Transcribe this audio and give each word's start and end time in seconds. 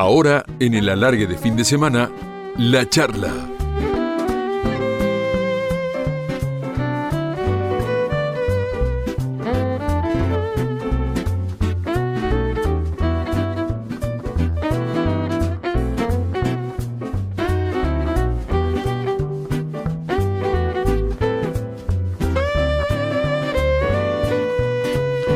Ahora, 0.00 0.44
en 0.60 0.74
el 0.74 0.88
alargue 0.90 1.26
de 1.26 1.36
fin 1.36 1.56
de 1.56 1.64
semana, 1.64 2.08
la 2.56 2.88
charla. 2.88 3.32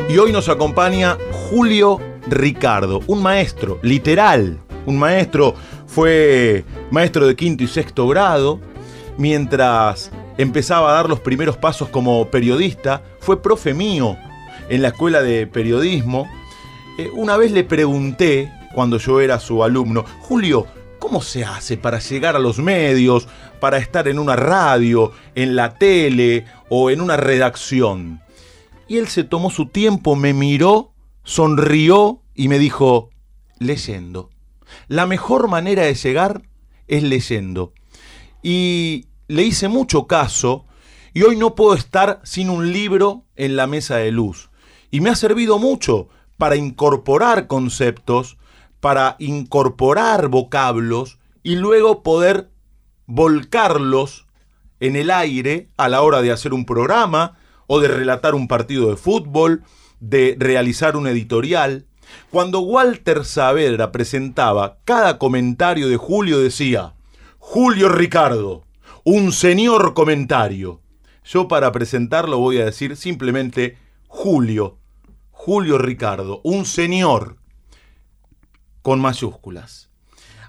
Y 0.07 0.17
hoy 0.17 0.31
nos 0.31 0.47
acompaña 0.47 1.17
Julio 1.49 2.12
Ricardo, 2.33 3.01
un 3.07 3.21
maestro, 3.21 3.79
literal, 3.81 4.59
un 4.85 4.97
maestro, 4.97 5.55
fue 5.87 6.65
maestro 6.91 7.27
de 7.27 7.35
quinto 7.35 7.63
y 7.63 7.67
sexto 7.67 8.07
grado, 8.07 8.59
mientras 9.17 10.11
empezaba 10.37 10.91
a 10.91 10.93
dar 10.93 11.09
los 11.09 11.19
primeros 11.19 11.57
pasos 11.57 11.89
como 11.89 12.27
periodista, 12.29 13.03
fue 13.19 13.41
profe 13.41 13.73
mío 13.73 14.17
en 14.69 14.81
la 14.81 14.89
escuela 14.89 15.21
de 15.21 15.47
periodismo. 15.47 16.27
Eh, 16.97 17.09
una 17.13 17.37
vez 17.37 17.51
le 17.51 17.63
pregunté, 17.63 18.51
cuando 18.73 18.97
yo 18.97 19.21
era 19.21 19.39
su 19.39 19.63
alumno, 19.63 20.03
Julio, 20.21 20.65
¿cómo 20.99 21.21
se 21.21 21.43
hace 21.43 21.77
para 21.77 21.99
llegar 21.99 22.35
a 22.35 22.39
los 22.39 22.59
medios, 22.59 23.27
para 23.59 23.77
estar 23.77 24.07
en 24.07 24.19
una 24.19 24.35
radio, 24.35 25.11
en 25.35 25.55
la 25.55 25.75
tele 25.75 26.45
o 26.69 26.89
en 26.89 27.01
una 27.01 27.17
redacción? 27.17 28.21
Y 28.87 28.97
él 28.97 29.07
se 29.07 29.23
tomó 29.23 29.49
su 29.49 29.67
tiempo, 29.67 30.15
me 30.15 30.33
miró, 30.33 30.91
sonrió 31.23 32.22
y 32.35 32.47
me 32.47 32.59
dijo, 32.59 33.09
leyendo. 33.59 34.29
La 34.87 35.05
mejor 35.05 35.47
manera 35.47 35.83
de 35.83 35.95
llegar 35.95 36.43
es 36.87 37.03
leyendo. 37.03 37.73
Y 38.41 39.07
le 39.27 39.43
hice 39.43 39.67
mucho 39.67 40.07
caso 40.07 40.65
y 41.13 41.23
hoy 41.23 41.37
no 41.37 41.55
puedo 41.55 41.75
estar 41.75 42.21
sin 42.23 42.49
un 42.49 42.71
libro 42.71 43.25
en 43.35 43.55
la 43.55 43.67
mesa 43.67 43.97
de 43.97 44.11
luz. 44.11 44.49
Y 44.91 45.01
me 45.01 45.09
ha 45.09 45.15
servido 45.15 45.59
mucho 45.59 46.09
para 46.37 46.55
incorporar 46.55 47.47
conceptos, 47.47 48.37
para 48.79 49.15
incorporar 49.19 50.27
vocablos 50.27 51.19
y 51.43 51.55
luego 51.55 52.03
poder 52.03 52.49
volcarlos 53.05 54.27
en 54.79 54.95
el 54.95 55.11
aire 55.11 55.69
a 55.77 55.87
la 55.87 56.01
hora 56.01 56.21
de 56.21 56.31
hacer 56.31 56.53
un 56.53 56.65
programa 56.65 57.37
o 57.67 57.79
de 57.79 57.87
relatar 57.87 58.35
un 58.35 58.47
partido 58.47 58.89
de 58.89 58.97
fútbol, 58.97 59.63
de 59.99 60.35
realizar 60.37 60.97
un 60.97 61.07
editorial. 61.07 61.85
Cuando 62.31 62.61
Walter 62.61 63.25
Saavedra 63.25 63.91
presentaba 63.91 64.79
cada 64.85 65.17
comentario 65.17 65.87
de 65.87 65.97
Julio 65.97 66.39
decía, 66.39 66.93
Julio 67.37 67.89
Ricardo, 67.89 68.63
un 69.03 69.31
señor 69.31 69.93
comentario. 69.93 70.81
Yo 71.25 71.47
para 71.47 71.71
presentarlo 71.71 72.37
voy 72.39 72.59
a 72.59 72.65
decir 72.65 72.95
simplemente 72.95 73.77
Julio, 74.07 74.77
Julio 75.31 75.77
Ricardo, 75.77 76.41
un 76.43 76.65
señor 76.65 77.37
con 78.81 78.99
mayúsculas. 79.01 79.89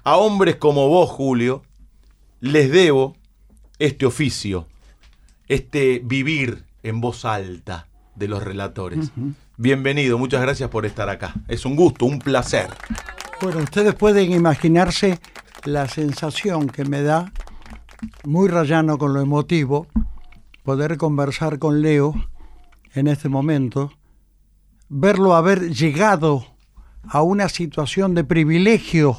A 0.03 0.17
hombres 0.17 0.57
como 0.57 0.87
vos, 0.87 1.09
Julio, 1.09 1.63
les 2.39 2.71
debo 2.71 3.15
este 3.79 4.05
oficio, 4.05 4.67
este 5.47 6.01
vivir 6.03 6.65
en 6.83 7.01
voz 7.01 7.25
alta 7.25 7.87
de 8.15 8.27
los 8.27 8.43
relatores. 8.43 9.11
Bienvenido, 9.57 10.17
muchas 10.17 10.41
gracias 10.41 10.69
por 10.69 10.85
estar 10.85 11.07
acá. 11.07 11.33
Es 11.47 11.65
un 11.65 11.77
gusto, 11.77 12.05
un 12.05 12.19
placer. 12.19 12.67
Bueno, 13.41 13.59
ustedes 13.59 13.95
pueden 13.95 14.33
imaginarse 14.33 15.17
la 15.63 15.87
sensación 15.87 16.67
que 16.67 16.83
me 16.83 17.01
da, 17.01 17.31
muy 18.25 18.49
rayano 18.49 18.97
con 18.97 19.13
lo 19.13 19.21
emotivo, 19.21 19.87
poder 20.63 20.97
conversar 20.97 21.57
con 21.57 21.81
Leo 21.81 22.13
en 22.95 23.07
este 23.07 23.29
momento, 23.29 23.93
verlo 24.89 25.35
haber 25.35 25.71
llegado 25.71 26.45
a 27.07 27.21
una 27.21 27.47
situación 27.47 28.13
de 28.13 28.25
privilegio. 28.25 29.17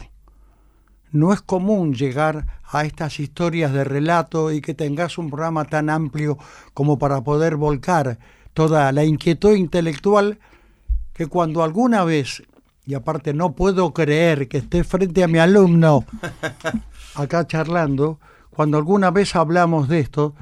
No 1.12 1.32
es 1.32 1.41
común 1.41 1.94
llegar 1.94 2.61
a 2.62 2.84
estas 2.84 3.21
historias 3.21 3.72
de 3.72 3.84
relato 3.84 4.53
y 4.53 4.61
que 4.61 4.75
tengas 4.75 5.16
un 5.16 5.31
programa 5.31 5.65
tan 5.65 5.88
amplio 5.88 6.37
como 6.75 6.99
para 6.99 7.22
poder 7.22 7.56
volcar 7.56 8.19
toda 8.56 8.91
la 8.91 9.05
inquietud 9.05 9.55
intelectual 9.55 10.39
que 11.12 11.27
cuando 11.27 11.62
alguna 11.62 12.05
vez, 12.05 12.43
y 12.87 12.94
aparte 12.94 13.34
no 13.34 13.55
puedo 13.55 13.93
creer 13.93 14.49
que 14.49 14.56
esté 14.56 14.83
frente 14.83 15.22
a 15.22 15.28
mi 15.28 15.39
alumno 15.39 16.06
acá 17.15 17.47
charlando, 17.47 18.19
cuando 18.49 18.78
alguna 18.78 19.11
vez 19.11 19.37
hablamos 19.37 19.91
de 19.91 20.00
esto, 20.00 20.34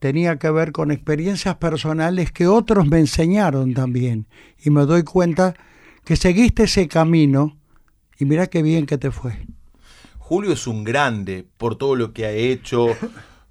tenía 0.00 0.36
que 0.36 0.50
ver 0.50 0.72
con 0.72 0.90
experiencias 0.90 1.56
personales 1.56 2.30
que 2.30 2.46
otros 2.46 2.86
me 2.86 2.98
enseñaron 2.98 3.72
también. 3.72 4.26
Y 4.62 4.68
me 4.68 4.84
doy 4.84 5.02
cuenta 5.02 5.54
que 6.04 6.16
seguiste 6.16 6.64
ese 6.64 6.88
camino 6.88 7.56
y 8.18 8.26
mira 8.26 8.48
qué 8.48 8.62
bien 8.62 8.84
que 8.84 8.98
te 8.98 9.10
fue. 9.10 9.46
Julio 10.18 10.52
es 10.52 10.66
un 10.66 10.84
grande 10.84 11.46
por 11.56 11.76
todo 11.76 11.96
lo 11.96 12.12
que 12.12 12.26
ha 12.26 12.32
hecho, 12.32 12.88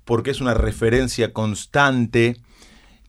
porque 0.06 0.30
es 0.30 0.42
una 0.42 0.54
referencia 0.54 1.34
constante 1.34 2.38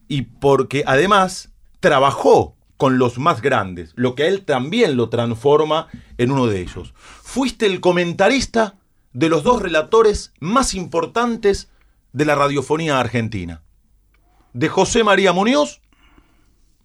y 0.07 0.23
porque 0.23 0.83
además 0.85 1.53
trabajó 1.79 2.55
con 2.77 2.97
los 2.97 3.17
más 3.17 3.41
grandes, 3.41 3.93
lo 3.95 4.15
que 4.15 4.23
a 4.23 4.27
él 4.27 4.43
también 4.43 4.97
lo 4.97 5.09
transforma 5.09 5.87
en 6.17 6.31
uno 6.31 6.47
de 6.47 6.61
ellos. 6.61 6.93
Fuiste 6.97 7.65
el 7.65 7.79
comentarista 7.79 8.75
de 9.13 9.29
los 9.29 9.43
dos 9.43 9.61
relatores 9.61 10.33
más 10.39 10.73
importantes 10.73 11.69
de 12.11 12.25
la 12.25 12.35
radiofonía 12.35 12.99
argentina, 12.99 13.61
de 14.53 14.67
José 14.67 15.03
María 15.03 15.33
Muñoz 15.33 15.81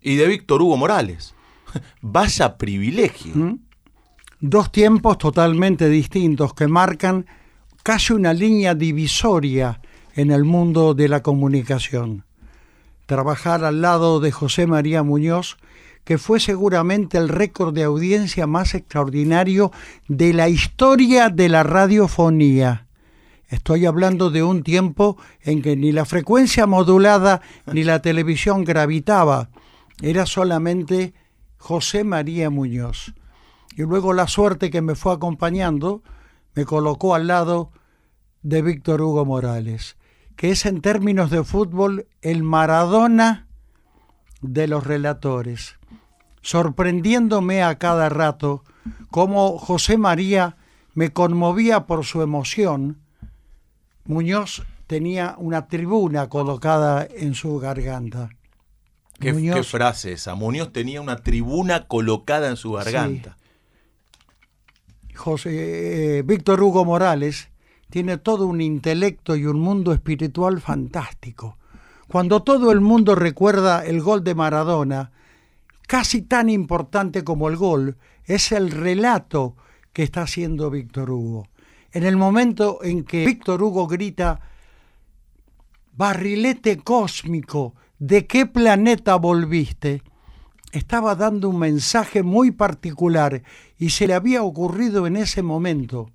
y 0.01 0.17
de 0.17 0.29
Víctor 0.29 0.63
Hugo 0.63 0.77
Morales. 0.77 1.35
Vaya 2.01 2.57
privilegio. 2.57 3.35
¿Mm? 3.35 3.59
Dos 4.41 4.71
tiempos 4.71 5.19
totalmente 5.19 5.89
distintos 5.89 6.55
que 6.55 6.69
marcan 6.69 7.27
casi 7.83 8.13
una 8.13 8.33
línea 8.33 8.75
divisoria 8.75 9.81
en 10.15 10.31
el 10.31 10.45
mundo 10.45 10.95
de 10.95 11.09
la 11.09 11.23
comunicación 11.23 12.28
trabajar 13.09 13.65
al 13.65 13.81
lado 13.81 14.21
de 14.21 14.31
José 14.31 14.67
María 14.67 15.03
Muñoz, 15.03 15.57
que 16.05 16.19
fue 16.19 16.41
seguramente 16.41 17.17
el 17.17 17.31
récord 17.31 17.73
de 17.75 17.85
audiencia 17.85 18.47
más 18.47 18.75
extraordinario 18.75 19.73
de 20.09 20.35
la 20.35 20.51
historia 20.51 21.31
de 21.31 21.49
la 21.49 21.63
radiofonía. 21.63 22.87
Estoy 23.49 23.87
hablando 23.87 24.29
de 24.29 24.43
un 24.43 24.63
tiempo 24.63 25.17
en 25.41 25.63
que 25.63 25.75
ni 25.75 25.91
la 25.91 26.05
frecuencia 26.05 26.67
modulada 26.67 27.41
ni 27.73 27.83
la 27.83 28.03
televisión 28.03 28.63
gravitaba, 28.65 29.49
era 30.03 30.27
solamente 30.27 31.15
José 31.57 32.05
María 32.05 32.51
Muñoz. 32.51 33.15
Y 33.75 33.85
luego 33.85 34.13
la 34.13 34.29
suerte 34.29 34.71
que 34.71 34.83
me 34.83 34.95
fue 34.95 35.15
acompañando 35.15 36.03
me 36.55 36.67
colocó 36.67 37.15
al 37.15 37.27
lado 37.27 37.73
de 38.43 38.61
Víctor 38.61 39.01
Hugo 39.01 39.25
Morales 39.25 39.98
que 40.39 40.53
es 40.53 40.67
en 40.67 40.81
términos 40.83 41.31
de 41.31 41.43
fútbol 41.43 42.07
el 42.23 42.45
Maradona 42.45 43.49
de 44.41 44.69
los 44.69 44.87
relatores, 44.87 45.75
sorprendiéndome 46.43 47.65
a 47.65 47.77
cada 47.77 48.09
rato 48.09 48.63
cómo 49.11 49.59
José 49.59 49.99
María 49.99 50.57
me 50.95 51.13
conmovía 51.13 51.87
por 51.87 52.05
su 52.05 52.23
emoción. 52.23 53.01
Muñoz 54.05 54.63
tenía 54.87 55.35
una 55.39 55.67
tribuna 55.67 56.29
colocada 56.29 57.05
en 57.17 57.35
su 57.35 57.59
garganta. 57.59 58.31
¿Qué, 59.19 59.35
frase 59.65 60.13
esa? 60.13 60.37
Muñoz 60.37 60.73
tenía 60.73 61.01
una 61.01 61.17
tribuna 61.17 61.89
colocada 61.89 62.49
en 62.49 62.57
su 62.57 62.71
garganta. 62.71 63.37
José, 65.17 66.19
eh, 66.19 66.23
Víctor 66.23 66.63
Hugo 66.63 66.85
Morales 66.85 67.49
tiene 67.91 68.19
todo 68.19 68.47
un 68.47 68.61
intelecto 68.61 69.37
y 69.37 69.47
un 69.47 69.61
mundo 69.61 69.93
espiritual 69.93 70.61
fantástico. 70.61 71.57
Cuando 72.07 72.43
todo 72.43 72.73
el 72.73 72.81
mundo 72.81 73.15
recuerda 73.15 73.85
el 73.85 74.01
gol 74.01 74.25
de 74.25 74.35
Maradona, 74.35 75.11
casi 75.87 76.23
tan 76.23 76.49
importante 76.49 77.25
como 77.25 77.49
el 77.49 77.57
gol 77.57 77.97
es 78.25 78.53
el 78.53 78.71
relato 78.71 79.57
que 79.93 80.03
está 80.03 80.23
haciendo 80.23 80.71
Víctor 80.71 81.11
Hugo. 81.11 81.49
En 81.93 82.05
el 82.05 82.17
momento 82.17 82.81
en 82.83 83.05
que 83.05 83.25
Víctor 83.25 83.63
Hugo 83.63 83.87
grita, 83.87 84.41
barrilete 85.93 86.79
cósmico, 86.79 87.75
¿de 87.99 88.27
qué 88.27 88.47
planeta 88.47 89.17
volviste? 89.17 90.03
Estaba 90.73 91.15
dando 91.15 91.49
un 91.49 91.59
mensaje 91.59 92.23
muy 92.23 92.51
particular 92.51 93.43
y 93.79 93.91
se 93.91 94.07
le 94.07 94.13
había 94.13 94.43
ocurrido 94.43 95.07
en 95.07 95.17
ese 95.17 95.43
momento 95.43 96.11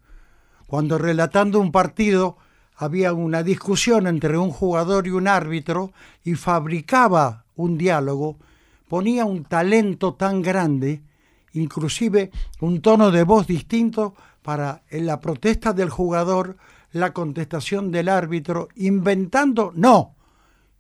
cuando 0.73 0.97
relatando 0.97 1.59
un 1.59 1.71
partido 1.71 2.35
había 2.75 3.13
una 3.13 3.43
discusión 3.43 4.07
entre 4.07 4.39
un 4.39 4.49
jugador 4.49 5.05
y 5.05 5.11
un 5.11 5.27
árbitro 5.27 5.93
y 6.23 6.33
fabricaba 6.33 7.45
un 7.55 7.77
diálogo, 7.77 8.39
ponía 8.87 9.23
un 9.23 9.43
talento 9.43 10.15
tan 10.15 10.41
grande, 10.41 11.03
inclusive 11.51 12.31
un 12.59 12.81
tono 12.81 13.11
de 13.11 13.21
voz 13.21 13.45
distinto 13.45 14.15
para 14.41 14.81
en 14.89 15.05
la 15.05 15.19
protesta 15.19 15.73
del 15.73 15.91
jugador, 15.91 16.57
la 16.91 17.13
contestación 17.13 17.91
del 17.91 18.09
árbitro, 18.09 18.69
inventando, 18.75 19.73
no, 19.75 20.15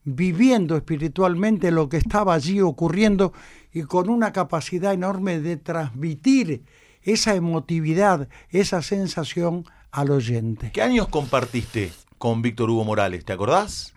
viviendo 0.05 0.75
espiritualmente 0.75 1.69
lo 1.69 1.87
que 1.87 1.97
estaba 1.97 2.33
allí 2.33 2.61
ocurriendo 2.61 3.31
y 3.71 3.83
con 3.83 4.09
una 4.09 4.33
capacidad 4.33 4.91
enorme 4.91 5.39
de 5.39 5.57
transmitir 5.57 6.63
esa 7.03 7.35
emotividad, 7.35 8.27
esa 8.49 8.81
sensación 8.81 9.65
al 9.93 10.11
oyente. 10.11 10.71
¿Qué 10.73 10.81
años 10.81 11.07
compartiste 11.07 11.93
con 12.17 12.41
Víctor 12.41 12.69
Hugo 12.69 12.83
Morales? 12.83 13.23
¿Te 13.23 13.31
acordás? 13.31 13.93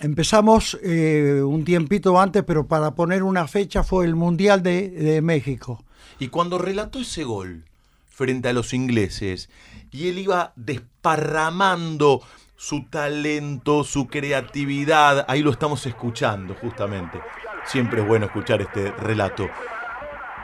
Empezamos 0.00 0.78
eh, 0.82 1.42
un 1.44 1.64
tiempito 1.64 2.18
antes, 2.18 2.42
pero 2.42 2.66
para 2.66 2.94
poner 2.94 3.22
una 3.22 3.46
fecha 3.46 3.84
fue 3.84 4.06
el 4.06 4.16
Mundial 4.16 4.62
de, 4.62 4.90
de 4.90 5.22
México. 5.22 5.84
Y 6.18 6.28
cuando 6.28 6.58
relató 6.58 6.98
ese 6.98 7.22
gol 7.24 7.64
frente 8.08 8.48
a 8.48 8.52
los 8.52 8.72
ingleses, 8.72 9.48
y 9.90 10.08
él 10.08 10.18
iba 10.18 10.52
desparramando 10.56 12.22
su 12.56 12.84
talento, 12.84 13.84
su 13.84 14.06
creatividad, 14.06 15.26
ahí 15.28 15.42
lo 15.42 15.50
estamos 15.50 15.84
escuchando 15.86 16.54
justamente. 16.54 17.20
Siempre 17.66 18.00
es 18.00 18.08
bueno 18.08 18.26
escuchar 18.26 18.62
este 18.62 18.90
relato. 18.92 19.46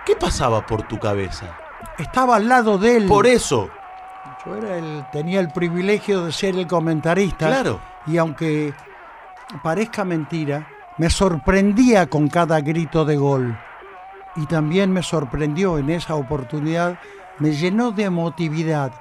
¿Qué 0.05 0.15
pasaba 0.15 0.67
por 0.67 0.87
tu 0.87 0.99
cabeza? 0.99 1.57
Estaba 1.99 2.37
al 2.37 2.49
lado 2.49 2.79
de 2.79 2.99
él. 2.99 3.07
Por 3.07 3.27
eso. 3.27 3.71
Yo 4.49 4.57
era 4.57 4.79
el, 4.79 5.05
tenía 5.13 5.41
el 5.41 5.51
privilegio 5.51 6.25
de 6.25 6.33
ser 6.33 6.57
el 6.57 6.67
comentarista. 6.67 7.47
Claro. 7.49 7.81
Y 8.07 8.17
aunque 8.17 8.73
parezca 9.63 10.05
mentira, 10.05 10.67
me 10.97 11.11
sorprendía 11.11 12.07
con 12.09 12.29
cada 12.29 12.61
grito 12.61 13.05
de 13.05 13.17
gol. 13.17 13.59
Y 14.37 14.47
también 14.47 14.93
me 14.93 15.03
sorprendió 15.03 15.79
en 15.79 15.91
esa 15.91 16.15
oportunidad, 16.15 16.99
me 17.39 17.53
llenó 17.53 17.91
de 17.93 18.05
emotividad. 18.05 18.93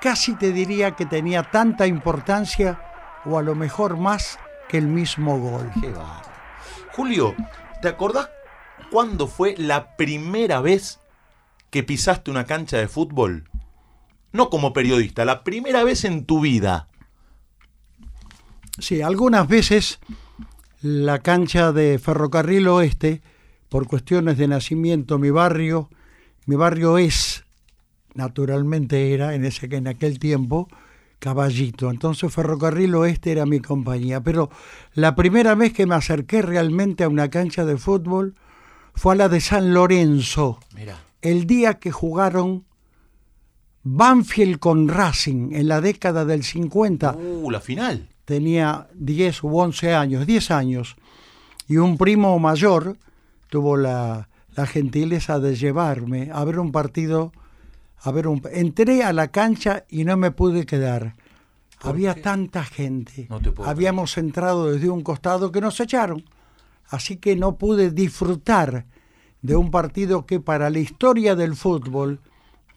Casi 0.00 0.34
te 0.34 0.52
diría 0.52 0.92
que 0.92 1.06
tenía 1.06 1.44
tanta 1.44 1.86
importancia, 1.86 2.78
o 3.24 3.38
a 3.38 3.42
lo 3.42 3.54
mejor 3.54 3.96
más, 3.96 4.38
que 4.68 4.78
el 4.78 4.86
mismo 4.86 5.38
gol. 5.38 5.70
Qué. 5.80 5.94
Julio, 6.92 7.34
¿te 7.80 7.88
acordás 7.88 8.28
cuándo 8.90 9.28
fue 9.28 9.54
la 9.56 9.96
primera 9.96 10.60
vez 10.60 11.00
que 11.70 11.82
pisaste 11.82 12.30
una 12.30 12.44
cancha 12.44 12.76
de 12.76 12.88
fútbol? 12.88 13.48
No 14.34 14.50
como 14.50 14.72
periodista, 14.72 15.24
la 15.24 15.44
primera 15.44 15.84
vez 15.84 16.04
en 16.04 16.24
tu 16.24 16.40
vida. 16.40 16.88
Sí, 18.80 19.00
algunas 19.00 19.46
veces 19.46 20.00
la 20.82 21.20
cancha 21.20 21.70
de 21.70 22.00
Ferrocarril 22.00 22.66
Oeste, 22.66 23.22
por 23.68 23.86
cuestiones 23.86 24.36
de 24.36 24.48
nacimiento, 24.48 25.20
mi 25.20 25.30
barrio, 25.30 25.88
mi 26.46 26.56
barrio 26.56 26.98
es, 26.98 27.44
naturalmente 28.14 29.14
era, 29.14 29.36
en, 29.36 29.44
ese, 29.44 29.66
en 29.70 29.86
aquel 29.86 30.18
tiempo, 30.18 30.66
Caballito. 31.20 31.88
Entonces 31.88 32.34
Ferrocarril 32.34 32.92
Oeste 32.96 33.30
era 33.30 33.46
mi 33.46 33.60
compañía. 33.60 34.20
Pero 34.20 34.50
la 34.94 35.14
primera 35.14 35.54
vez 35.54 35.72
que 35.72 35.86
me 35.86 35.94
acerqué 35.94 36.42
realmente 36.42 37.04
a 37.04 37.08
una 37.08 37.30
cancha 37.30 37.64
de 37.64 37.76
fútbol 37.76 38.34
fue 38.94 39.14
a 39.14 39.16
la 39.16 39.28
de 39.28 39.40
San 39.40 39.72
Lorenzo. 39.72 40.58
Mira. 40.74 40.98
El 41.22 41.46
día 41.46 41.74
que 41.74 41.92
jugaron 41.92 42.64
Banfield 43.84 44.58
con 44.58 44.88
Racing 44.88 45.52
en 45.52 45.68
la 45.68 45.80
década 45.80 46.24
del 46.24 46.42
50 46.42 47.14
Uh, 47.16 47.50
la 47.50 47.60
final. 47.60 48.08
tenía 48.24 48.88
10 48.94 49.44
u 49.44 49.58
11 49.58 49.94
años, 49.94 50.26
10 50.26 50.50
años, 50.50 50.96
y 51.68 51.76
un 51.76 51.96
primo 51.98 52.38
mayor 52.38 52.96
tuvo 53.50 53.76
la, 53.76 54.28
la 54.56 54.66
gentileza 54.66 55.38
de 55.38 55.54
llevarme 55.54 56.30
a 56.32 56.42
ver 56.44 56.58
un 56.58 56.72
partido, 56.72 57.32
a 58.00 58.10
ver 58.10 58.26
un... 58.26 58.42
Entré 58.52 59.04
a 59.04 59.12
la 59.12 59.28
cancha 59.28 59.84
y 59.88 60.04
no 60.04 60.16
me 60.16 60.30
pude 60.30 60.64
quedar. 60.66 61.14
¿Por 61.80 61.90
Había 61.90 62.14
qué? 62.14 62.22
tanta 62.22 62.64
gente. 62.64 63.26
No 63.28 63.40
te 63.40 63.52
puedo 63.52 63.68
Habíamos 63.68 64.16
entrado 64.16 64.72
desde 64.72 64.88
un 64.88 65.02
costado 65.02 65.52
que 65.52 65.60
nos 65.60 65.78
echaron. 65.80 66.24
Así 66.88 67.16
que 67.16 67.36
no 67.36 67.56
pude 67.56 67.90
disfrutar 67.90 68.86
de 69.42 69.56
un 69.56 69.70
partido 69.70 70.24
que 70.26 70.40
para 70.40 70.70
la 70.70 70.78
historia 70.78 71.34
del 71.36 71.54
fútbol 71.56 72.20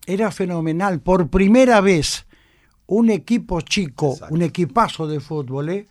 era 0.07 0.31
fenomenal. 0.31 1.01
Por 1.01 1.29
primera 1.29 1.81
vez, 1.81 2.25
un 2.87 3.11
equipo 3.11 3.61
chico, 3.61 4.13
Exacto. 4.13 4.33
un 4.33 4.41
equipazo 4.41 5.07
de 5.07 5.19
fútbol, 5.19 5.69
¿eh? 5.69 5.87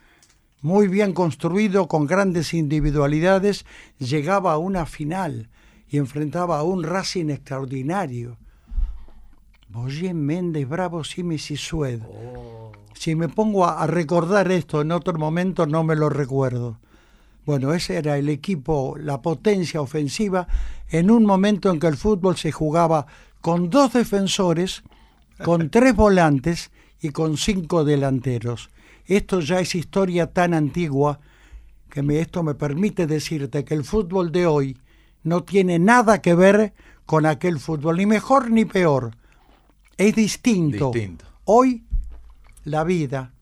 muy 0.63 0.89
bien 0.89 1.13
construido, 1.13 1.87
con 1.87 2.07
grandes 2.07 2.53
individualidades, 2.55 3.67
llegaba 3.99 4.53
a 4.53 4.59
una 4.59 4.87
final 4.87 5.49
y 5.89 5.99
enfrentaba 5.99 6.59
a 6.59 6.65
un 6.65 6.83
Racing 6.83 7.29
extraordinario. 7.29 8.39
Boyen, 9.69 10.25
Méndez, 10.25 10.67
Bravo, 10.67 11.05
Simes 11.05 11.51
y 11.51 11.57
Sued. 11.57 12.01
Si 12.95 13.15
me 13.15 13.29
pongo 13.29 13.67
a, 13.67 13.83
a 13.83 13.87
recordar 13.87 14.51
esto 14.51 14.81
en 14.81 14.91
otro 14.91 15.19
momento, 15.19 15.67
no 15.67 15.85
me 15.85 15.95
lo 15.95 16.09
recuerdo. 16.09 16.81
Bueno, 17.47 17.73
ese 17.73 17.97
era 17.97 18.19
el 18.19 18.29
equipo, 18.29 18.97
la 18.99 19.23
potencia 19.23 19.81
ofensiva, 19.81 20.49
en 20.91 21.13
un 21.13 21.25
momento 21.25 21.71
en 21.71 21.79
que 21.79 21.87
el 21.87 21.97
fútbol 21.97 22.37
se 22.37 22.51
jugaba 22.51 23.07
con 23.41 23.71
dos 23.71 23.93
defensores, 23.93 24.83
con 25.45 25.71
tres 25.71 25.95
volantes 25.95 26.73
y 27.01 27.11
con 27.11 27.37
cinco 27.37 27.85
delanteros. 27.85 28.69
Esto 29.07 29.39
ya 29.39 29.61
es 29.61 29.77
historia 29.77 30.33
tan 30.33 30.55
antigua 30.55 31.21
que 31.89 32.03
me, 32.03 32.19
esto 32.19 32.43
me 32.43 32.57
permite 32.57 33.07
decirte 33.07 33.65
que 33.65 33.75
el 33.75 33.85
fútbol 33.85 34.33
de 34.33 34.47
hoy 34.47 34.77
no 35.23 35.45
tiene 35.45 35.79
nada 35.79 36.21
que 36.21 36.35
ver 36.35 36.75
con 37.07 37.27
aquel 37.27 37.61
fútbol, 37.61 37.99
ni 37.99 38.07
mejor 38.07 38.51
ni 38.51 38.65
peor. 38.65 39.17
Es 39.97 40.17
distinto. 40.17 40.91
Distinto. 40.93 41.25
Hoy 41.45 41.85
la 42.65 42.83
vida, 42.83 43.33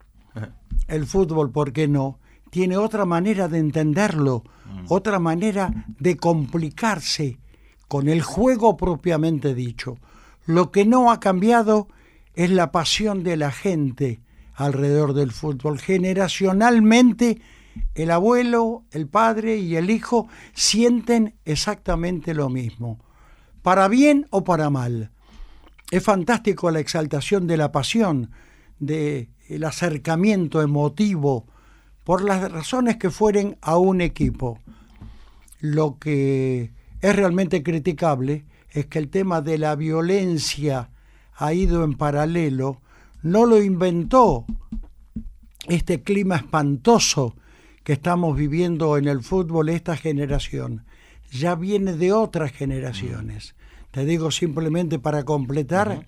el 0.88 1.06
fútbol, 1.06 1.50
¿por 1.50 1.72
qué 1.72 1.88
no? 1.88 2.18
Tiene 2.54 2.76
otra 2.76 3.04
manera 3.04 3.48
de 3.48 3.58
entenderlo, 3.58 4.44
otra 4.86 5.18
manera 5.18 5.86
de 5.98 6.16
complicarse 6.16 7.36
con 7.88 8.08
el 8.08 8.22
juego 8.22 8.76
propiamente 8.76 9.56
dicho. 9.56 9.98
Lo 10.46 10.70
que 10.70 10.84
no 10.84 11.10
ha 11.10 11.18
cambiado 11.18 11.88
es 12.36 12.50
la 12.50 12.70
pasión 12.70 13.24
de 13.24 13.36
la 13.36 13.50
gente 13.50 14.20
alrededor 14.54 15.14
del 15.14 15.32
fútbol. 15.32 15.80
Generacionalmente, 15.80 17.40
el 17.96 18.12
abuelo, 18.12 18.84
el 18.92 19.08
padre 19.08 19.56
y 19.56 19.74
el 19.74 19.90
hijo 19.90 20.28
sienten 20.52 21.34
exactamente 21.44 22.34
lo 22.34 22.50
mismo, 22.50 23.00
para 23.62 23.88
bien 23.88 24.29
o 24.31 24.44
para 24.44 24.70
mal. 24.70 25.10
Es 25.90 26.05
fantástico 26.05 26.70
la 26.70 26.79
exaltación 26.79 27.48
de 27.48 27.56
la 27.56 27.72
pasión, 27.72 28.31
de 28.79 29.29
el 29.48 29.64
acercamiento 29.64 30.62
emotivo, 30.62 31.48
por 32.05 32.23
las 32.23 32.51
razones 32.53 32.96
que 32.96 33.11
fueren 33.11 33.56
a 33.63 33.79
un 33.79 34.01
equipo. 34.01 34.61
Lo 35.61 35.99
que 35.99 36.73
es 37.01 37.17
realmente 37.17 37.63
criticable 37.63 38.44
es 38.70 38.87
que 38.87 38.99
el 38.99 39.08
tema 39.08 39.41
de 39.41 39.58
la 39.58 39.75
violencia 39.75 40.91
ha 41.37 41.53
ido 41.55 41.84
en 41.84 41.94
paralelo, 41.94 42.81
no 43.23 43.46
lo 43.46 43.63
inventó 43.63 44.44
este 45.67 46.03
clima 46.03 46.37
espantoso 46.37 47.34
que 47.82 47.94
estamos 47.94 48.37
viviendo 48.37 48.96
en 48.99 49.08
el 49.08 49.23
fútbol 49.23 49.70
esta 49.70 49.96
generación. 49.96 50.84
Ya 51.31 51.55
viene 51.55 51.94
de 51.94 52.13
otras 52.13 52.53
generaciones. 52.53 53.55
Te 53.91 54.05
digo 54.05 54.31
simplemente 54.31 54.99
para 54.99 55.25
completar 55.25 56.06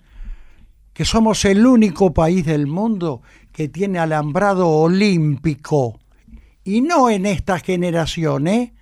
que 0.93 1.05
somos 1.05 1.45
el 1.45 1.65
único 1.65 2.13
país 2.13 2.45
del 2.45 2.67
mundo 2.67 3.21
que 3.57 3.67
tiene 3.67 3.97
alambrado 3.97 4.69
olímpico. 4.69 5.99
Y 6.63 6.81
no 6.81 7.09
en 7.09 7.25
esta 7.25 7.57
generación, 7.57 8.47
¿eh? 8.47 8.75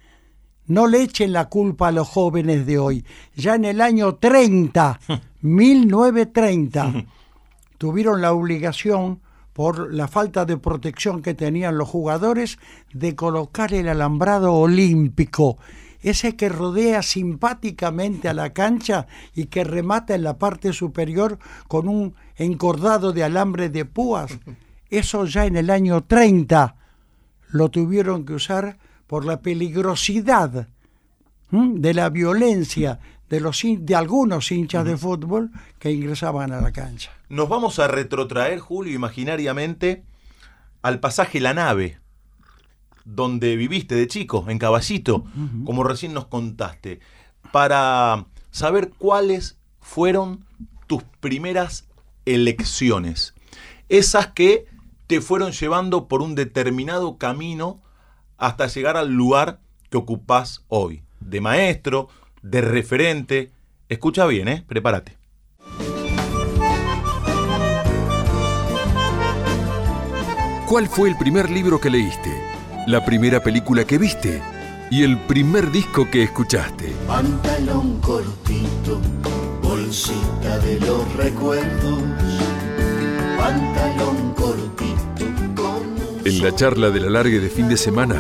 No 0.68 0.88
le 0.88 1.02
echen 1.02 1.32
la 1.32 1.48
culpa 1.48 1.88
a 1.88 1.92
los 1.94 2.10
jóvenes 2.10 2.66
de 2.66 2.78
hoy. 2.78 3.06
Ya 3.38 3.56
en 3.56 3.64
el 3.64 3.80
año 3.80 4.16
30, 4.16 5.00
1930, 5.40 7.06
tuvieron 7.78 8.22
la 8.22 8.34
obligación, 8.34 9.22
por 9.54 9.94
la 9.94 10.10
falta 10.10 10.44
de 10.44 10.58
protección 10.58 11.22
que 11.22 11.34
tenían 11.34 11.78
los 11.78 11.88
jugadores, 11.88 12.60
de 12.92 13.16
colocar 13.16 13.74
el 13.74 13.88
alambrado 13.88 14.56
olímpico, 14.56 15.58
ese 16.02 16.36
que 16.36 16.50
rodea 16.50 17.02
simpáticamente 17.02 18.28
a 18.28 18.34
la 18.34 18.52
cancha 18.52 19.08
y 19.34 19.46
que 19.46 19.64
remata 19.64 20.16
en 20.16 20.24
la 20.24 20.38
parte 20.38 20.74
superior 20.74 21.40
con 21.70 21.88
un 21.88 22.14
encordado 22.36 23.14
de 23.14 23.24
alambre 23.24 23.70
de 23.70 23.86
púas. 23.86 24.38
Eso 24.90 25.26
ya 25.26 25.46
en 25.46 25.58
el 25.58 25.70
año 25.70 26.04
30 26.04 26.76
lo 27.50 27.70
tuvieron 27.70 28.26
que 28.26 28.34
usar 28.34 28.78
por 29.08 29.26
la 29.26 29.42
peligrosidad 29.42 30.68
¿m? 31.52 31.80
de 31.80 31.94
la 31.94 32.10
violencia 32.10 33.00
de, 33.30 33.40
los, 33.40 33.62
de 33.64 33.96
algunos 33.96 34.52
hinchas 34.52 34.86
de 34.86 34.98
fútbol 34.98 35.52
que 35.80 35.92
ingresaban 35.92 36.52
a 36.52 36.62
la 36.62 36.72
cancha. 36.72 37.12
Nos 37.30 37.50
vamos 37.50 37.80
a 37.80 37.88
retrotraer, 37.88 38.60
Julio, 38.60 38.94
imaginariamente 38.94 40.04
al 40.82 41.00
pasaje 41.00 41.40
La 41.40 41.54
Nave, 41.54 42.00
donde 43.04 43.56
viviste 43.56 43.96
de 43.96 44.08
chico, 44.08 44.46
en 44.50 44.60
Caballito, 44.60 45.26
como 45.66 45.84
recién 45.84 46.14
nos 46.14 46.28
contaste, 46.28 47.00
para 47.52 48.26
saber 48.52 48.92
cuáles 48.98 49.58
fueron 49.80 50.46
tus 50.88 51.04
primeras 51.20 51.88
elecciones? 52.26 53.34
Esas 53.90 54.28
que 54.28 54.66
te 55.08 55.22
fueron 55.22 55.52
llevando 55.52 56.08
por 56.08 56.22
un 56.22 56.36
determinado 56.36 57.18
camino 57.18 57.82
hasta 58.38 58.68
llegar 58.68 58.98
al 58.98 59.12
lugar 59.12 59.60
que 59.90 59.98
ocupás 59.98 60.66
hoy. 60.68 61.04
De 61.20 61.42
maestro, 61.42 62.10
de 62.42 62.62
referente. 62.62 63.52
Escucha 63.90 64.26
bien, 64.26 64.48
¿eh? 64.48 64.66
Prepárate. 64.68 65.18
¿Cuál 70.68 70.88
fue 70.88 71.10
el 71.10 71.18
primer 71.18 71.50
libro 71.50 71.80
que 71.80 71.92
leíste? 71.92 72.32
¿La 72.88 73.06
primera 73.06 73.42
película 73.42 73.86
que 73.86 73.98
viste? 73.98 74.42
¿Y 74.90 75.04
el 75.04 75.18
primer 75.20 75.72
disco 75.72 76.10
que 76.10 76.24
escuchaste? 76.24 76.94
Pantalón 77.08 78.00
cortito, 78.02 79.00
bolsita 79.62 80.60
de 80.60 80.80
los 80.80 81.14
recuerdos. 81.16 82.04
Pantalón 83.38 84.34
cortito 84.34 84.55
En 86.26 86.42
la 86.42 86.56
charla 86.56 86.90
de 86.90 87.00
la 87.00 87.12
largue 87.12 87.40
de 87.40 87.50
fin 87.50 87.70
de 87.70 87.78
semana, 87.78 88.20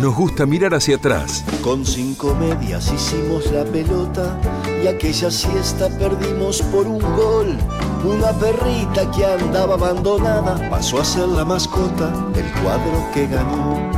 nos 0.00 0.16
gusta 0.16 0.46
mirar 0.46 0.72
hacia 0.72 0.96
atrás. 0.96 1.44
Con 1.60 1.84
cinco 1.84 2.34
medias 2.34 2.90
hicimos 2.90 3.52
la 3.52 3.64
pelota 3.64 4.40
y 4.82 4.86
aquella 4.86 5.30
siesta 5.30 5.90
perdimos 5.90 6.62
por 6.62 6.86
un 6.86 7.00
gol. 7.00 7.58
Una 8.02 8.32
perrita 8.32 9.10
que 9.10 9.26
andaba 9.26 9.74
abandonada 9.74 10.70
pasó 10.70 11.02
a 11.02 11.04
ser 11.04 11.28
la 11.28 11.44
mascota 11.44 12.08
del 12.32 12.50
cuadro 12.62 13.10
que 13.12 13.26
ganó. 13.26 13.90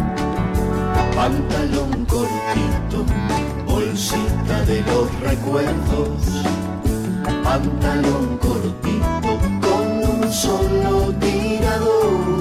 Pantalón 1.14 2.04
cortito, 2.06 3.04
bolsita 3.64 4.62
de 4.66 4.80
los 4.82 5.20
recuerdos. 5.20 6.42
Pantalón 7.44 8.38
cortito 8.38 9.38
con 9.62 10.20
un 10.20 10.32
solo 10.32 11.14
tirador. 11.20 12.35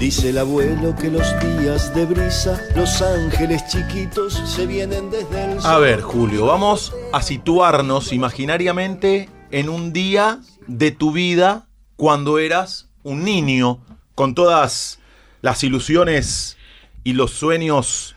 Dice 0.00 0.30
el 0.30 0.38
abuelo 0.38 0.96
que 0.96 1.10
los 1.10 1.26
días 1.40 1.94
de 1.94 2.06
brisa, 2.06 2.58
los 2.74 3.02
ángeles 3.02 3.66
chiquitos 3.66 4.32
se 4.32 4.66
vienen 4.66 5.10
desde 5.10 5.44
el 5.44 5.58
A 5.58 5.60
sol. 5.60 5.82
ver, 5.82 6.00
Julio, 6.00 6.46
vamos 6.46 6.94
a 7.12 7.20
situarnos 7.20 8.14
imaginariamente 8.14 9.28
en 9.50 9.68
un 9.68 9.92
día 9.92 10.40
de 10.66 10.90
tu 10.90 11.12
vida 11.12 11.66
cuando 11.96 12.38
eras 12.38 12.88
un 13.02 13.24
niño, 13.24 13.80
con 14.14 14.34
todas 14.34 15.00
las 15.42 15.62
ilusiones 15.64 16.56
y 17.04 17.12
los 17.12 17.32
sueños 17.32 18.16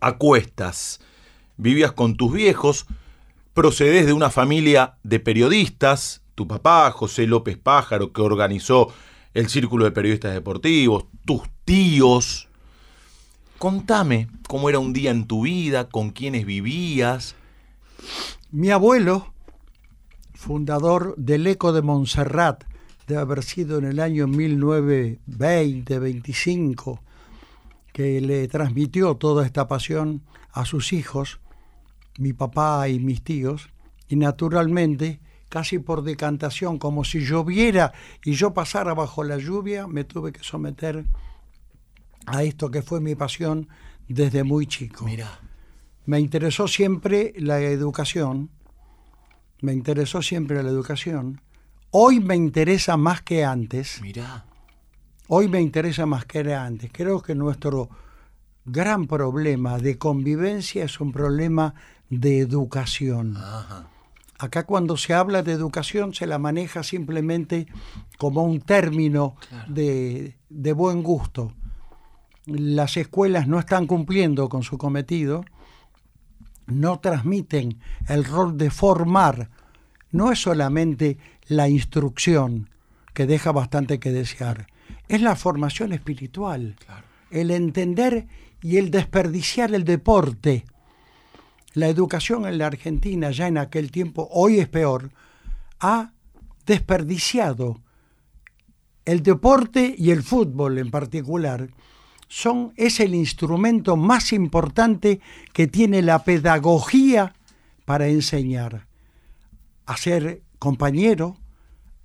a 0.00 0.16
cuestas. 0.16 1.00
Vivías 1.58 1.92
con 1.92 2.16
tus 2.16 2.32
viejos, 2.32 2.86
procedes 3.52 4.06
de 4.06 4.14
una 4.14 4.30
familia 4.30 4.94
de 5.02 5.20
periodistas, 5.20 6.22
tu 6.34 6.48
papá, 6.48 6.90
José 6.90 7.26
López 7.26 7.58
Pájaro, 7.58 8.14
que 8.14 8.22
organizó 8.22 8.94
el 9.34 9.48
Círculo 9.48 9.84
de 9.84 9.92
Periodistas 9.92 10.34
Deportivos, 10.34 11.06
tus 11.24 11.42
tíos. 11.64 12.48
Contame 13.58 14.28
cómo 14.46 14.68
era 14.68 14.78
un 14.78 14.92
día 14.92 15.10
en 15.10 15.26
tu 15.26 15.42
vida, 15.42 15.88
con 15.88 16.10
quiénes 16.10 16.44
vivías. 16.44 17.34
Mi 18.50 18.70
abuelo, 18.70 19.32
fundador 20.34 21.14
del 21.16 21.46
Eco 21.46 21.72
de 21.72 21.80
Montserrat, 21.82 22.64
debe 23.06 23.20
haber 23.20 23.42
sido 23.42 23.78
en 23.78 23.84
el 23.84 24.00
año 24.00 24.26
1920, 24.26 25.98
25, 25.98 27.02
que 27.92 28.20
le 28.20 28.48
transmitió 28.48 29.14
toda 29.16 29.46
esta 29.46 29.66
pasión 29.68 30.22
a 30.52 30.66
sus 30.66 30.92
hijos, 30.92 31.40
mi 32.18 32.34
papá 32.34 32.88
y 32.88 32.98
mis 32.98 33.22
tíos, 33.22 33.70
y 34.08 34.16
naturalmente, 34.16 35.20
casi 35.52 35.78
por 35.78 36.02
decantación, 36.02 36.78
como 36.78 37.04
si 37.04 37.20
lloviera 37.26 37.92
y 38.24 38.32
yo 38.32 38.54
pasara 38.54 38.94
bajo 38.94 39.22
la 39.22 39.36
lluvia, 39.36 39.86
me 39.86 40.02
tuve 40.02 40.32
que 40.32 40.42
someter 40.42 41.04
a 42.24 42.42
esto 42.42 42.70
que 42.70 42.80
fue 42.80 43.02
mi 43.02 43.14
pasión 43.14 43.68
desde 44.08 44.44
muy 44.44 44.66
chico. 44.66 45.04
Mira. 45.04 45.40
Me 46.06 46.18
interesó 46.18 46.66
siempre 46.68 47.34
la 47.36 47.60
educación, 47.60 48.48
me 49.60 49.74
interesó 49.74 50.22
siempre 50.22 50.62
la 50.62 50.70
educación. 50.70 51.42
Hoy 51.90 52.18
me 52.18 52.34
interesa 52.34 52.96
más 52.96 53.20
que 53.20 53.44
antes. 53.44 54.00
Mira. 54.00 54.46
Hoy 55.28 55.48
me 55.48 55.60
interesa 55.60 56.06
más 56.06 56.24
que 56.24 56.38
era 56.38 56.64
antes. 56.64 56.90
Creo 56.90 57.20
que 57.20 57.34
nuestro 57.34 57.90
gran 58.64 59.06
problema 59.06 59.78
de 59.78 59.98
convivencia 59.98 60.84
es 60.84 60.98
un 60.98 61.12
problema 61.12 61.74
de 62.08 62.38
educación. 62.38 63.36
Ajá. 63.36 63.91
Acá 64.42 64.64
cuando 64.64 64.96
se 64.96 65.14
habla 65.14 65.44
de 65.44 65.52
educación 65.52 66.14
se 66.14 66.26
la 66.26 66.36
maneja 66.36 66.82
simplemente 66.82 67.68
como 68.18 68.42
un 68.42 68.60
término 68.60 69.36
de, 69.68 70.36
de 70.48 70.72
buen 70.72 71.04
gusto. 71.04 71.52
Las 72.46 72.96
escuelas 72.96 73.46
no 73.46 73.60
están 73.60 73.86
cumpliendo 73.86 74.48
con 74.48 74.64
su 74.64 74.78
cometido, 74.78 75.44
no 76.66 76.98
transmiten 76.98 77.78
el 78.08 78.24
rol 78.24 78.58
de 78.58 78.70
formar. 78.70 79.48
No 80.10 80.32
es 80.32 80.40
solamente 80.40 81.18
la 81.46 81.68
instrucción, 81.68 82.68
que 83.14 83.26
deja 83.26 83.52
bastante 83.52 84.00
que 84.00 84.10
desear, 84.10 84.66
es 85.06 85.22
la 85.22 85.36
formación 85.36 85.92
espiritual, 85.92 86.74
el 87.30 87.52
entender 87.52 88.26
y 88.60 88.78
el 88.78 88.90
desperdiciar 88.90 89.72
el 89.72 89.84
deporte. 89.84 90.64
La 91.74 91.88
educación 91.88 92.46
en 92.46 92.58
la 92.58 92.66
Argentina, 92.66 93.30
ya 93.30 93.46
en 93.46 93.58
aquel 93.58 93.90
tiempo, 93.90 94.28
hoy 94.30 94.58
es 94.58 94.68
peor, 94.68 95.10
ha 95.80 96.12
desperdiciado 96.66 97.80
el 99.04 99.22
deporte 99.22 99.94
y 99.96 100.10
el 100.10 100.22
fútbol 100.22 100.78
en 100.78 100.90
particular. 100.90 101.68
Son, 102.28 102.72
es 102.76 103.00
el 103.00 103.14
instrumento 103.14 103.96
más 103.96 104.32
importante 104.32 105.20
que 105.52 105.66
tiene 105.66 106.02
la 106.02 106.24
pedagogía 106.24 107.34
para 107.84 108.06
enseñar 108.08 108.86
a 109.86 109.96
ser 109.96 110.42
compañero, 110.58 111.36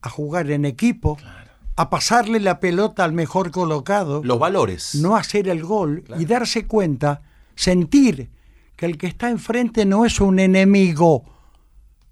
a 0.01 0.09
jugar 0.09 0.49
en 0.49 0.65
equipo, 0.65 1.17
a 1.75 1.89
pasarle 1.89 2.39
la 2.39 2.59
pelota 2.59 3.03
al 3.03 3.13
mejor 3.13 3.51
colocado 3.51 4.23
Los 4.23 4.39
valores. 4.39 4.95
no 4.95 5.15
hacer 5.15 5.47
el 5.47 5.63
gol 5.63 6.03
y 6.17 6.25
darse 6.25 6.65
cuenta, 6.65 7.21
sentir 7.55 8.29
que 8.77 8.85
el 8.85 8.97
que 8.97 9.07
está 9.07 9.29
enfrente 9.29 9.85
no 9.85 10.05
es 10.05 10.21
un 10.21 10.39
enemigo, 10.39 11.25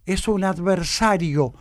es 0.05 0.27
un 0.27 0.43
adversario. 0.43 1.53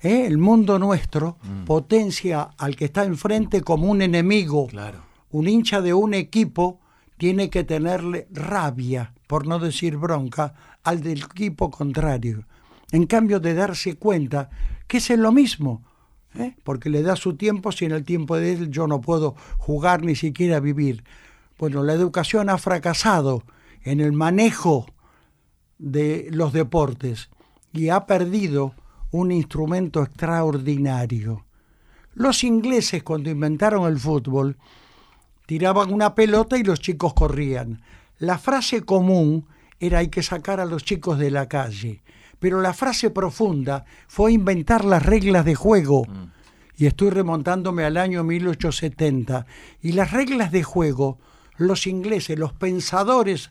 ¿Eh? 0.00 0.26
El 0.26 0.38
mundo 0.38 0.78
nuestro 0.78 1.36
potencia 1.66 2.50
al 2.56 2.76
que 2.76 2.86
está 2.86 3.04
enfrente 3.04 3.60
como 3.60 3.90
un 3.90 4.00
enemigo. 4.00 4.68
Claro. 4.68 5.02
Un 5.32 5.48
hincha 5.48 5.80
de 5.80 5.92
un 5.92 6.14
equipo 6.14 6.80
tiene 7.18 7.50
que 7.50 7.64
tenerle 7.64 8.28
rabia, 8.30 9.12
por 9.26 9.46
no 9.46 9.58
decir 9.58 9.96
bronca, 9.96 10.54
al 10.84 11.02
del 11.02 11.24
equipo 11.24 11.70
contrario. 11.70 12.46
En 12.92 13.06
cambio 13.06 13.40
de 13.40 13.54
darse 13.54 13.96
cuenta 13.96 14.50
que 14.86 14.98
es 14.98 15.10
lo 15.10 15.32
mismo, 15.32 15.82
¿eh? 16.36 16.54
porque 16.62 16.90
le 16.90 17.02
da 17.02 17.16
su 17.16 17.34
tiempo 17.34 17.72
si 17.72 17.86
en 17.86 17.92
el 17.92 18.04
tiempo 18.04 18.36
de 18.36 18.52
él 18.52 18.70
yo 18.70 18.86
no 18.86 19.00
puedo 19.00 19.34
jugar 19.58 20.02
ni 20.04 20.14
siquiera 20.14 20.60
vivir. 20.60 21.02
Bueno, 21.58 21.82
la 21.82 21.92
educación 21.92 22.48
ha 22.48 22.56
fracasado 22.56 23.42
en 23.82 24.00
el 24.00 24.12
manejo 24.12 24.86
de 25.78 26.28
los 26.30 26.52
deportes 26.52 27.30
y 27.72 27.88
ha 27.88 28.06
perdido 28.06 28.74
un 29.10 29.32
instrumento 29.32 30.02
extraordinario. 30.02 31.44
Los 32.14 32.44
ingleses 32.44 33.02
cuando 33.02 33.30
inventaron 33.30 33.90
el 33.90 33.98
fútbol 33.98 34.56
tiraban 35.46 35.92
una 35.92 36.14
pelota 36.14 36.58
y 36.58 36.62
los 36.62 36.80
chicos 36.80 37.14
corrían. 37.14 37.82
La 38.18 38.38
frase 38.38 38.82
común 38.82 39.46
era 39.78 39.98
hay 39.98 40.08
que 40.08 40.22
sacar 40.22 40.60
a 40.60 40.66
los 40.66 40.84
chicos 40.84 41.18
de 41.18 41.30
la 41.30 41.48
calle, 41.48 42.02
pero 42.38 42.60
la 42.60 42.74
frase 42.74 43.10
profunda 43.10 43.84
fue 44.06 44.32
inventar 44.32 44.84
las 44.84 45.04
reglas 45.04 45.44
de 45.44 45.54
juego. 45.54 46.06
Y 46.76 46.86
estoy 46.86 47.10
remontándome 47.10 47.84
al 47.84 47.96
año 47.96 48.24
1870. 48.24 49.46
Y 49.82 49.92
las 49.92 50.12
reglas 50.12 50.50
de 50.50 50.62
juego, 50.62 51.18
los 51.56 51.86
ingleses, 51.86 52.38
los 52.38 52.52
pensadores 52.52 53.50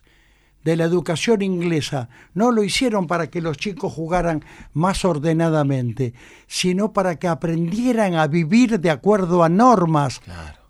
de 0.64 0.76
la 0.76 0.84
educación 0.84 1.42
inglesa, 1.42 2.08
no 2.34 2.50
lo 2.50 2.62
hicieron 2.62 3.06
para 3.06 3.30
que 3.30 3.40
los 3.40 3.56
chicos 3.56 3.92
jugaran 3.92 4.44
más 4.72 5.04
ordenadamente, 5.04 6.12
sino 6.46 6.92
para 6.92 7.16
que 7.16 7.28
aprendieran 7.28 8.14
a 8.14 8.26
vivir 8.26 8.80
de 8.80 8.90
acuerdo 8.90 9.42
a 9.42 9.48
normas, 9.48 10.20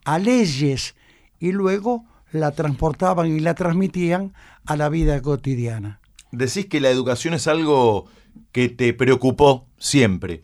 a 0.05 0.19
leyes, 0.19 0.95
y 1.39 1.53
luego 1.53 2.05
la 2.33 2.53
transportaban 2.53 3.35
y 3.35 3.41
la 3.41 3.55
transmitían 3.55 4.33
a 4.67 4.77
la 4.77 4.89
vida 4.89 5.21
cotidiana. 5.21 6.01
Decís 6.31 6.67
que 6.67 6.81
la 6.81 6.91
educación 6.91 7.35
es 7.35 7.49
algo 7.49 8.07
que 8.53 8.69
te 8.69 8.95
preocupó 8.95 9.67
siempre. 9.79 10.43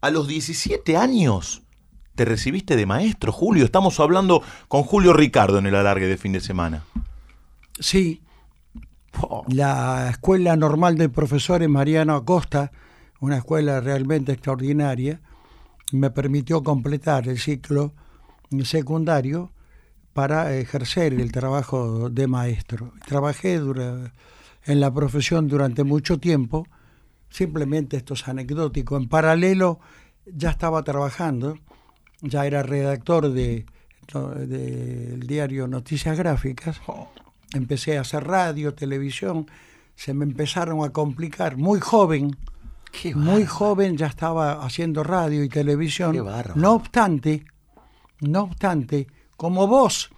A 0.00 0.10
los 0.10 0.28
17 0.28 0.96
años 0.96 1.62
te 2.14 2.24
recibiste 2.24 2.76
de 2.76 2.86
maestro, 2.86 3.32
Julio. 3.32 3.64
Estamos 3.64 3.98
hablando 3.98 4.42
con 4.68 4.84
Julio 4.84 5.12
Ricardo 5.12 5.58
en 5.58 5.66
el 5.66 5.74
alargue 5.74 6.06
de 6.06 6.16
fin 6.16 6.32
de 6.32 6.40
semana. 6.40 6.84
Sí, 7.80 8.20
La 9.48 10.10
Escuela 10.10 10.56
Normal 10.56 10.96
de 10.96 11.08
Profesores 11.08 11.68
Mariano 11.68 12.14
Acosta, 12.14 12.72
una 13.20 13.38
escuela 13.38 13.80
realmente 13.80 14.32
extraordinaria, 14.32 15.20
me 15.92 16.10
permitió 16.10 16.62
completar 16.62 17.28
el 17.28 17.38
ciclo 17.38 17.94
secundario 18.64 19.52
para 20.12 20.54
ejercer 20.56 21.14
el 21.14 21.32
trabajo 21.32 22.10
de 22.10 22.26
maestro. 22.26 22.92
Trabajé 23.06 23.54
en 23.54 24.80
la 24.80 24.92
profesión 24.92 25.48
durante 25.48 25.84
mucho 25.84 26.18
tiempo, 26.18 26.66
simplemente 27.28 27.96
esto 27.96 28.14
es 28.14 28.26
anecdótico. 28.28 28.96
En 28.96 29.08
paralelo 29.08 29.80
ya 30.26 30.50
estaba 30.50 30.82
trabajando, 30.82 31.58
ya 32.22 32.46
era 32.46 32.62
redactor 32.62 33.30
de 33.32 33.66
del 34.12 35.26
diario 35.26 35.66
Noticias 35.66 36.18
Gráficas, 36.18 36.80
empecé 37.54 37.98
a 37.98 38.02
hacer 38.02 38.24
radio, 38.24 38.74
televisión, 38.74 39.50
se 39.96 40.12
me 40.12 40.24
empezaron 40.24 40.84
a 40.84 40.90
complicar, 40.90 41.56
muy 41.56 41.80
joven, 41.80 42.36
muy 43.14 43.46
joven 43.46 43.96
ya 43.96 44.06
estaba 44.06 44.64
haciendo 44.64 45.02
radio 45.02 45.42
y 45.42 45.48
televisión. 45.48 46.16
No 46.54 46.72
obstante, 46.72 47.44
no 48.20 48.42
obstante, 48.42 49.06
como 49.36 49.66
vos, 49.66 50.10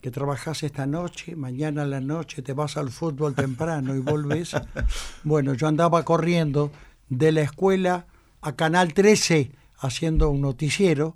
que 0.00 0.10
trabajás 0.10 0.62
esta 0.62 0.86
noche, 0.86 1.34
mañana 1.34 1.82
a 1.82 1.86
la 1.86 2.00
noche 2.00 2.42
te 2.42 2.52
vas 2.52 2.76
al 2.76 2.90
fútbol 2.90 3.34
temprano 3.34 3.94
y 3.94 4.00
volvés, 4.00 4.52
bueno, 5.24 5.54
yo 5.54 5.66
andaba 5.66 6.04
corriendo 6.04 6.70
de 7.08 7.32
la 7.32 7.42
escuela 7.42 8.06
a 8.40 8.52
Canal 8.54 8.94
13 8.94 9.50
haciendo 9.78 10.30
un 10.30 10.40
noticiero, 10.40 11.14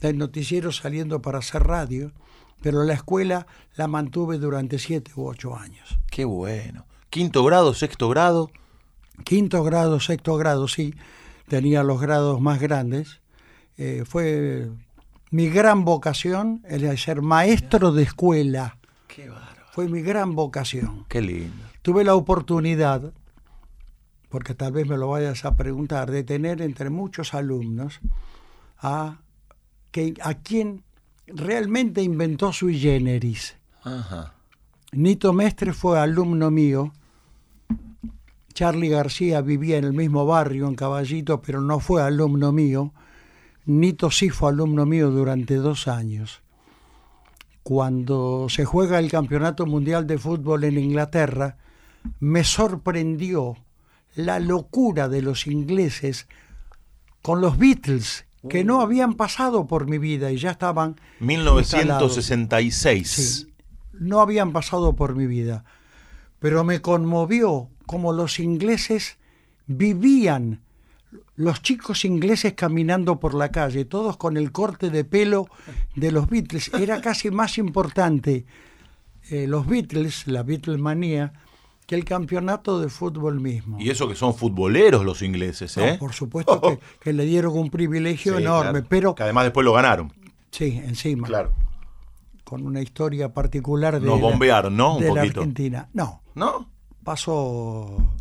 del 0.00 0.18
noticiero 0.18 0.72
saliendo 0.72 1.22
para 1.22 1.38
hacer 1.38 1.62
radio, 1.62 2.12
pero 2.62 2.84
la 2.84 2.94
escuela 2.94 3.46
la 3.76 3.88
mantuve 3.88 4.38
durante 4.38 4.78
siete 4.78 5.12
u 5.16 5.26
ocho 5.26 5.56
años. 5.56 5.98
Qué 6.10 6.24
bueno. 6.24 6.86
¿Quinto 7.10 7.44
grado, 7.44 7.74
sexto 7.74 8.08
grado? 8.08 8.50
Quinto 9.24 9.62
grado, 9.62 10.00
sexto 10.00 10.36
grado, 10.36 10.68
sí. 10.68 10.94
Tenía 11.48 11.82
los 11.82 12.00
grados 12.00 12.40
más 12.40 12.60
grandes. 12.60 13.20
Eh, 13.76 14.04
fue 14.06 14.70
mi 15.30 15.48
gran 15.48 15.84
vocación 15.84 16.62
el 16.68 16.82
de 16.82 16.96
ser 16.96 17.20
maestro 17.20 17.92
de 17.92 18.04
escuela. 18.04 18.78
Qué 19.08 19.28
bárbaro. 19.28 19.66
Fue 19.72 19.88
mi 19.88 20.02
gran 20.02 20.34
vocación. 20.34 21.04
Qué 21.08 21.20
lindo. 21.20 21.64
Tuve 21.82 22.04
la 22.04 22.14
oportunidad, 22.14 23.12
porque 24.28 24.54
tal 24.54 24.72
vez 24.72 24.86
me 24.86 24.96
lo 24.96 25.08
vayas 25.08 25.44
a 25.44 25.56
preguntar, 25.56 26.10
de 26.10 26.22
tener 26.22 26.62
entre 26.62 26.90
muchos 26.90 27.34
alumnos 27.34 28.00
a 28.78 29.18
que, 29.90 30.14
a 30.22 30.34
quien 30.34 30.84
realmente 31.26 32.02
inventó 32.02 32.52
sui 32.52 32.78
generis. 32.78 33.56
Nito 34.92 35.32
Mestre 35.32 35.72
fue 35.72 35.98
alumno 35.98 36.50
mío. 36.50 36.92
Charlie 38.52 38.90
García 38.90 39.40
vivía 39.40 39.78
en 39.78 39.84
el 39.84 39.92
mismo 39.92 40.26
barrio, 40.26 40.68
en 40.68 40.74
Caballito, 40.74 41.40
pero 41.40 41.60
no 41.60 41.80
fue 41.80 42.02
alumno 42.02 42.52
mío. 42.52 42.92
Nito 43.64 44.10
sí 44.10 44.28
fue 44.28 44.50
alumno 44.50 44.84
mío 44.84 45.10
durante 45.10 45.56
dos 45.56 45.88
años. 45.88 46.42
Cuando 47.62 48.48
se 48.48 48.64
juega 48.64 48.98
el 48.98 49.10
Campeonato 49.10 49.66
Mundial 49.66 50.06
de 50.06 50.18
Fútbol 50.18 50.64
en 50.64 50.78
Inglaterra, 50.78 51.56
me 52.18 52.44
sorprendió 52.44 53.56
la 54.14 54.40
locura 54.40 55.08
de 55.08 55.22
los 55.22 55.46
ingleses 55.46 56.26
con 57.22 57.40
los 57.40 57.56
Beatles 57.56 58.26
que 58.48 58.64
no 58.64 58.80
habían 58.80 59.14
pasado 59.14 59.66
por 59.66 59.88
mi 59.88 59.98
vida 59.98 60.32
y 60.32 60.36
ya 60.36 60.52
estaban... 60.52 60.96
1966. 61.20 63.48
no 63.92 64.20
habían 64.20 64.52
pasado 64.52 64.94
por 64.94 65.14
mi 65.14 65.26
vida, 65.26 65.64
pero 66.38 66.64
me 66.64 66.80
conmovió 66.80 67.68
como 67.86 68.12
los 68.12 68.40
ingleses 68.40 69.18
vivían, 69.66 70.60
los 71.36 71.62
chicos 71.62 72.04
ingleses 72.04 72.54
caminando 72.54 73.20
por 73.20 73.34
la 73.34 73.50
calle, 73.50 73.84
todos 73.84 74.16
con 74.16 74.36
el 74.36 74.52
corte 74.52 74.90
de 74.90 75.04
pelo 75.04 75.48
de 75.94 76.10
los 76.10 76.28
Beatles. 76.28 76.72
Era 76.74 77.00
casi 77.00 77.30
más 77.30 77.58
importante 77.58 78.44
eh, 79.30 79.46
los 79.46 79.66
Beatles, 79.66 80.26
la 80.26 80.42
Beatlemanía, 80.42 81.32
que 81.92 81.96
el 81.96 82.06
campeonato 82.06 82.80
de 82.80 82.88
fútbol 82.88 83.38
mismo. 83.38 83.78
Y 83.78 83.90
eso 83.90 84.08
que 84.08 84.14
son 84.14 84.34
futboleros 84.34 85.04
los 85.04 85.20
ingleses, 85.20 85.76
¿eh? 85.76 85.98
por 86.00 86.14
supuesto 86.14 86.78
que, 87.00 87.12
le 87.12 87.26
dieron 87.26 87.52
un 87.52 87.68
privilegio 87.68 88.38
enorme, 88.38 88.82
pero... 88.82 89.14
Que 89.14 89.24
además 89.24 89.44
después 89.44 89.62
lo 89.62 89.74
ganaron. 89.74 90.10
Sí, 90.50 90.80
encima. 90.82 91.26
Claro. 91.26 91.52
Con 92.44 92.64
una 92.66 92.80
historia 92.80 93.34
particular 93.34 94.00
de, 94.00 94.06
Nos 94.06 94.18
bombearon, 94.22 94.74
¿no? 94.74 94.96
Un 94.96 95.02
de 95.02 95.12
la 95.12 95.20
Argentina. 95.20 95.90
No. 95.92 96.22
¿No? 96.34 96.66
Pasó... 97.04 98.14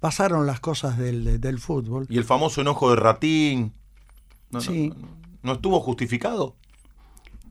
Pasaron 0.00 0.44
las 0.44 0.58
cosas 0.58 0.98
del, 0.98 1.40
del 1.40 1.60
fútbol. 1.60 2.06
¿Y 2.10 2.18
el 2.18 2.24
famoso 2.24 2.62
enojo 2.62 2.90
de 2.90 2.96
Ratín? 2.96 3.74
No, 4.50 4.60
sí. 4.60 4.92
No, 5.44 5.52
estuvo 5.52 5.78
justificado? 5.78 6.56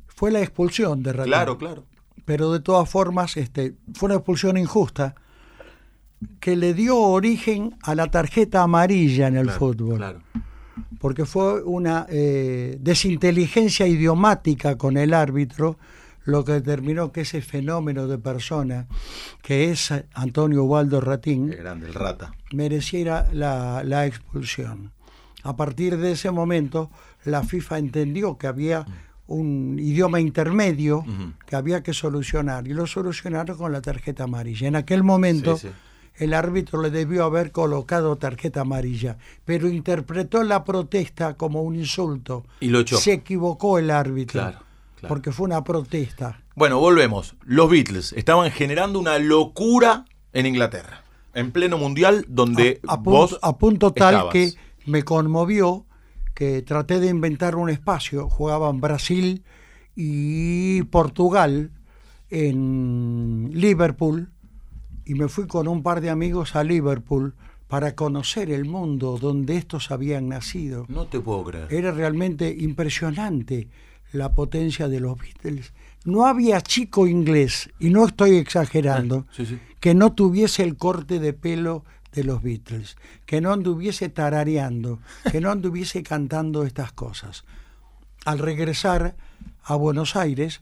Fue 0.08 0.30
la 0.30 0.42
expulsión 0.42 1.04
de 1.04 1.14
Ratín. 1.14 1.32
Claro, 1.32 1.58
claro. 1.58 1.86
Pero 2.26 2.52
de 2.52 2.60
todas 2.60 2.90
formas, 2.90 3.38
este, 3.38 3.78
fue 3.94 4.08
una 4.08 4.16
expulsión 4.16 4.58
injusta 4.58 5.16
que 6.40 6.56
le 6.56 6.74
dio 6.74 6.98
origen 6.98 7.76
a 7.82 7.96
la 7.96 8.08
tarjeta 8.08 8.64
amarilla 8.64 9.28
en 9.28 9.38
el 9.38 9.50
fútbol. 9.50 10.22
Porque 11.00 11.26
fue 11.26 11.62
una 11.64 12.06
eh, 12.10 12.78
desinteligencia 12.80 13.88
idiomática 13.88 14.78
con 14.78 14.98
el 14.98 15.14
árbitro 15.14 15.78
lo 16.26 16.46
que 16.46 16.54
determinó 16.54 17.12
que 17.12 17.22
ese 17.22 17.42
fenómeno 17.42 18.08
de 18.08 18.18
persona 18.18 18.88
que 19.42 19.72
es 19.72 19.94
Antonio 20.14 20.64
Waldo 20.64 21.02
Ratín 21.02 21.50
grande, 21.50 21.88
el 21.88 21.94
rata. 21.94 22.34
mereciera 22.54 23.28
la, 23.34 24.06
expulsión. 24.06 24.92
A 25.44 25.56
partir 25.56 25.98
de 25.98 26.14
ese 26.14 26.32
momento, 26.32 26.90
la 27.26 27.44
FIFA 27.44 27.80
entendió 27.80 28.38
que 28.38 28.48
había 28.48 28.86
un 29.28 29.78
idioma 29.80 30.20
intermedio 30.20 31.06
que 31.46 31.56
había 31.56 31.82
que 31.84 31.94
solucionar 31.94 32.68
y 32.68 32.74
lo 32.74 32.88
solucionaron 32.88 33.58
con 33.58 33.72
la 33.72 33.82
tarjeta 33.82 34.24
amarilla. 34.24 34.68
En 34.68 34.76
aquel 34.76 35.04
momento 35.04 35.60
el 36.16 36.34
árbitro 36.34 36.82
le 36.82 36.92
debió 36.92 37.24
haber 37.24 37.52
colocado 37.52 38.16
tarjeta 38.18 38.62
amarilla, 38.62 39.18
pero 39.46 39.68
interpretó 39.68 40.44
la 40.44 40.64
protesta 40.64 41.36
como 41.36 41.64
un 41.64 41.76
insulto. 41.76 42.46
Y 42.60 42.68
lo 42.68 42.80
echó. 42.80 42.98
Se 42.98 43.14
equivocó 43.14 43.80
el 43.80 43.90
árbitro. 43.92 44.54
Porque 45.08 45.34
fue 45.34 45.46
una 45.46 45.64
protesta. 45.66 46.42
Bueno, 46.56 46.80
volvemos. 46.80 47.36
Los 47.44 47.70
Beatles 47.70 48.14
estaban 48.14 48.50
generando 48.52 49.00
una 49.00 49.20
locura 49.20 50.06
en 50.32 50.46
Inglaterra, 50.46 51.04
en 51.34 51.52
pleno 51.52 51.78
mundial, 51.78 52.26
donde 52.30 52.80
a, 52.88 53.02
punto, 53.02 53.38
a 53.42 53.58
punto 53.58 53.92
tal 53.92 54.30
que 54.30 54.54
me 54.86 55.04
conmovió 55.04 55.86
que 56.34 56.62
traté 56.62 57.02
de 57.02 57.08
inventar 57.08 57.58
un 57.58 57.70
espacio. 57.70 58.30
Jugaban 58.30 58.80
Brasil 58.80 59.44
y 59.96 60.84
Portugal 60.84 61.72
en 62.30 63.52
Liverpool 63.54 64.32
y 65.06 65.16
me 65.16 65.28
fui 65.28 65.48
con 65.48 65.68
un 65.68 65.84
par 65.84 66.02
de 66.02 66.10
amigos 66.10 66.56
a 66.56 66.64
Liverpool 66.64 67.34
para 67.68 67.96
conocer 67.96 68.52
el 68.52 68.66
mundo 68.66 69.18
donde 69.20 69.58
estos 69.58 69.92
habían 69.92 70.30
nacido. 70.30 70.86
No 70.90 71.08
te 71.08 71.20
puedo 71.20 71.44
creer. 71.44 71.74
Era 71.74 71.92
realmente 71.92 72.56
impresionante 72.60 73.68
la 74.12 74.34
potencia 74.34 74.88
de 74.88 75.00
los 75.00 75.18
Beatles. 75.18 75.74
No 76.06 76.28
había 76.28 76.62
chico 76.62 77.08
inglés, 77.08 77.70
y 77.80 77.90
no 77.90 78.06
estoy 78.06 78.38
exagerando, 78.38 79.26
ah, 79.40 79.44
que 79.80 79.96
no 79.96 80.14
tuviese 80.14 80.64
el 80.64 80.78
corte 80.78 81.20
de 81.20 81.34
pelo 81.34 81.84
de 82.12 82.24
los 82.24 82.44
Beatles, 82.44 82.96
que 83.26 83.42
no 83.42 83.52
anduviese 83.52 84.10
tarareando, 84.10 85.00
que 85.32 85.42
no 85.42 85.50
anduviese 85.50 86.04
cantando 86.04 86.64
estas 86.64 86.92
cosas. 86.92 87.44
Al 88.26 88.40
regresar 88.40 89.16
a 89.64 89.76
Buenos 89.76 90.16
Aires, 90.16 90.62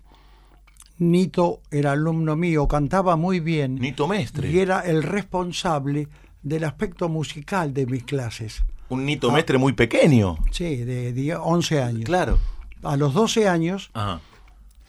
Nito 1.02 1.64
era 1.72 1.94
alumno 1.94 2.36
mío, 2.36 2.68
cantaba 2.68 3.16
muy 3.16 3.40
bien. 3.40 3.74
Nito 3.74 4.08
Mestre. 4.08 4.52
Y 4.52 4.60
era 4.60 4.82
el 4.82 5.02
responsable 5.02 6.08
del 6.44 6.64
aspecto 6.64 7.10
musical 7.10 7.74
de 7.74 7.88
mis 7.88 8.04
clases. 8.04 8.64
Un 8.88 9.08
Nito 9.08 9.32
ah. 9.32 9.34
Mestre 9.34 9.58
muy 9.58 9.74
pequeño. 9.74 10.38
Sí, 10.52 10.76
de, 10.78 11.36
11 11.36 11.82
años. 11.82 12.06
Claro. 12.06 12.38
A 12.84 12.98
los 12.98 13.16
12 13.16 13.50
años, 13.50 13.90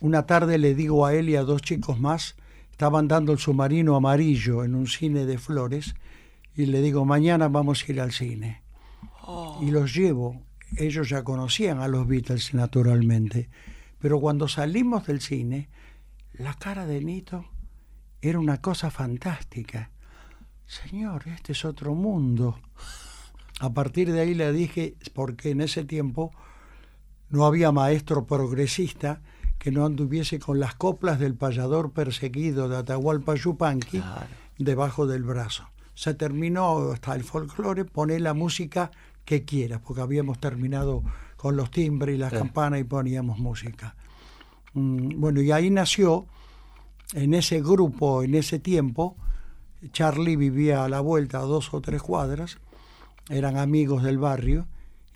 una 0.01 0.27
tarde 0.27 0.59
le 0.59 0.75
digo 0.75 1.07
a 1.07 1.15
él 1.15 1.31
y 1.31 1.37
a 1.37 1.45
dos 1.45 1.63
chicos 1.63 1.99
más, 1.99 2.37
estaban 2.71 3.09
dando 3.09 3.33
el 3.33 3.39
submarino 3.39 3.97
amarillo 3.97 4.65
en 4.65 4.75
un 4.75 4.89
cine 4.89 5.25
de 5.25 5.39
flores, 5.39 5.95
y 6.55 6.67
le 6.67 6.83
digo, 6.83 7.07
mañana 7.07 7.49
vamos 7.49 7.83
a 7.83 7.91
ir 7.91 8.03
al 8.03 8.13
cine. 8.13 8.61
Oh. 9.23 9.59
Y 9.63 9.71
los 9.71 9.95
llevo. 9.95 10.43
Ellos 10.77 11.09
ya 11.09 11.25
conocían 11.25 11.81
a 11.81 11.89
los 11.89 12.07
Beatles, 12.07 12.53
naturalmente. 12.53 13.49
Pero 13.99 14.21
cuando 14.21 14.47
salimos 14.47 15.07
del 15.07 15.23
cine, 15.23 15.71
la 16.35 16.55
cara 16.55 16.87
de 16.87 17.01
Nito 17.01 17.45
era 18.21 18.39
una 18.39 18.61
cosa 18.61 18.91
fantástica. 18.91 19.91
Señor, 20.67 21.29
este 21.29 21.53
es 21.53 21.65
otro 21.65 21.95
mundo. 21.95 22.59
A 23.61 23.73
partir 23.73 24.13
de 24.13 24.21
ahí 24.21 24.35
le 24.35 24.53
dije, 24.53 24.97
porque 25.13 25.51
en 25.51 25.61
ese 25.61 25.85
tiempo 25.85 26.33
no 27.29 27.47
había 27.47 27.73
maestro 27.73 28.27
progresista 28.27 29.21
que 29.59 29.71
no 29.71 29.85
anduviese 29.85 30.39
con 30.39 30.59
las 30.59 30.75
coplas 30.75 31.19
del 31.19 31.35
payador 31.35 31.93
perseguido 31.93 32.69
de 32.69 32.79
Atahualpa 32.79 33.35
Yupanqui 33.35 34.03
debajo 34.59 35.07
del 35.07 35.23
brazo. 35.23 35.69
Se 35.95 36.15
terminó 36.15 36.91
hasta 36.93 37.15
el 37.15 37.23
folclore, 37.23 37.85
pone 37.85 38.19
la 38.19 38.35
música 38.35 38.91
que 39.25 39.45
quieras, 39.45 39.81
porque 39.87 40.03
habíamos 40.03 40.41
terminado 40.41 41.03
con 41.37 41.57
los 41.57 41.71
timbres 41.71 42.17
y 42.17 42.19
las 42.19 42.33
campanas 42.33 42.81
y 42.81 42.85
poníamos 42.85 43.39
música. 43.39 43.95
Mm, 44.75 45.21
bueno, 45.21 45.41
y 45.41 45.53
ahí 45.53 45.71
nació, 45.71 46.27
en 47.15 47.35
ese 47.35 47.61
grupo, 47.61 48.23
en 48.23 48.35
ese 48.35 48.59
tiempo, 48.59 49.17
Charlie 49.93 50.37
vivía 50.37 50.85
a 50.85 50.89
la 50.89 51.01
vuelta 51.01 51.39
a 51.39 51.43
dos 51.43 51.73
o 51.75 51.81
tres 51.81 52.03
cuadras, 52.03 52.59
eran 53.29 53.57
amigos 53.57 54.03
del 54.03 54.19
barrio, 54.19 54.67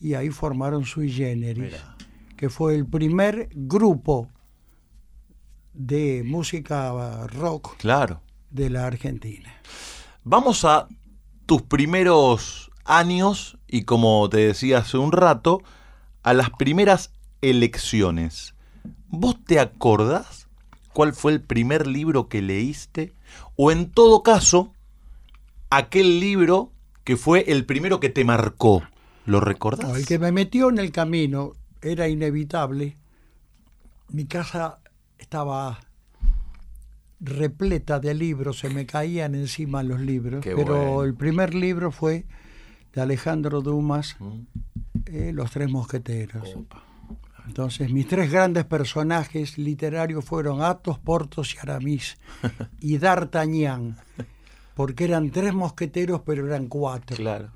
y 0.01 0.15
ahí 0.15 0.31
formaron 0.31 0.85
Sui 0.85 1.11
Generis, 1.11 1.75
que 2.37 2.51
fue 2.51 2.75
el 2.75 2.87
primer 2.87 3.49
grupo 3.53 4.29
de 5.73 6.23
música 6.25 7.27
rock 7.29 7.77
claro. 7.79 8.21
de 8.51 8.71
la 8.71 8.87
Argentina. 8.87 9.53
Vamos 10.25 10.65
a 10.65 10.89
tus 11.47 11.63
primeros 11.63 12.71
años 12.85 13.59
y 13.67 13.83
como 13.83 14.29
te 14.29 14.39
decía 14.39 14.79
hace 14.79 14.99
un 14.99 15.13
rato, 15.13 15.63
a 16.23 16.35
las 16.35 16.51
primeras 16.51 17.13
elecciones. 17.41 18.56
¿Vos 19.19 19.43
te 19.45 19.59
acordás 19.61 20.49
cuál 20.93 21.15
fue 21.15 21.33
el 21.33 21.41
primer 21.41 21.87
libro 21.87 22.29
que 22.29 22.43
leíste? 22.43 23.13
O 23.57 23.71
en 23.71 23.91
todo 23.91 24.23
caso, 24.23 24.73
aquel 25.71 26.21
libro 26.21 26.71
que 27.05 27.17
fue 27.17 27.45
el 27.49 27.65
primero 27.65 28.01
que 28.01 28.11
te 28.11 28.25
marcó. 28.25 28.83
¿Lo 29.25 29.41
recordás? 29.41 29.97
el 29.97 30.07
que 30.07 30.19
me 30.19 30.31
metió 30.31 30.69
en 30.69 30.79
el 30.79 30.93
camino 30.93 31.53
era 31.83 32.09
inevitable. 32.09 32.97
Mi 34.11 34.27
casa 34.27 34.79
estaba 35.19 35.81
repleta 37.19 37.99
de 37.99 38.15
libros, 38.15 38.59
se 38.59 38.69
me 38.69 38.87
caían 38.87 39.35
encima 39.35 39.83
los 39.83 40.01
libros, 40.01 40.45
pero 40.45 41.03
el 41.03 41.15
primer 41.15 41.55
libro 41.55 41.91
fue 41.91 42.27
de 42.93 43.01
Alejandro 43.01 43.63
Dumas, 43.63 44.17
eh, 45.07 45.33
Los 45.33 45.51
Tres 45.51 45.71
Mosqueteros. 45.71 46.57
Entonces, 47.47 47.91
mis 47.93 48.09
tres 48.09 48.31
grandes 48.31 48.65
personajes 48.65 49.57
literarios 49.59 50.25
fueron 50.25 50.63
Athos, 50.63 50.99
Portos 50.99 51.55
y 51.55 51.59
Aramis, 51.59 52.19
y 52.81 52.99
D'Artagnan, 52.99 53.97
porque 54.75 55.05
eran 55.05 55.31
tres 55.31 55.55
mosqueteros, 55.55 56.23
pero 56.23 56.47
eran 56.47 56.67
cuatro. 56.67 57.17
Claro. 57.17 57.51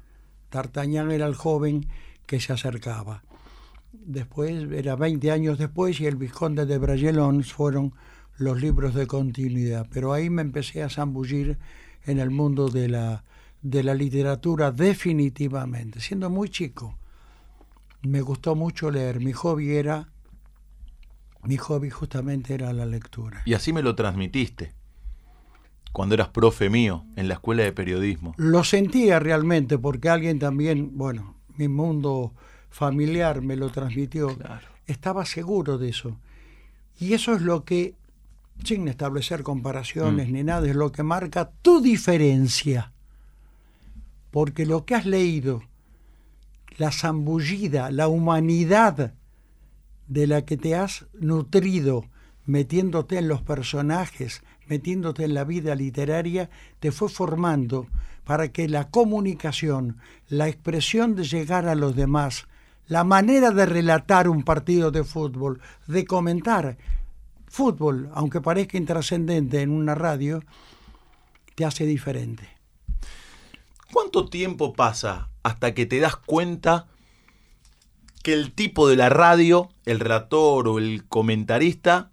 D'Artagnan 0.50 1.10
era 1.10 1.26
el 1.26 1.34
joven 1.34 1.86
que 2.26 2.40
se 2.40 2.52
acercaba 2.52 3.22
después, 3.92 4.70
era 4.72 4.96
20 4.96 5.30
años 5.30 5.58
después, 5.58 6.00
y 6.00 6.06
el 6.06 6.16
Vizconde 6.16 6.66
de 6.66 6.78
Bragelonnes 6.78 7.52
fueron 7.52 7.94
los 8.36 8.60
libros 8.60 8.94
de 8.94 9.06
continuidad. 9.06 9.86
Pero 9.90 10.12
ahí 10.12 10.30
me 10.30 10.42
empecé 10.42 10.82
a 10.82 10.88
zambullir 10.88 11.58
en 12.04 12.18
el 12.18 12.30
mundo 12.30 12.68
de 12.68 12.88
la, 12.88 13.24
de 13.62 13.82
la 13.82 13.94
literatura 13.94 14.72
definitivamente, 14.72 16.00
siendo 16.00 16.30
muy 16.30 16.48
chico. 16.48 16.96
Me 18.02 18.20
gustó 18.20 18.54
mucho 18.54 18.90
leer. 18.90 19.20
Mi 19.20 19.32
hobby 19.32 19.76
era, 19.76 20.08
mi 21.44 21.56
hobby 21.56 21.90
justamente 21.90 22.54
era 22.54 22.72
la 22.72 22.86
lectura. 22.86 23.42
Y 23.44 23.54
así 23.54 23.72
me 23.72 23.82
lo 23.82 23.94
transmitiste 23.94 24.72
cuando 25.92 26.14
eras 26.14 26.28
profe 26.28 26.70
mío 26.70 27.04
en 27.16 27.28
la 27.28 27.34
escuela 27.34 27.62
de 27.62 27.72
periodismo. 27.72 28.34
Lo 28.36 28.64
sentía 28.64 29.18
realmente 29.18 29.78
porque 29.78 30.08
alguien 30.08 30.38
también, 30.38 30.96
bueno, 30.96 31.34
mi 31.56 31.68
mundo 31.68 32.32
familiar 32.70 33.42
me 33.42 33.56
lo 33.56 33.70
transmitió, 33.70 34.36
estaba 34.86 35.26
seguro 35.26 35.78
de 35.78 35.88
eso. 35.88 36.16
Y 36.98 37.14
eso 37.14 37.34
es 37.34 37.42
lo 37.42 37.64
que, 37.64 37.94
sin 38.64 38.86
establecer 38.88 39.42
comparaciones 39.42 40.28
mm. 40.28 40.32
ni 40.32 40.44
nada, 40.44 40.68
es 40.68 40.76
lo 40.76 40.92
que 40.92 41.02
marca 41.02 41.50
tu 41.62 41.80
diferencia. 41.80 42.92
Porque 44.30 44.64
lo 44.64 44.84
que 44.84 44.94
has 44.94 45.06
leído, 45.06 45.62
la 46.80 46.90
zambullida, 46.92 47.90
la 47.90 48.08
humanidad 48.08 49.12
de 50.08 50.26
la 50.26 50.46
que 50.46 50.56
te 50.56 50.74
has 50.74 51.04
nutrido, 51.12 52.06
metiéndote 52.46 53.18
en 53.18 53.28
los 53.28 53.42
personajes, 53.42 54.42
metiéndote 54.66 55.24
en 55.24 55.34
la 55.34 55.44
vida 55.44 55.74
literaria, 55.74 56.48
te 56.78 56.90
fue 56.90 57.10
formando 57.10 57.86
para 58.24 58.50
que 58.50 58.66
la 58.66 58.88
comunicación, 58.88 59.98
la 60.30 60.48
expresión 60.48 61.16
de 61.16 61.24
llegar 61.24 61.68
a 61.68 61.74
los 61.74 61.94
demás, 61.94 62.46
la 62.86 63.04
manera 63.04 63.50
de 63.50 63.66
relatar 63.66 64.26
un 64.26 64.42
partido 64.42 64.90
de 64.90 65.04
fútbol, 65.04 65.60
de 65.86 66.06
comentar 66.06 66.78
fútbol, 67.46 68.08
aunque 68.14 68.40
parezca 68.40 68.78
intrascendente 68.78 69.60
en 69.60 69.68
una 69.68 69.94
radio, 69.94 70.42
te 71.56 71.66
hace 71.66 71.84
diferente. 71.84 72.48
¿Cuánto 73.92 74.30
tiempo 74.30 74.72
pasa 74.72 75.29
hasta 75.42 75.74
que 75.74 75.86
te 75.86 76.00
das 76.00 76.16
cuenta 76.16 76.86
que 78.22 78.34
el 78.34 78.52
tipo 78.52 78.88
de 78.88 78.96
la 78.96 79.08
radio, 79.08 79.70
el 79.86 80.00
relator 80.00 80.68
o 80.68 80.78
el 80.78 81.06
comentarista, 81.06 82.10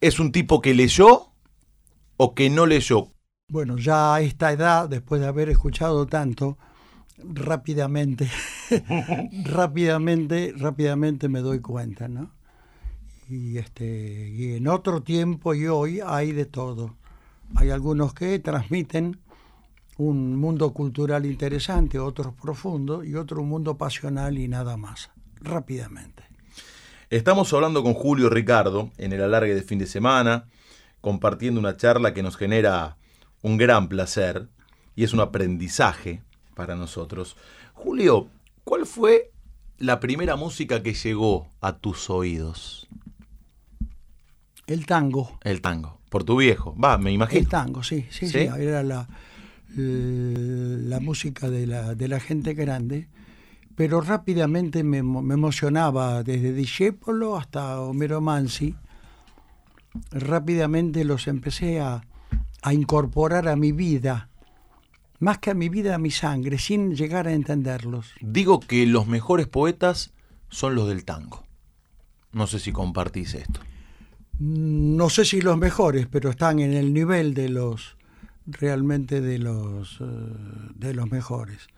es 0.00 0.20
un 0.20 0.32
tipo 0.32 0.60
que 0.60 0.74
leyó 0.74 1.32
o 2.16 2.34
que 2.34 2.50
no 2.50 2.66
leyó? 2.66 3.12
Bueno, 3.48 3.78
ya 3.78 4.14
a 4.14 4.20
esta 4.20 4.52
edad, 4.52 4.88
después 4.88 5.20
de 5.20 5.26
haber 5.26 5.48
escuchado 5.48 6.06
tanto, 6.06 6.58
rápidamente, 7.18 8.30
rápidamente, 9.44 10.52
rápidamente 10.56 11.28
me 11.28 11.40
doy 11.40 11.60
cuenta, 11.60 12.08
¿no? 12.08 12.30
Y, 13.28 13.58
este, 13.58 14.28
y 14.30 14.54
en 14.54 14.68
otro 14.68 15.02
tiempo 15.02 15.54
y 15.54 15.66
hoy 15.66 16.00
hay 16.04 16.32
de 16.32 16.46
todo. 16.46 16.96
Hay 17.54 17.70
algunos 17.70 18.14
que 18.14 18.38
transmiten 18.38 19.18
un 19.98 20.36
mundo 20.36 20.72
cultural 20.72 21.26
interesante, 21.26 21.98
otros 21.98 22.32
profundo 22.34 23.04
y 23.04 23.16
otro 23.16 23.42
mundo 23.42 23.76
pasional 23.76 24.38
y 24.38 24.46
nada 24.48 24.76
más, 24.76 25.10
rápidamente. 25.40 26.22
Estamos 27.10 27.52
hablando 27.52 27.82
con 27.82 27.94
Julio 27.94 28.30
Ricardo 28.30 28.90
en 28.96 29.12
el 29.12 29.22
alargue 29.22 29.54
de 29.54 29.62
fin 29.62 29.78
de 29.78 29.86
semana, 29.86 30.46
compartiendo 31.00 31.58
una 31.58 31.76
charla 31.76 32.14
que 32.14 32.22
nos 32.22 32.36
genera 32.36 32.96
un 33.42 33.56
gran 33.56 33.88
placer 33.88 34.48
y 34.94 35.02
es 35.02 35.12
un 35.12 35.20
aprendizaje 35.20 36.22
para 36.54 36.76
nosotros. 36.76 37.36
Julio, 37.74 38.28
¿cuál 38.62 38.86
fue 38.86 39.32
la 39.78 39.98
primera 39.98 40.36
música 40.36 40.82
que 40.82 40.94
llegó 40.94 41.48
a 41.60 41.78
tus 41.78 42.08
oídos? 42.08 42.86
El 44.68 44.86
tango. 44.86 45.38
El 45.42 45.60
tango. 45.60 45.98
Por 46.08 46.22
tu 46.22 46.36
viejo. 46.36 46.76
Va, 46.76 46.98
me 46.98 47.10
imagino. 47.10 47.40
El 47.40 47.48
tango, 47.48 47.82
sí, 47.82 48.06
sí, 48.10 48.28
sí. 48.28 48.38
Era 48.38 48.82
la, 48.82 49.08
la 49.76 51.00
música 51.00 51.50
de 51.50 51.66
la, 51.66 51.94
de 51.94 52.08
la 52.08 52.20
gente 52.20 52.54
grande. 52.54 53.08
Pero 53.74 54.00
rápidamente 54.00 54.82
me, 54.82 54.98
emocionaba, 54.98 56.22
desde 56.22 56.52
Discepolo 56.52 57.36
hasta 57.36 57.80
Homero 57.80 58.20
Mansi. 58.20 58.74
Rápidamente 60.10 61.04
los 61.04 61.28
empecé 61.28 61.80
a, 61.80 62.02
a 62.62 62.74
incorporar 62.74 63.48
a 63.48 63.56
mi 63.56 63.72
vida 63.72 64.28
más 65.20 65.38
que 65.38 65.50
a 65.50 65.54
mi 65.54 65.68
vida, 65.68 65.94
a 65.94 65.98
mi 65.98 66.10
sangre, 66.10 66.58
sin 66.58 66.94
llegar 66.94 67.26
a 67.26 67.32
entenderlos. 67.32 68.12
Digo 68.20 68.60
que 68.60 68.86
los 68.86 69.06
mejores 69.06 69.46
poetas 69.46 70.12
son 70.48 70.74
los 70.74 70.88
del 70.88 71.04
tango. 71.04 71.44
No 72.32 72.46
sé 72.46 72.58
si 72.58 72.72
compartís 72.72 73.34
esto. 73.34 73.60
No 74.38 75.10
sé 75.10 75.24
si 75.24 75.40
los 75.40 75.58
mejores, 75.58 76.06
pero 76.06 76.30
están 76.30 76.60
en 76.60 76.72
el 76.72 76.92
nivel 76.92 77.34
de 77.34 77.48
los 77.48 77.96
realmente 78.48 79.20
de 79.20 79.38
los 79.38 80.00
eh, 80.00 80.04
de 80.74 80.94
los 80.94 81.10
mejores. 81.10 81.68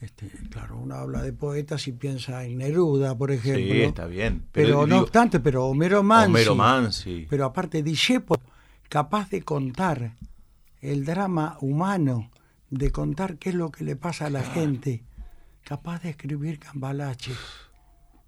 Este, 0.00 0.28
claro, 0.50 0.78
uno 0.78 0.96
habla 0.96 1.22
de 1.22 1.32
poetas 1.32 1.86
y 1.86 1.92
piensa 1.92 2.44
en 2.44 2.58
Neruda, 2.58 3.16
por 3.16 3.30
ejemplo. 3.30 3.72
Sí, 3.72 3.82
está 3.82 4.06
bien. 4.06 4.42
Pero, 4.50 4.84
no 4.84 4.98
obstante, 4.98 5.38
pero 5.38 5.66
Homero 5.66 6.02
Mansi. 6.02 6.30
Homero 6.30 6.54
Mansi. 6.56 7.26
Pero 7.30 7.44
aparte, 7.44 7.84
Discepo, 7.84 8.34
capaz 8.88 9.30
de 9.30 9.42
contar 9.42 10.16
el 10.80 11.04
drama 11.04 11.56
humano 11.60 12.32
de 12.72 12.90
contar 12.90 13.36
qué 13.36 13.50
es 13.50 13.54
lo 13.54 13.70
que 13.70 13.84
le 13.84 13.96
pasa 13.96 14.26
a 14.26 14.30
la 14.30 14.42
gente, 14.42 15.04
capaz 15.62 16.02
de 16.02 16.10
escribir 16.10 16.58
cambalache. 16.58 17.32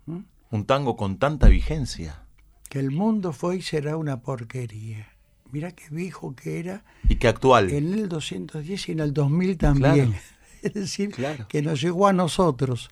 ¿Mm? 0.07 0.21
Un 0.51 0.67
tango 0.67 0.97
con 0.97 1.19
tanta 1.19 1.49
vigencia. 1.49 2.27
Que 2.69 2.79
el 2.79 2.91
mundo 2.91 3.33
fue 3.33 3.57
y 3.57 3.63
será 3.63 3.97
una 3.97 4.21
porquería. 4.21 5.09
Mira 5.55 5.71
qué 5.71 5.85
viejo 5.89 6.35
que 6.35 6.59
era. 6.59 6.83
Y 7.09 7.15
qué 7.15 7.29
actual. 7.29 7.71
En 7.71 7.95
el 7.95 8.09
210 8.09 8.89
y 8.89 8.93
en 8.93 8.99
el 8.99 9.15
2000 9.15 9.57
también. 9.57 10.17
Es 10.63 10.75
decir, 10.75 11.15
que 11.49 11.63
nos 11.63 11.81
llegó 11.81 12.09
a 12.09 12.13
nosotros 12.13 12.91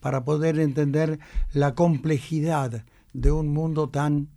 para 0.00 0.22
poder 0.24 0.58
entender 0.58 1.20
la 1.54 1.74
complejidad 1.74 2.84
de 3.14 3.32
un 3.32 3.48
mundo 3.48 3.88
tan, 3.88 4.28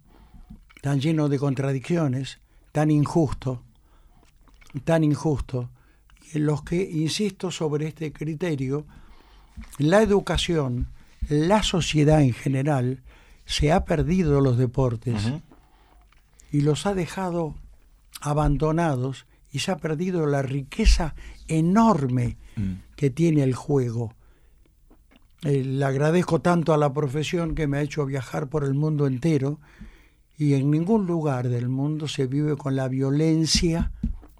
tan 0.81 1.01
lleno 1.01 1.27
de 1.27 1.37
contradicciones, 1.37 2.39
tan 2.71 2.91
injusto, 2.91 3.61
tan 4.85 5.03
injusto, 5.03 5.69
en 6.33 6.45
los 6.45 6.61
que 6.61 6.81
insisto 6.81 7.51
sobre 7.51 7.87
este 7.87 8.13
criterio, 8.13 8.85
la 9.79 10.01
educación, 10.01 10.87
la 11.27 11.61
sociedad 11.63 12.21
en 12.21 12.33
general, 12.33 13.01
se 13.45 13.73
ha 13.73 13.83
perdido 13.83 14.39
los 14.39 14.57
deportes 14.57 15.33
y 16.51 16.61
los 16.61 16.85
ha 16.85 16.93
dejado 16.93 17.55
abandonados 18.21 19.25
y 19.51 19.59
se 19.59 19.71
ha 19.71 19.77
perdido 19.77 20.25
la 20.25 20.41
riqueza 20.41 21.15
enorme 21.47 22.37
Mm. 22.57 22.73
que 22.95 23.09
tiene 23.09 23.43
el 23.43 23.53
juego. 23.53 24.13
Eh, 25.43 25.63
le 25.63 25.83
agradezco 25.85 26.39
tanto 26.41 26.73
a 26.73 26.77
la 26.77 26.93
profesión 26.93 27.53
que 27.53 27.67
me 27.67 27.77
ha 27.77 27.81
hecho 27.81 28.05
viajar 28.05 28.47
por 28.47 28.63
el 28.63 28.73
mundo 28.73 29.07
entero 29.07 29.59
y 30.37 30.53
en 30.53 30.71
ningún 30.71 31.05
lugar 31.05 31.49
del 31.49 31.67
mundo 31.69 32.07
se 32.07 32.27
vive 32.27 32.55
con 32.55 32.75
la 32.75 32.87
violencia 32.87 33.91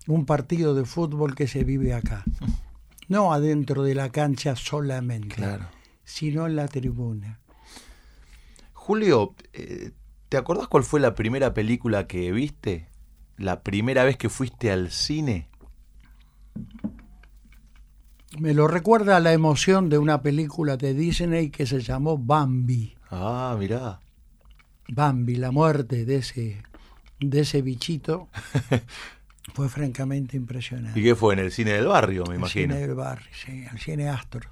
un 0.07 0.25
partido 0.25 0.73
de 0.75 0.85
fútbol 0.85 1.35
que 1.35 1.47
se 1.47 1.63
vive 1.63 1.93
acá. 1.93 2.23
No 3.07 3.31
adentro 3.33 3.83
de 3.83 3.93
la 3.93 4.09
cancha 4.09 4.55
solamente, 4.55 5.35
Claro. 5.35 5.65
sino 6.05 6.47
en 6.47 6.55
la 6.55 6.67
tribuna. 6.67 7.39
Julio, 8.73 9.35
eh, 9.53 9.91
¿te 10.29 10.37
acordás 10.37 10.67
cuál 10.67 10.83
fue 10.83 10.99
la 10.99 11.13
primera 11.13 11.53
película 11.53 12.07
que 12.07 12.31
viste? 12.31 12.87
¿La 13.37 13.61
primera 13.61 14.03
vez 14.03 14.17
que 14.17 14.29
fuiste 14.29 14.71
al 14.71 14.91
cine? 14.91 15.47
Me 18.39 18.53
lo 18.53 18.67
recuerda 18.67 19.17
a 19.17 19.19
la 19.19 19.33
emoción 19.33 19.89
de 19.89 19.97
una 19.97 20.21
película 20.21 20.77
de 20.77 20.93
Disney 20.93 21.49
que 21.49 21.65
se 21.65 21.79
llamó 21.81 22.17
Bambi. 22.17 22.95
Ah, 23.11 23.55
mirá. 23.57 23.99
Bambi, 24.89 25.35
la 25.35 25.51
muerte 25.51 26.05
de 26.05 26.17
ese, 26.17 26.61
de 27.19 27.39
ese 27.41 27.61
bichito, 27.61 28.27
fue 29.53 29.69
francamente 29.69 30.35
impresionante. 30.37 30.99
¿Y 30.99 31.03
qué 31.03 31.15
fue? 31.15 31.33
En 31.33 31.39
el 31.39 31.51
cine 31.51 31.71
del 31.71 31.87
barrio, 31.87 32.23
me 32.25 32.35
El 32.35 32.39
imagino. 32.39 32.73
cine 32.73 32.87
del 32.87 32.95
barrio, 32.95 33.27
sí, 33.33 33.65
el 33.71 33.79
cine 33.79 34.09
Astro, 34.09 34.49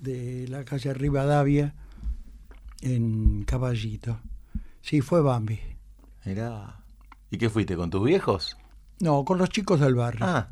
de 0.00 0.46
la 0.48 0.64
calle 0.64 0.94
Rivadavia, 0.94 1.74
en 2.80 3.44
Caballito. 3.44 4.18
Sí, 4.80 5.02
fue 5.02 5.20
Bambi. 5.20 5.60
Mirá. 6.24 6.76
¿Y 7.30 7.38
qué 7.38 7.48
fuiste? 7.50 7.76
¿Con 7.76 7.90
tus 7.90 8.04
viejos? 8.04 8.56
No, 9.00 9.24
con 9.24 9.38
los 9.38 9.48
chicos 9.50 9.80
del 9.80 9.94
barrio. 9.94 10.24
Ah, 10.26 10.48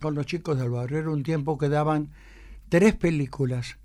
Con 0.00 0.14
los 0.14 0.26
chicos 0.26 0.58
del 0.58 0.70
barrio. 0.70 0.98
Era 0.98 1.10
un 1.10 1.22
tiempo 1.22 1.58
que 1.58 1.68
daban 1.68 2.10
tres 2.68 2.94
películas. 2.94 3.78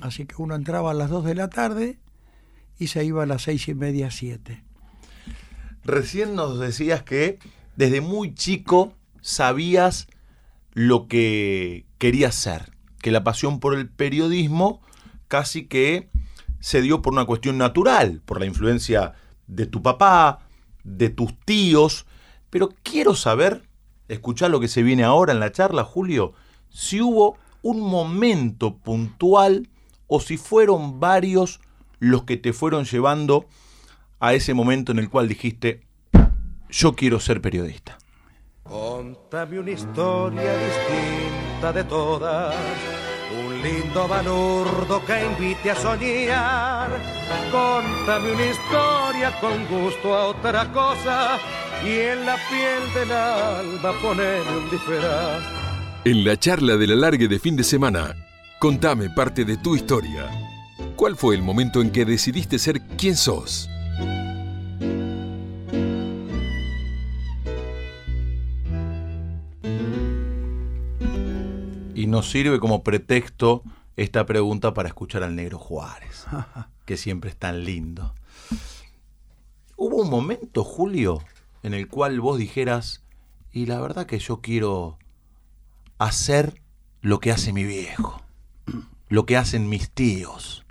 Así 0.00 0.26
que 0.26 0.34
uno 0.38 0.54
entraba 0.54 0.90
a 0.90 0.94
las 0.94 1.10
dos 1.10 1.24
de 1.24 1.34
la 1.34 1.48
tarde 1.48 1.98
y 2.78 2.88
se 2.88 3.04
iba 3.04 3.22
a 3.22 3.26
las 3.26 3.42
seis 3.42 3.68
y 3.68 3.74
media, 3.74 4.10
siete. 4.10 4.64
recién 5.84 6.34
nos 6.34 6.58
decías 6.58 7.02
que 7.02 7.38
desde 7.76 8.00
muy 8.00 8.34
chico 8.34 8.94
sabías 9.20 10.06
lo 10.72 11.06
que 11.08 11.86
querías 11.98 12.34
ser, 12.34 12.72
que 13.00 13.10
la 13.10 13.24
pasión 13.24 13.60
por 13.60 13.74
el 13.74 13.88
periodismo 13.88 14.80
casi 15.28 15.66
que 15.66 16.08
se 16.60 16.80
dio 16.82 17.02
por 17.02 17.12
una 17.12 17.24
cuestión 17.26 17.58
natural, 17.58 18.22
por 18.24 18.38
la 18.40 18.46
influencia 18.46 19.14
de 19.46 19.66
tu 19.66 19.82
papá, 19.82 20.41
de 20.84 21.10
tus 21.10 21.38
tíos, 21.40 22.06
pero 22.50 22.70
quiero 22.82 23.14
saber, 23.14 23.62
escuchar 24.08 24.50
lo 24.50 24.60
que 24.60 24.68
se 24.68 24.82
viene 24.82 25.04
ahora 25.04 25.32
en 25.32 25.40
la 25.40 25.52
charla, 25.52 25.84
Julio, 25.84 26.32
si 26.68 27.00
hubo 27.00 27.36
un 27.62 27.80
momento 27.80 28.76
puntual 28.76 29.68
o 30.06 30.20
si 30.20 30.36
fueron 30.36 31.00
varios 31.00 31.60
los 31.98 32.24
que 32.24 32.36
te 32.36 32.52
fueron 32.52 32.84
llevando 32.84 33.46
a 34.18 34.34
ese 34.34 34.54
momento 34.54 34.92
en 34.92 34.98
el 34.98 35.08
cual 35.08 35.28
dijiste, 35.28 35.82
yo 36.68 36.94
quiero 36.94 37.20
ser 37.20 37.40
periodista. 37.40 37.98
Contame 38.62 39.58
una 39.58 39.70
historia 39.70 40.52
distinta 40.56 41.72
de 41.72 41.84
todas, 41.84 42.54
lindo 43.62 44.08
balurdo 44.08 45.04
que 45.04 45.24
invite 45.24 45.70
a 45.70 45.76
soñar. 45.76 46.90
Contame 47.50 48.32
una 48.32 48.46
historia 48.46 49.40
con 49.40 49.66
gusto 49.66 50.14
a 50.14 50.26
otra 50.28 50.70
cosa 50.72 51.38
y 51.84 51.90
en 51.90 52.26
la 52.26 52.36
piel 52.48 52.94
del 52.94 53.12
alma 53.12 53.92
poneme 54.02 54.56
un 54.56 54.70
disfraz. 54.70 55.42
En 56.04 56.24
la 56.24 56.36
charla 56.36 56.76
del 56.76 56.92
alargue 56.92 57.28
de 57.28 57.38
fin 57.38 57.56
de 57.56 57.64
semana, 57.64 58.14
contame 58.58 59.10
parte 59.10 59.44
de 59.44 59.56
tu 59.56 59.76
historia. 59.76 60.28
¿Cuál 60.96 61.16
fue 61.16 61.34
el 61.34 61.42
momento 61.42 61.80
en 61.80 61.90
que 61.90 62.04
decidiste 62.04 62.58
ser 62.58 62.80
quien 62.96 63.16
sos? 63.16 63.68
Nos 72.12 72.30
sirve 72.30 72.60
como 72.60 72.82
pretexto 72.82 73.62
esta 73.96 74.26
pregunta 74.26 74.74
para 74.74 74.88
escuchar 74.88 75.22
al 75.22 75.34
negro 75.34 75.58
Juárez, 75.58 76.26
que 76.84 76.98
siempre 76.98 77.30
es 77.30 77.36
tan 77.36 77.64
lindo. 77.64 78.14
¿Hubo 79.76 80.02
un 80.02 80.10
momento, 80.10 80.62
Julio, 80.62 81.22
en 81.62 81.72
el 81.72 81.88
cual 81.88 82.20
vos 82.20 82.36
dijeras, 82.36 83.02
y 83.50 83.64
la 83.64 83.80
verdad 83.80 84.04
que 84.04 84.18
yo 84.18 84.42
quiero 84.42 84.98
hacer 85.96 86.60
lo 87.00 87.18
que 87.18 87.32
hace 87.32 87.54
mi 87.54 87.64
viejo, 87.64 88.20
lo 89.08 89.24
que 89.24 89.38
hacen 89.38 89.70
mis 89.70 89.90
tíos? 89.90 90.66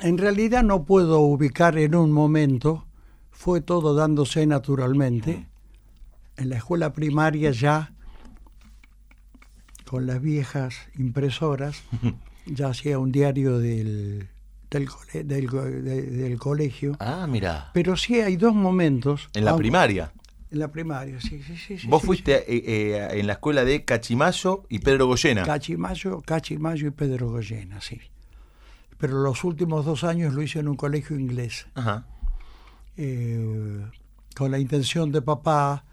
En 0.00 0.16
realidad 0.16 0.62
no 0.62 0.84
puedo 0.84 1.18
ubicar 1.18 1.76
en 1.76 1.96
un 1.96 2.12
momento, 2.12 2.86
fue 3.32 3.62
todo 3.62 3.96
dándose 3.96 4.46
naturalmente. 4.46 5.48
En 6.36 6.50
la 6.50 6.56
escuela 6.58 6.92
primaria 6.92 7.50
ya, 7.50 7.92
con 9.92 10.06
las 10.06 10.22
viejas 10.22 10.74
impresoras, 10.98 11.82
ya 12.46 12.68
hacía 12.68 12.98
un 12.98 13.12
diario 13.12 13.58
del, 13.58 14.26
del, 14.70 14.88
cole- 14.88 15.22
del 15.24 15.50
co- 15.50 15.64
de- 15.64 16.02
del 16.10 16.38
colegio. 16.38 16.96
Ah, 16.98 17.26
mira, 17.28 17.68
Pero 17.74 17.94
sí 17.98 18.18
hay 18.22 18.36
dos 18.38 18.54
momentos. 18.54 19.28
en 19.34 19.44
la 19.44 19.50
aunque- 19.50 19.64
primaria. 19.64 20.10
En 20.50 20.60
la 20.60 20.68
primaria, 20.72 21.20
sí, 21.20 21.42
sí, 21.42 21.56
sí. 21.58 21.86
Vos 21.88 22.00
sí, 22.00 22.06
fuiste 22.06 22.32
eh, 22.50 22.62
eh, 22.66 23.08
en 23.20 23.26
la 23.26 23.34
escuela 23.34 23.64
de 23.66 23.84
Cachimayo 23.84 24.64
y 24.70 24.78
Pedro 24.78 25.06
Goyena. 25.08 25.42
Cachimayo, 25.44 26.22
Cachimayo 26.22 26.86
y 26.88 26.90
Pedro 26.90 27.28
Goyena, 27.28 27.82
sí. 27.82 28.00
Pero 28.96 29.20
los 29.22 29.44
últimos 29.44 29.84
dos 29.84 30.02
años 30.04 30.32
lo 30.32 30.40
hice 30.42 30.60
en 30.60 30.68
un 30.68 30.76
colegio 30.76 31.18
inglés, 31.18 31.66
Ajá. 31.74 32.06
eh, 32.96 33.84
con 34.34 34.50
la 34.50 34.58
intención 34.58 35.12
de 35.12 35.20
papá 35.20 35.84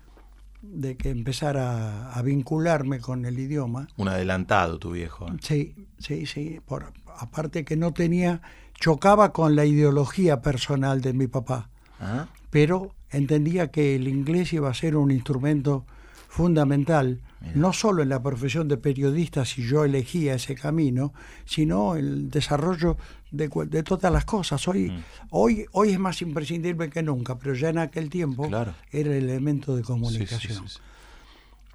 de 0.62 0.98
que 0.98 1.10
empezara 1.10 2.12
a 2.12 2.22
vincularme 2.22 3.00
con 3.00 3.26
el 3.26 3.39
idioma. 3.39 3.88
Un 3.98 4.10
adelantado 4.10 4.80
tu 4.80 4.91
viejo. 4.91 5.28
¿eh? 5.28 5.38
Sí, 5.41 5.76
sí, 6.00 6.26
sí. 6.26 6.60
Por, 6.65 6.91
aparte 7.17 7.63
que 7.63 7.78
no 7.78 7.93
tenía, 7.93 8.41
chocaba 8.80 9.32
con 9.32 9.56
la 9.56 9.65
ideología 9.65 10.41
personal 10.41 11.02
de 11.02 11.13
mi 11.13 11.28
papá, 11.28 11.69
Ah, 12.02 12.28
pero 12.50 12.95
entendía 13.10 13.72
que 13.72 13.95
el 13.95 14.08
inglés 14.08 14.54
iba 14.54 14.69
a 14.69 14.74
ser 14.74 14.95
un 14.95 15.12
instrumento 15.12 15.86
fundamental, 16.30 17.19
no 17.56 17.74
solo 17.74 18.04
en 18.04 18.10
la 18.10 18.22
profesión 18.22 18.67
de 18.67 18.78
periodista 18.78 19.43
si 19.45 19.67
yo 19.67 19.84
elegía 19.84 20.36
ese 20.36 20.56
camino, 20.56 21.13
sino 21.45 21.95
el 21.95 22.30
desarrollo 22.30 22.98
de, 23.31 23.83
todas 23.83 24.11
las 24.11 24.25
cosas. 24.25 24.67
Hoy, 24.67 24.89
Mm. 24.89 25.03
hoy, 25.31 25.65
hoy 25.71 25.89
es 25.91 25.99
más 25.99 26.21
imprescindible 26.21 26.89
que 26.89 27.03
nunca, 27.03 27.37
pero 27.37 27.53
ya 27.55 27.69
en 27.69 27.77
aquel 27.77 28.09
tiempo 28.09 28.47
Claro. 28.47 28.73
era 28.91 29.15
el 29.15 29.23
elemento 29.29 29.75
de 29.75 29.81
sí, 29.83 29.87
comunicación. 29.87 30.67
sí, 30.67 30.75
sí. 30.75 30.79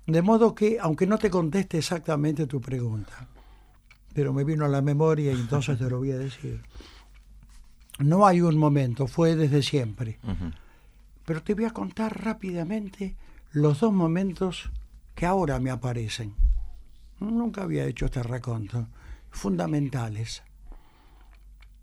De 0.07 0.21
modo 0.23 0.55
que, 0.55 0.79
aunque 0.81 1.07
no 1.07 1.17
te 1.19 1.31
conteste 1.31 1.79
exactamente 1.79 2.47
tu 2.47 2.61
pregunta, 2.61 3.27
pero 4.13 4.33
me 4.33 4.45
vino 4.45 4.65
a 4.65 4.69
la 4.69 4.83
memoria 4.83 5.33
y 5.33 5.37
entonces 5.41 5.79
te 5.79 5.89
lo 5.89 5.99
voy 5.99 6.11
a 6.13 6.19
decir. 6.19 6.61
No 7.99 8.27
hay 8.27 8.41
un 8.41 8.57
momento, 8.59 9.07
fue 9.07 9.35
desde 9.37 9.63
siempre. 9.63 10.19
Pero 11.25 11.43
te 11.43 11.55
voy 11.55 11.65
a 11.65 11.71
contar 11.71 12.23
rápidamente 12.23 13.17
los 13.53 13.81
dos 13.81 13.93
momentos 13.93 14.71
que 15.15 15.25
ahora 15.27 15.59
me 15.61 15.71
aparecen. 15.71 16.35
Nunca 17.21 17.63
había 17.63 17.87
hecho 17.87 18.05
este 18.07 18.23
raconto. 18.23 18.89
Fundamentales. 19.31 20.43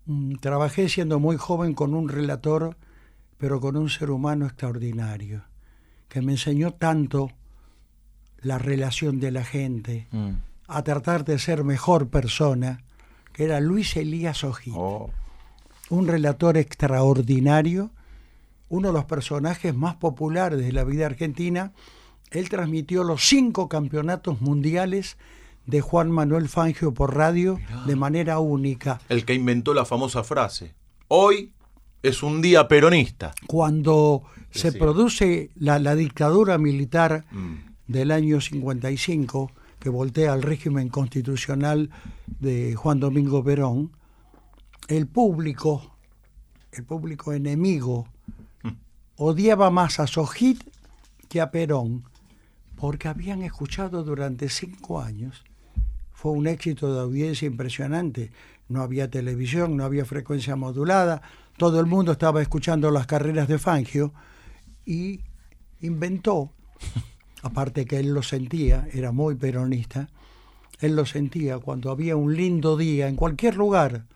Mm, 0.06 0.36
Trabajé 0.36 0.88
siendo 0.88 1.20
muy 1.20 1.36
joven 1.36 1.74
con 1.74 1.94
un 1.94 2.08
relator, 2.08 2.76
pero 3.38 3.60
con 3.60 3.76
un 3.76 3.88
ser 3.88 4.10
humano 4.10 4.46
extraordinario, 4.46 5.44
que 6.08 6.20
me 6.22 6.32
enseñó 6.32 6.72
tanto 6.72 7.30
la 8.40 8.58
relación 8.58 9.20
de 9.20 9.30
la 9.30 9.44
gente, 9.44 10.08
Mm. 10.10 10.30
a 10.68 10.82
tratar 10.82 11.24
de 11.24 11.38
ser 11.38 11.64
mejor 11.64 12.08
persona, 12.08 12.82
que 13.32 13.44
era 13.44 13.60
Luis 13.60 13.96
Elías 13.96 14.42
Ojeda 14.44 14.76
Oh. 14.76 15.10
un 15.90 16.06
relator 16.08 16.56
extraordinario, 16.56 17.90
uno 18.70 18.88
de 18.88 18.94
los 18.94 19.04
personajes 19.04 19.74
más 19.74 19.96
populares 19.96 20.58
de 20.58 20.72
la 20.72 20.84
vida 20.84 21.04
argentina. 21.06 21.72
Él 22.30 22.48
transmitió 22.48 23.04
los 23.04 23.28
cinco 23.28 23.68
campeonatos 23.68 24.40
mundiales 24.40 25.18
de 25.66 25.80
Juan 25.80 26.10
Manuel 26.10 26.48
Fangio 26.48 26.92
por 26.92 27.14
radio 27.16 27.58
de 27.86 27.96
manera 27.96 28.38
única. 28.40 29.00
El 29.08 29.24
que 29.24 29.34
inventó 29.34 29.74
la 29.74 29.84
famosa 29.84 30.24
frase. 30.24 30.74
Hoy 31.08 31.52
es 32.02 32.22
un 32.22 32.42
día 32.42 32.66
peronista. 32.68 33.32
Cuando 33.46 34.22
se 34.50 34.72
Sí. 34.72 34.78
produce 34.78 35.50
la, 35.54 35.78
la 35.78 35.94
dictadura 35.94 36.58
militar 36.58 37.24
Mm. 37.30 37.54
del 37.86 38.10
año 38.10 38.40
55, 38.40 39.52
que 39.78 39.88
voltea 39.88 40.32
al 40.32 40.42
régimen 40.42 40.88
constitucional 40.88 41.90
de 42.40 42.74
Juan 42.74 43.00
Domingo 43.00 43.42
Perón, 43.44 43.92
el 44.88 45.06
público 45.06 45.88
el 46.72 46.84
público 46.84 47.34
enemigo, 47.34 48.06
odiaba 49.16 49.70
más 49.70 50.00
a 50.00 50.06
Sojit 50.06 50.62
que 51.28 51.40
a 51.42 51.50
Perón, 51.50 52.04
porque 52.76 53.08
habían 53.08 53.42
escuchado 53.42 54.02
durante 54.04 54.48
cinco 54.48 55.00
años. 55.00 55.44
Fue 56.22 56.30
un 56.30 56.46
éxito 56.46 56.94
de 56.94 57.00
audiencia 57.00 57.46
impresionante. 57.46 58.30
No 58.68 58.82
había 58.82 59.10
televisión, 59.10 59.76
no 59.76 59.84
había 59.84 60.04
frecuencia 60.04 60.54
modulada, 60.54 61.20
todo 61.56 61.80
el 61.80 61.86
mundo 61.86 62.12
estaba 62.12 62.40
escuchando 62.40 62.92
las 62.92 63.08
carreras 63.08 63.48
de 63.48 63.58
Fangio 63.58 64.14
y 64.86 65.18
inventó, 65.80 66.52
aparte 67.42 67.86
que 67.86 67.98
él 67.98 68.14
lo 68.14 68.22
sentía, 68.22 68.86
era 68.92 69.10
muy 69.10 69.34
peronista, 69.34 70.10
él 70.78 70.94
lo 70.94 71.06
sentía 71.06 71.58
cuando 71.58 71.90
había 71.90 72.14
un 72.14 72.36
lindo 72.36 72.76
día 72.76 73.08
en 73.08 73.16
cualquier 73.16 73.56
lugar, 73.56 74.06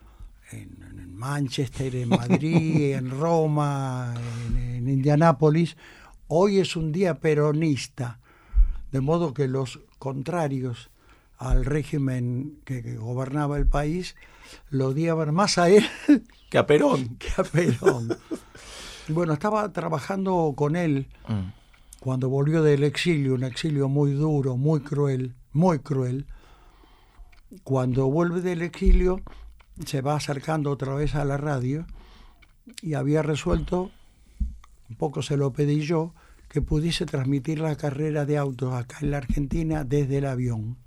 en, 0.53 1.13
Manchester, 1.13 1.93
en 1.93 2.07
Madrid, 2.07 2.93
en 2.95 3.19
Roma, 3.19 4.13
en, 4.47 4.57
en 4.57 4.87
Indianápolis, 4.87 5.75
hoy 6.29 6.59
es 6.59 6.77
un 6.77 6.93
día 6.93 7.19
peronista, 7.19 8.21
de 8.93 9.01
modo 9.01 9.33
que 9.33 9.49
los 9.49 9.81
contrarios 9.99 10.89
al 11.37 11.65
régimen 11.65 12.59
que, 12.65 12.81
que 12.83 12.95
gobernaba 12.97 13.57
el 13.57 13.67
país 13.67 14.15
lo 14.69 14.87
odiaban 14.87 15.33
más 15.33 15.57
a 15.57 15.69
él 15.69 15.85
Que 16.49 16.57
a 16.57 16.65
Perón. 16.65 17.17
que 17.17 17.29
a 17.37 17.43
Perón. 17.43 18.09
bueno, 19.09 19.33
estaba 19.33 19.71
trabajando 19.73 20.53
con 20.55 20.75
él 20.75 21.07
Mm. 21.27 21.51
cuando 21.99 22.29
volvió 22.29 22.63
del 22.63 22.83
exilio, 22.83 23.33
un 23.35 23.43
exilio 23.43 23.89
muy 23.89 24.11
duro, 24.13 24.55
muy 24.55 24.79
cruel, 24.79 25.35
muy 25.51 25.79
cruel. 25.79 26.25
Cuando 27.63 28.07
vuelve 28.09 28.41
del 28.41 28.61
exilio, 28.61 29.21
se 29.85 30.01
va 30.01 30.15
acercando 30.15 30.71
otra 30.71 30.93
vez 30.95 31.15
a 31.15 31.25
la 31.25 31.37
radio 31.37 31.85
y 32.81 32.93
había 32.93 33.21
resuelto, 33.21 33.91
un 34.89 34.95
poco 34.95 35.21
se 35.21 35.37
lo 35.37 35.51
pedí 35.53 35.81
yo, 35.81 36.13
que 36.49 36.61
pudiese 36.61 37.05
transmitir 37.05 37.59
la 37.59 37.75
carrera 37.75 38.25
de 38.25 38.37
autos 38.37 38.73
acá 38.73 38.97
en 39.01 39.11
la 39.11 39.17
Argentina 39.17 39.83
desde 39.83 40.17
el 40.19 40.25
avión. 40.25 40.77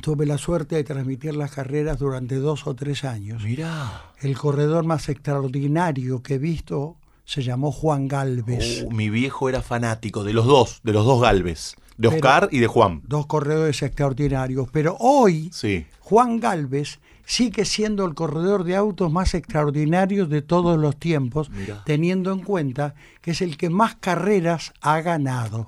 Tuve 0.00 0.26
la 0.26 0.38
suerte 0.38 0.76
de 0.76 0.84
transmitir 0.84 1.34
las 1.34 1.50
carreras 1.52 1.98
durante 1.98 2.36
dos 2.36 2.66
o 2.66 2.74
tres 2.74 3.04
años. 3.04 3.42
Mirá. 3.42 4.02
El 4.20 4.36
corredor 4.36 4.84
más 4.84 5.08
extraordinario 5.08 6.22
que 6.22 6.34
he 6.34 6.38
visto 6.38 6.96
se 7.24 7.42
llamó 7.42 7.72
Juan 7.72 8.06
Galvez. 8.06 8.84
Oh, 8.86 8.90
mi 8.90 9.10
viejo 9.10 9.48
era 9.48 9.62
fanático 9.62 10.22
de 10.22 10.32
los 10.32 10.46
dos, 10.46 10.80
de 10.84 10.92
los 10.92 11.04
dos 11.04 11.20
Galvez. 11.22 11.74
De 11.96 12.08
Pero- 12.08 12.16
Oscar 12.16 12.48
y 12.52 12.58
de 12.58 12.66
Juan. 12.66 13.02
Dos 13.06 13.26
corredores 13.26 13.82
extraordinarios. 13.82 14.68
Pero 14.70 14.96
hoy 15.00 15.50
Sí. 15.52 15.86
Juan 16.00 16.38
Galvez 16.38 17.00
sigue 17.24 17.64
siendo 17.64 18.04
el 18.04 18.14
corredor 18.14 18.62
de 18.62 18.76
autos 18.76 19.10
más 19.10 19.34
extraordinario 19.34 20.26
de 20.26 20.42
todos 20.42 20.78
los 20.78 20.96
tiempos, 20.96 21.50
Mirá. 21.50 21.82
teniendo 21.84 22.30
en 22.32 22.40
cuenta 22.44 22.94
que 23.22 23.32
es 23.32 23.40
el 23.40 23.56
que 23.56 23.70
más 23.70 23.96
carreras 23.96 24.72
ha 24.80 25.00
ganado. 25.00 25.66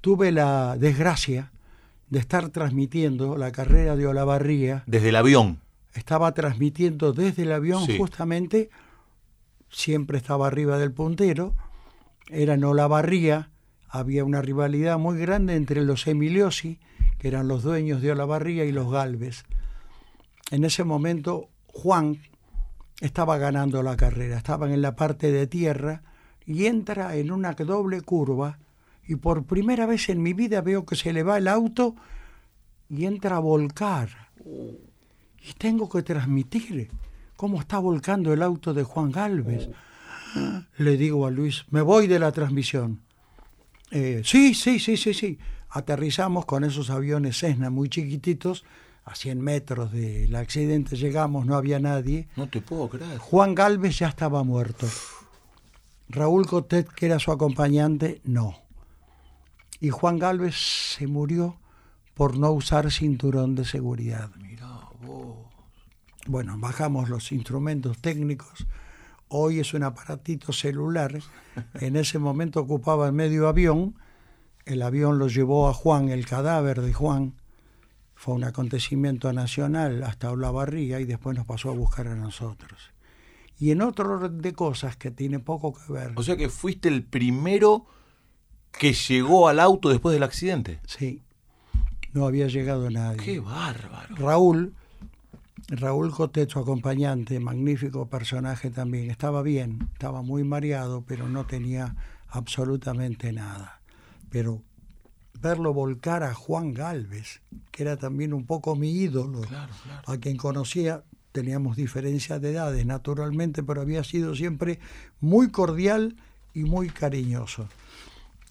Tuve 0.00 0.32
la 0.32 0.76
desgracia 0.76 1.51
de 2.12 2.18
estar 2.18 2.50
transmitiendo 2.50 3.38
la 3.38 3.52
carrera 3.52 3.96
de 3.96 4.06
Olavarría. 4.06 4.82
Desde 4.86 5.08
el 5.08 5.16
avión. 5.16 5.60
Estaba 5.94 6.34
transmitiendo 6.34 7.14
desde 7.14 7.44
el 7.44 7.52
avión 7.52 7.86
Sí. 7.86 7.96
justamente, 7.96 8.68
siempre 9.70 10.18
estaba 10.18 10.46
arriba 10.46 10.76
del 10.76 10.92
puntero, 10.92 11.54
era 12.28 12.52
en 12.52 12.64
Olavarría, 12.64 13.48
había 13.88 14.26
una 14.26 14.42
rivalidad 14.42 14.98
muy 14.98 15.18
grande 15.18 15.56
entre 15.56 15.80
los 15.80 16.06
Emiliosi, 16.06 16.78
que 17.18 17.28
eran 17.28 17.48
los 17.48 17.62
dueños 17.62 18.02
de 18.02 18.12
Olavarría, 18.12 18.66
y 18.66 18.72
los 18.72 18.92
Galvez. 18.92 19.44
En 20.50 20.64
ese 20.64 20.84
momento 20.84 21.48
Juan 21.68 22.18
estaba 23.00 23.38
ganando 23.38 23.82
la 23.82 23.96
carrera, 23.96 24.36
estaban 24.36 24.70
en 24.70 24.82
la 24.82 24.96
parte 24.96 25.32
de 25.32 25.46
tierra 25.46 26.02
y 26.44 26.66
entra 26.66 27.16
en 27.16 27.32
una 27.32 27.54
doble 27.54 28.02
curva 28.02 28.58
y 29.06 29.16
por 29.16 29.44
primera 29.44 29.86
vez 29.86 30.08
en 30.08 30.22
mi 30.22 30.32
vida 30.32 30.60
veo 30.60 30.86
que 30.86 30.96
se 30.96 31.12
le 31.12 31.22
va 31.22 31.38
el 31.38 31.48
auto 31.48 31.94
y 32.88 33.06
entra 33.06 33.36
a 33.36 33.40
volcar. 33.40 34.08
Y 34.44 35.52
tengo 35.54 35.88
que 35.88 36.02
transmitir 36.02 36.90
cómo 37.36 37.60
está 37.60 37.78
volcando 37.78 38.32
el 38.32 38.42
auto 38.42 38.72
de 38.74 38.84
Juan 38.84 39.10
Galvez. 39.10 39.68
Le 40.78 40.96
digo 40.96 41.26
a 41.26 41.30
Luis, 41.30 41.64
me 41.70 41.82
voy 41.82 42.06
de 42.06 42.18
la 42.18 42.32
transmisión. 42.32 43.00
Eh, 43.90 44.22
sí, 44.24 44.54
sí, 44.54 44.78
sí, 44.78 44.96
sí, 44.96 45.12
sí. 45.12 45.38
Aterrizamos 45.70 46.44
con 46.44 46.64
esos 46.64 46.90
aviones 46.90 47.38
Cessna 47.38 47.70
muy 47.70 47.88
chiquititos, 47.88 48.64
a 49.04 49.14
100 49.14 49.40
metros 49.40 49.90
del 49.92 50.34
accidente 50.36 50.96
llegamos, 50.96 51.44
no 51.44 51.56
había 51.56 51.80
nadie. 51.80 52.28
No 52.36 52.48
te 52.48 52.60
puedo 52.60 52.88
creer. 52.88 53.18
Juan 53.18 53.54
Galvez 53.54 53.98
ya 53.98 54.08
estaba 54.08 54.44
muerto. 54.44 54.86
Raúl 56.08 56.46
Cotet, 56.46 56.88
que 56.88 57.06
era 57.06 57.18
su 57.18 57.32
acompañante, 57.32 58.20
no. 58.24 58.61
Y 59.82 59.90
Juan 59.90 60.16
Galvez 60.20 60.54
se 60.96 61.08
murió 61.08 61.58
por 62.14 62.38
no 62.38 62.52
usar 62.52 62.92
cinturón 62.92 63.56
de 63.56 63.64
seguridad. 63.64 64.30
Bueno, 66.28 66.56
bajamos 66.56 67.08
los 67.08 67.32
instrumentos 67.32 67.98
técnicos. 67.98 68.64
Hoy 69.26 69.58
es 69.58 69.74
un 69.74 69.82
aparatito 69.82 70.52
celular. 70.52 71.18
En 71.80 71.96
ese 71.96 72.20
momento 72.20 72.60
ocupaba 72.60 73.08
el 73.08 73.12
medio 73.12 73.48
avión. 73.48 73.96
El 74.66 74.82
avión 74.82 75.18
lo 75.18 75.26
llevó 75.26 75.68
a 75.68 75.74
Juan, 75.74 76.10
el 76.10 76.26
cadáver 76.26 76.80
de 76.80 76.92
Juan. 76.92 77.34
Fue 78.14 78.34
un 78.34 78.44
acontecimiento 78.44 79.32
nacional 79.32 80.04
hasta 80.04 80.30
Olavarría 80.30 81.00
y 81.00 81.06
después 81.06 81.36
nos 81.36 81.44
pasó 81.44 81.70
a 81.70 81.74
buscar 81.74 82.06
a 82.06 82.14
nosotros. 82.14 82.92
Y 83.58 83.72
en 83.72 83.82
otro 83.82 84.12
orden 84.12 84.42
de 84.42 84.52
cosas 84.52 84.96
que 84.96 85.10
tiene 85.10 85.40
poco 85.40 85.74
que 85.74 85.92
ver. 85.92 86.12
O 86.14 86.22
sea 86.22 86.36
que 86.36 86.50
fuiste 86.50 86.88
el 86.88 87.02
primero 87.02 87.88
que 88.78 88.92
llegó 88.92 89.48
al 89.48 89.60
auto 89.60 89.88
después 89.88 90.12
del 90.12 90.22
accidente. 90.22 90.80
Sí, 90.86 91.22
no 92.12 92.26
había 92.26 92.46
llegado 92.48 92.90
nadie. 92.90 93.18
Qué 93.18 93.40
bárbaro. 93.40 94.14
Raúl, 94.16 94.74
Raúl 95.68 96.10
Cotet, 96.12 96.50
su 96.50 96.58
acompañante, 96.58 97.40
magnífico 97.40 98.06
personaje 98.06 98.70
también, 98.70 99.10
estaba 99.10 99.42
bien, 99.42 99.88
estaba 99.92 100.22
muy 100.22 100.44
mareado, 100.44 101.04
pero 101.06 101.28
no 101.28 101.46
tenía 101.46 101.94
absolutamente 102.28 103.32
nada. 103.32 103.80
Pero 104.30 104.62
verlo 105.40 105.72
volcar 105.74 106.22
a 106.22 106.34
Juan 106.34 106.72
Galvez, 106.72 107.40
que 107.70 107.82
era 107.82 107.96
también 107.96 108.32
un 108.32 108.46
poco 108.46 108.76
mi 108.76 108.90
ídolo, 108.90 109.42
a 110.06 110.16
quien 110.18 110.36
conocía, 110.36 111.02
teníamos 111.32 111.76
diferencias 111.76 112.40
de 112.40 112.52
edades 112.52 112.86
naturalmente, 112.86 113.62
pero 113.62 113.80
había 113.80 114.04
sido 114.04 114.34
siempre 114.34 114.78
muy 115.20 115.50
cordial 115.50 116.16
y 116.54 116.64
muy 116.64 116.90
cariñoso. 116.90 117.68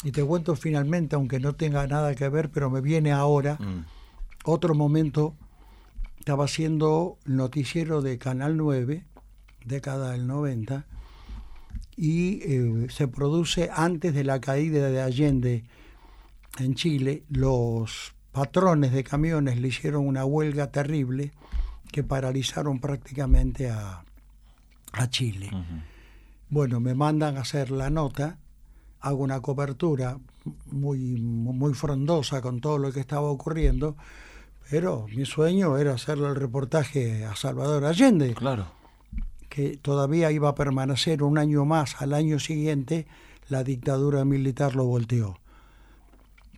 Y 0.03 0.11
te 0.11 0.23
cuento 0.23 0.55
finalmente, 0.55 1.15
aunque 1.15 1.39
no 1.39 1.53
tenga 1.53 1.85
nada 1.87 2.15
que 2.15 2.27
ver, 2.29 2.49
pero 2.49 2.69
me 2.69 2.81
viene 2.81 3.11
ahora 3.11 3.57
Mm. 3.59 3.85
otro 4.45 4.73
momento, 4.73 5.35
estaba 6.19 6.45
haciendo 6.45 7.17
el 7.25 7.35
noticiero 7.35 8.01
de 8.01 8.17
Canal 8.17 8.57
9, 8.57 9.05
década 9.65 10.11
del 10.11 10.25
90, 10.25 10.85
y 11.95 12.39
eh, 12.43 12.87
se 12.89 13.07
produce 13.07 13.69
antes 13.73 14.13
de 14.13 14.23
la 14.23 14.39
caída 14.41 14.89
de 14.89 15.01
Allende 15.01 15.63
en 16.57 16.73
Chile, 16.73 17.23
los 17.29 18.13
patrones 18.31 18.91
de 18.91 19.03
camiones 19.03 19.59
le 19.59 19.67
hicieron 19.67 20.07
una 20.07 20.25
huelga 20.25 20.71
terrible 20.71 21.31
que 21.91 22.03
paralizaron 22.03 22.79
prácticamente 22.79 23.69
a, 23.69 24.03
a 24.93 25.09
Chile. 25.09 25.51
Bueno, 26.49 26.79
me 26.79 26.95
mandan 26.95 27.37
a 27.37 27.41
hacer 27.41 27.69
la 27.71 27.89
nota, 27.89 28.37
hago 29.01 29.23
una 29.23 29.41
cobertura 29.41 30.17
muy, 30.71 30.97
muy 31.19 31.73
frondosa 31.73 32.41
con 32.41 32.61
todo 32.61 32.77
lo 32.77 32.91
que 32.91 32.99
estaba 32.99 33.29
ocurriendo, 33.29 33.95
pero 34.69 35.05
mi 35.15 35.25
sueño 35.25 35.77
era 35.77 35.93
hacerle 35.93 36.27
el 36.27 36.35
reportaje 36.35 37.25
a 37.25 37.35
Salvador 37.35 37.85
Allende, 37.85 38.33
Claro. 38.33 38.67
que 39.49 39.77
todavía 39.77 40.31
iba 40.31 40.49
a 40.49 40.55
permanecer 40.55 41.23
un 41.23 41.37
año 41.37 41.65
más, 41.65 42.01
al 42.01 42.13
año 42.13 42.39
siguiente 42.39 43.05
la 43.49 43.63
dictadura 43.63 44.23
militar 44.23 44.75
lo 44.75 44.85
volteó. 44.85 45.37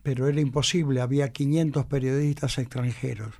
Pero 0.02 0.28
era 0.28 0.40
imposible, 0.40 1.00
había 1.00 1.32
500 1.32 1.86
periodistas 1.86 2.58
extranjeros. 2.58 3.34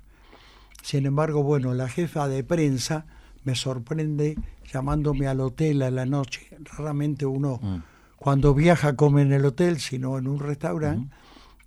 Sin 0.81 1.05
embargo, 1.05 1.43
bueno, 1.43 1.73
la 1.73 1.87
jefa 1.87 2.27
de 2.27 2.43
prensa 2.43 3.05
me 3.43 3.55
sorprende 3.55 4.35
llamándome 4.71 5.27
al 5.27 5.39
hotel 5.41 5.83
a 5.83 5.91
la 5.91 6.05
noche. 6.05 6.47
Raramente 6.77 7.25
uno 7.25 7.59
Mm. 7.61 7.77
Cuando 8.25 8.55
viaja 8.55 8.95
come 8.95 9.21
en 9.21 9.31
el 9.33 9.45
hotel, 9.45 9.79
sino 9.79 10.17
en 10.17 10.27
un 10.27 10.39
restaurante. 10.39 11.15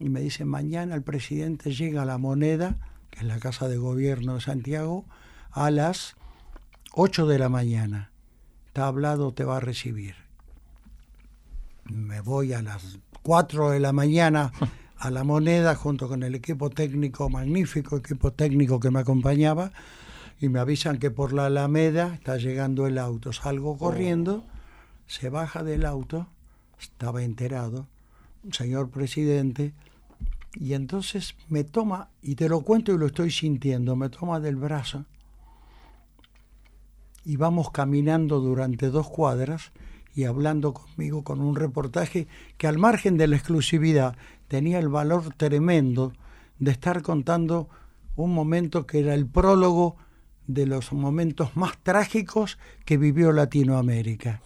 Y 0.00 0.09
me 0.09 0.20
dice, 0.20 0.44
mañana 0.44 0.96
el 0.96 1.04
presidente 1.04 1.72
llega 1.72 2.02
a 2.02 2.04
la 2.04 2.18
moneda, 2.18 2.78
que 3.11 3.20
es 3.20 3.26
la 3.26 3.38
casa 3.38 3.68
de 3.68 3.76
gobierno 3.76 4.34
de 4.34 4.40
Santiago, 4.40 5.04
a 5.52 5.70
las 5.70 6.16
8 6.94 7.28
de 7.28 7.38
la 7.38 7.48
mañana. 7.48 8.11
Está 8.66 8.88
hablado, 8.88 9.32
te 9.32 9.44
va 9.44 9.59
a 9.59 9.61
recibir. 9.61 10.16
Me 11.84 12.22
voy 12.22 12.52
a 12.52 12.61
las 12.61 12.98
4 13.22 13.70
de 13.70 13.78
la 13.78 13.92
mañana 13.92 14.50
a 14.98 15.12
la 15.12 15.22
moneda 15.22 15.76
junto 15.76 16.09
con 16.09 16.24
el 16.24 16.34
equipo 16.34 16.70
técnico, 16.70 17.30
magnífico 17.30 17.98
equipo 17.98 18.32
técnico 18.32 18.80
que 18.80 18.90
me 18.90 18.98
acompañaba, 18.98 19.70
y 20.40 20.48
me 20.48 20.59
avisan 20.59 20.98
que 20.98 21.12
por 21.12 21.32
la 21.32 21.46
Alameda 21.46 22.14
está 22.14 22.36
llegando 22.36 22.88
el 22.88 22.98
auto. 22.98 23.32
Salgo 23.32 23.78
corriendo, 23.78 24.44
se 25.06 25.28
baja 25.28 25.62
del 25.62 25.86
auto, 25.86 26.26
estaba 26.81 27.22
enterado, 27.22 27.87
señor 28.53 28.91
presidente, 28.91 29.72
y 30.55 30.74
entonces 30.74 31.35
me 31.49 31.64
toma, 31.64 32.09
y 32.22 32.35
te 32.35 32.49
lo 32.49 32.61
cuento 32.61 32.93
y 32.93 32.99
lo 32.99 33.07
estoy 33.07 33.31
sintiendo, 33.31 33.97
me 33.97 34.09
toma 34.09 34.41
del 34.41 34.57
brazo 34.57 35.05
y 37.29 37.37
vamos 37.37 37.70
caminando 37.70 38.41
durante 38.41 38.89
dos 38.89 39.07
cuadras 39.07 39.72
y 40.14 40.24
hablando 40.24 40.72
conmigo 40.72 41.22
con 41.24 41.43
un 41.43 41.57
reportaje 41.57 42.26
que 42.57 42.66
al 42.66 42.79
margen 42.79 43.18
de 43.18 43.29
la 43.29 43.37
exclusividad 43.37 44.16
tenía 44.49 44.79
el 44.79 44.89
valor 44.89 45.35
tremendo 45.35 46.14
de 46.59 46.70
estar 46.70 47.03
contando 47.03 47.68
un 48.16 48.33
momento 48.33 48.87
que 48.87 49.01
era 49.01 49.12
el 49.12 49.26
prólogo 49.26 49.97
de 50.47 50.66
los 50.66 50.93
momentos 50.95 51.55
más 51.55 51.76
trágicos 51.83 52.59
que 52.87 52.97
vivió 52.97 53.31
Latinoamérica. 53.33 54.41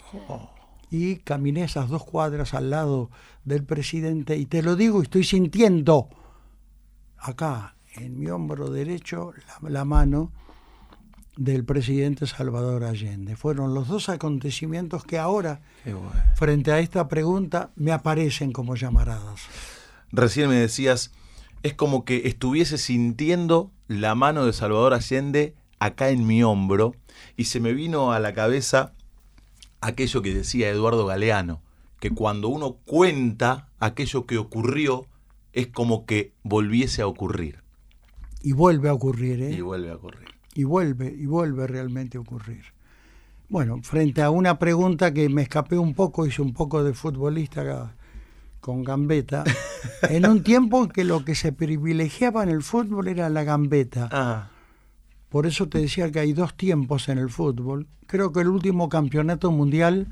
Y 0.92 1.16
caminé 1.16 1.64
esas 1.64 1.88
dos 1.88 2.04
cuadras 2.04 2.52
al 2.52 2.68
lado 2.68 3.10
del 3.44 3.64
presidente 3.64 4.36
y 4.36 4.44
te 4.44 4.62
lo 4.62 4.76
digo, 4.76 5.00
estoy 5.00 5.24
sintiendo 5.24 6.10
acá 7.16 7.76
en 7.94 8.20
mi 8.20 8.28
hombro 8.28 8.70
derecho 8.70 9.32
la, 9.62 9.70
la 9.70 9.84
mano 9.86 10.32
del 11.38 11.64
presidente 11.64 12.26
Salvador 12.26 12.84
Allende. 12.84 13.36
Fueron 13.36 13.72
los 13.72 13.88
dos 13.88 14.10
acontecimientos 14.10 15.04
que 15.04 15.18
ahora, 15.18 15.62
frente 16.36 16.72
a 16.72 16.80
esta 16.80 17.08
pregunta, 17.08 17.70
me 17.74 17.90
aparecen 17.90 18.52
como 18.52 18.76
llamaradas. 18.76 19.40
Recién 20.10 20.50
me 20.50 20.56
decías, 20.56 21.10
es 21.62 21.72
como 21.72 22.04
que 22.04 22.28
estuviese 22.28 22.76
sintiendo 22.76 23.70
la 23.88 24.14
mano 24.14 24.44
de 24.44 24.52
Salvador 24.52 24.92
Allende 24.92 25.54
acá 25.78 26.10
en 26.10 26.26
mi 26.26 26.42
hombro 26.42 26.94
y 27.36 27.44
se 27.44 27.60
me 27.60 27.72
vino 27.72 28.12
a 28.12 28.20
la 28.20 28.34
cabeza 28.34 28.92
aquello 29.82 30.22
que 30.22 30.34
decía 30.34 30.70
Eduardo 30.70 31.04
Galeano, 31.04 31.60
que 32.00 32.10
cuando 32.10 32.48
uno 32.48 32.78
cuenta 32.86 33.68
aquello 33.78 34.24
que 34.26 34.38
ocurrió, 34.38 35.06
es 35.52 35.66
como 35.66 36.06
que 36.06 36.32
volviese 36.42 37.02
a 37.02 37.06
ocurrir. 37.06 37.62
Y 38.40 38.52
vuelve 38.52 38.88
a 38.88 38.94
ocurrir, 38.94 39.42
¿eh? 39.42 39.52
Y 39.52 39.60
vuelve 39.60 39.90
a 39.90 39.96
ocurrir 39.96 40.32
y 40.54 40.64
vuelve, 40.64 41.14
y 41.16 41.26
vuelve 41.26 41.66
realmente 41.66 42.18
a 42.18 42.20
ocurrir. 42.20 42.64
Bueno, 43.48 43.80
frente 43.82 44.22
a 44.22 44.30
una 44.30 44.58
pregunta 44.58 45.12
que 45.12 45.28
me 45.28 45.42
escapé 45.42 45.78
un 45.78 45.94
poco, 45.94 46.26
hice 46.26 46.42
un 46.42 46.54
poco 46.54 46.82
de 46.82 46.94
futbolista 46.94 47.94
con 48.60 48.84
gambeta, 48.84 49.44
en 50.08 50.26
un 50.26 50.42
tiempo 50.42 50.84
en 50.84 50.90
que 50.90 51.04
lo 51.04 51.24
que 51.24 51.34
se 51.34 51.52
privilegiaba 51.52 52.42
en 52.42 52.48
el 52.48 52.62
fútbol 52.62 53.08
era 53.08 53.28
la 53.28 53.44
gambeta. 53.44 54.08
Ah. 54.10 54.48
Por 55.32 55.46
eso 55.46 55.68
te 55.68 55.78
decía 55.78 56.12
que 56.12 56.20
hay 56.20 56.32
dos 56.32 56.54
tiempos 56.54 57.08
en 57.08 57.18
el 57.18 57.30
fútbol. 57.30 57.88
Creo 58.06 58.32
que 58.32 58.40
el 58.40 58.48
último 58.48 58.88
campeonato 58.88 59.50
mundial 59.50 60.06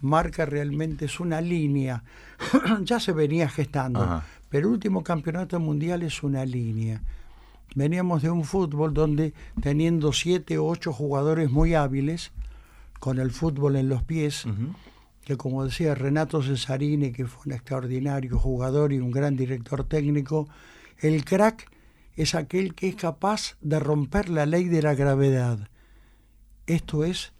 marca 0.00 0.44
realmente 0.46 1.04
es 1.04 1.20
una 1.20 1.40
línea. 1.40 2.02
ya 2.82 2.98
se 2.98 3.12
venía 3.12 3.48
gestando, 3.48 4.22
pero 4.48 4.66
el 4.66 4.72
último 4.72 5.04
campeonato 5.04 5.60
mundial 5.60 6.02
es 6.02 6.22
una 6.24 6.44
línea 6.44 7.00
veníamos 7.74 8.22
de 8.22 8.30
un 8.30 8.44
fútbol 8.44 8.94
donde 8.94 9.34
teniendo 9.60 10.12
siete 10.12 10.58
o 10.58 10.66
ocho 10.66 10.92
jugadores 10.92 11.50
muy 11.50 11.74
hábiles, 11.74 12.32
con 12.98 13.18
el 13.18 13.30
fútbol 13.30 13.76
en 13.76 13.88
los 13.88 14.02
pies, 14.02 14.44
que 15.24 15.36
como 15.36 15.64
decía 15.64 15.94
Renato 15.94 16.42
Cesarini, 16.42 17.12
que 17.12 17.26
fue 17.26 17.42
un 17.46 17.52
extraordinario 17.52 18.38
jugador 18.38 18.92
y 18.92 18.98
un 18.98 19.12
gran 19.12 19.36
director 19.36 19.84
técnico, 19.84 20.48
el 20.98 21.24
crack 21.24 21.70
es 22.18 22.34
aquel 22.34 22.74
que 22.74 22.88
es 22.88 22.96
capaz 22.96 23.56
de 23.60 23.78
romper 23.78 24.28
la 24.28 24.44
ley 24.44 24.64
de 24.64 24.82
la 24.82 24.96
gravedad. 24.96 25.68
Esto 26.66 27.04
es 27.04 27.32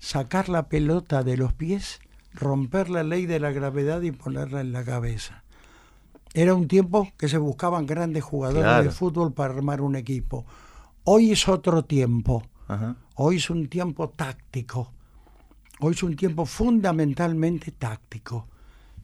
sacar 0.00 0.48
la 0.48 0.68
pelota 0.68 1.22
de 1.22 1.36
los 1.36 1.52
pies, 1.52 2.00
romper 2.34 2.90
la 2.90 3.04
ley 3.04 3.26
de 3.26 3.38
la 3.38 3.52
gravedad 3.52 4.02
y 4.02 4.10
ponerla 4.10 4.60
en 4.62 4.72
la 4.72 4.84
cabeza. 4.84 5.44
Era 6.34 6.56
un 6.56 6.66
tiempo 6.66 7.08
que 7.16 7.28
se 7.28 7.38
buscaban 7.38 7.86
grandes 7.86 8.24
jugadores 8.24 8.84
de 8.84 8.90
fútbol 8.90 9.32
para 9.32 9.54
armar 9.54 9.80
un 9.80 9.94
equipo. 9.94 10.44
Hoy 11.04 11.30
es 11.30 11.48
otro 11.48 11.84
tiempo. 11.84 12.42
Hoy 13.14 13.36
es 13.36 13.48
un 13.48 13.68
tiempo 13.68 14.08
táctico. 14.08 14.92
Hoy 15.78 15.94
es 15.94 16.02
un 16.02 16.16
tiempo 16.16 16.46
fundamentalmente 16.46 17.70
táctico. 17.70 18.48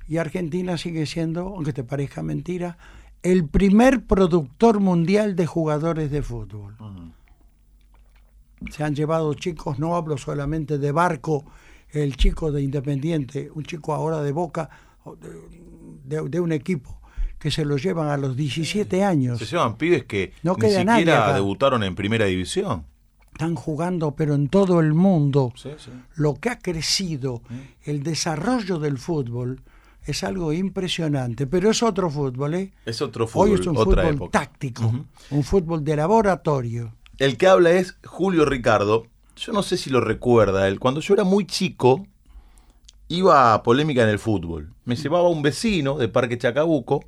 Y 0.08 0.16
Argentina 0.16 0.76
sigue 0.76 1.06
siendo, 1.06 1.42
aunque 1.46 1.72
te 1.72 1.84
parezca 1.84 2.24
mentira, 2.24 2.76
el 3.22 3.48
primer 3.48 4.04
productor 4.04 4.80
mundial 4.80 5.36
de 5.36 5.46
jugadores 5.46 6.10
de 6.10 6.22
fútbol. 6.22 6.74
Se 8.70 8.84
han 8.84 8.94
llevado 8.94 9.34
chicos, 9.34 9.78
no 9.78 9.96
hablo 9.96 10.18
solamente 10.18 10.78
de 10.78 10.92
Barco, 10.92 11.44
el 11.90 12.16
chico 12.16 12.52
de 12.52 12.62
Independiente, 12.62 13.50
un 13.54 13.64
chico 13.64 13.94
ahora 13.94 14.22
de 14.22 14.32
Boca, 14.32 14.70
de 16.04 16.40
un 16.40 16.52
equipo 16.52 17.00
que 17.38 17.50
se 17.50 17.64
los 17.64 17.82
llevan 17.82 18.08
a 18.08 18.16
los 18.16 18.36
17 18.36 19.02
años. 19.02 19.40
Se 19.40 19.46
llevan 19.46 19.76
pibes 19.76 20.04
que 20.04 20.32
no 20.44 20.54
ni 20.54 20.70
siquiera 20.70 21.34
debutaron 21.34 21.82
en 21.82 21.96
primera 21.96 22.26
división. 22.26 22.84
Están 23.32 23.56
jugando, 23.56 24.12
pero 24.14 24.34
en 24.34 24.48
todo 24.48 24.78
el 24.78 24.94
mundo. 24.94 25.52
Lo 26.14 26.34
que 26.34 26.50
ha 26.50 26.58
crecido, 26.58 27.42
el 27.82 28.04
desarrollo 28.04 28.78
del 28.78 28.98
fútbol, 28.98 29.60
es 30.05 30.24
algo 30.24 30.53
impresionante. 30.53 31.46
Pero 31.46 31.70
es 31.70 31.82
otro 31.82 32.11
fútbol, 32.11 32.55
¿eh? 32.55 32.72
Es 32.84 33.03
otro 33.03 33.26
fútbol. 33.26 33.48
Hoy 33.50 33.61
es 33.61 33.66
un 33.66 33.76
fútbol 33.76 34.30
táctico, 34.30 34.92
un 35.30 35.44
fútbol 35.44 35.84
de 35.84 35.96
laboratorio. 35.96 36.94
El 37.18 37.36
que 37.36 37.46
habla 37.46 37.70
es 37.70 37.96
Julio 38.05 38.44
Ricardo. 38.44 39.07
Yo 39.36 39.53
no 39.53 39.62
sé 39.62 39.76
si 39.76 39.90
lo 39.90 40.00
recuerda 40.00 40.68
él. 40.68 40.78
Cuando 40.80 41.00
yo 41.00 41.14
era 41.14 41.24
muy 41.24 41.46
chico, 41.46 42.07
iba 43.09 43.55
a 43.55 43.62
polémica 43.62 44.03
en 44.03 44.09
el 44.09 44.18
fútbol. 44.18 44.72
Me 44.84 44.96
llevaba 44.96 45.28
un 45.28 45.42
vecino 45.42 45.98
de 45.98 46.09
Parque 46.09 46.38
Chacabuco 46.38 47.05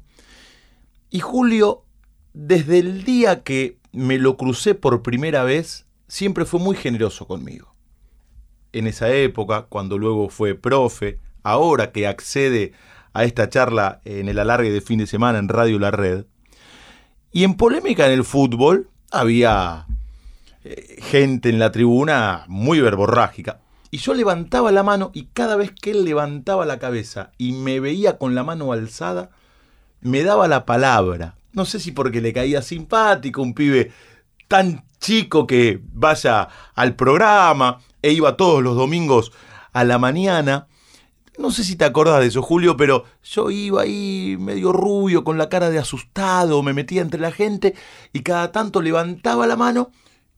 y 1.11 1.21
Julio, 1.21 1.85
desde 2.33 2.81
el 2.81 3.05
día 3.05 3.43
que 3.43 3.79
me 3.93 4.19
lo 4.19 4.37
crucé 4.37 4.75
por 4.75 5.03
primera 5.03 5.45
vez, 5.45 5.87
siempre 6.09 6.45
fue 6.45 6.59
muy 6.59 6.75
generoso 6.77 7.27
conmigo. 7.27 7.75
En 8.73 8.89
esa 8.89 9.13
época, 9.13 9.67
cuando 9.69 9.97
luego 9.97 10.29
fue 10.29 10.57
profe, 10.57 11.21
ahora 11.45 11.93
que 11.93 12.09
accede 12.09 12.73
a 13.13 13.23
esta 13.23 13.49
charla 13.49 14.01
en 14.05 14.29
el 14.29 14.41
alargue 14.41 14.73
de 14.73 14.81
fin 14.81 14.99
de 14.99 15.07
semana 15.07 15.39
en 15.39 15.49
Radio 15.49 15.79
La 15.79 15.93
Red, 15.93 16.25
y 17.31 17.45
en 17.45 17.55
polémica 17.55 18.07
en 18.07 18.13
el 18.13 18.25
fútbol 18.25 18.91
había 19.11 19.87
eh, 20.65 20.99
gente 21.03 21.49
en 21.49 21.59
la 21.59 21.73
tribuna 21.73 22.45
muy 22.49 22.81
verborrágica. 22.81 23.61
Y 23.91 23.99
yo 23.99 24.15
levantaba 24.15 24.73
la 24.73 24.83
mano 24.83 25.11
y 25.15 25.27
cada 25.33 25.57
vez 25.57 25.73
que 25.73 25.93
él 25.93 26.05
levantaba 26.05 26.65
la 26.65 26.79
cabeza 26.79 27.31
y 27.39 27.53
me 27.53 27.81
veía 27.81 28.19
con 28.19 28.35
la 28.35 28.43
mano 28.43 28.73
alzada, 28.73 29.31
me 30.01 30.23
daba 30.23 30.49
la 30.49 30.65
palabra. 30.65 31.37
No 31.53 31.65
sé 31.65 31.79
si 31.81 31.93
porque 31.93 32.21
le 32.21 32.33
caía 32.33 32.63
simpático, 32.63 33.43
un 33.43 33.55
pibe 33.55 33.93
tan 34.49 34.85
chico 35.01 35.47
que 35.47 35.81
vaya 35.93 36.49
al 36.75 36.97
programa 36.97 37.79
e 38.03 38.13
iba 38.13 38.37
todos 38.37 38.63
los 38.63 38.77
domingos 38.77 39.33
a 39.73 39.85
la 39.85 39.99
mañana. 39.99 40.67
No 41.37 41.51
sé 41.51 41.65
si 41.65 41.75
te 41.75 41.85
acordás 41.85 42.21
de 42.21 42.27
eso, 42.27 42.43
Julio, 42.43 42.77
pero 42.77 43.05
yo 43.23 43.51
iba 43.51 43.83
ahí 43.83 44.37
medio 44.39 44.73
rubio, 44.73 45.25
con 45.25 45.37
la 45.37 45.49
cara 45.49 45.69
de 45.69 45.81
asustado, 45.81 46.63
me 46.63 46.73
metía 46.73 47.03
entre 47.03 47.21
la 47.21 47.33
gente 47.33 47.75
y 48.13 48.21
cada 48.21 48.53
tanto 48.53 48.81
levantaba 48.81 49.47
la 49.47 49.57
mano 49.57 49.91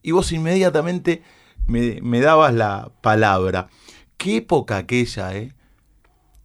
y 0.03 0.13
vos 0.13 0.33
inmediatamente 0.33 1.23
me, 1.67 2.01
me 2.01 2.21
dabas 2.21 2.55
la 2.55 2.91
palabra. 3.03 3.69
Qué 4.17 4.37
época 4.37 4.79
aquella, 4.79 5.37
¿eh? 5.37 5.53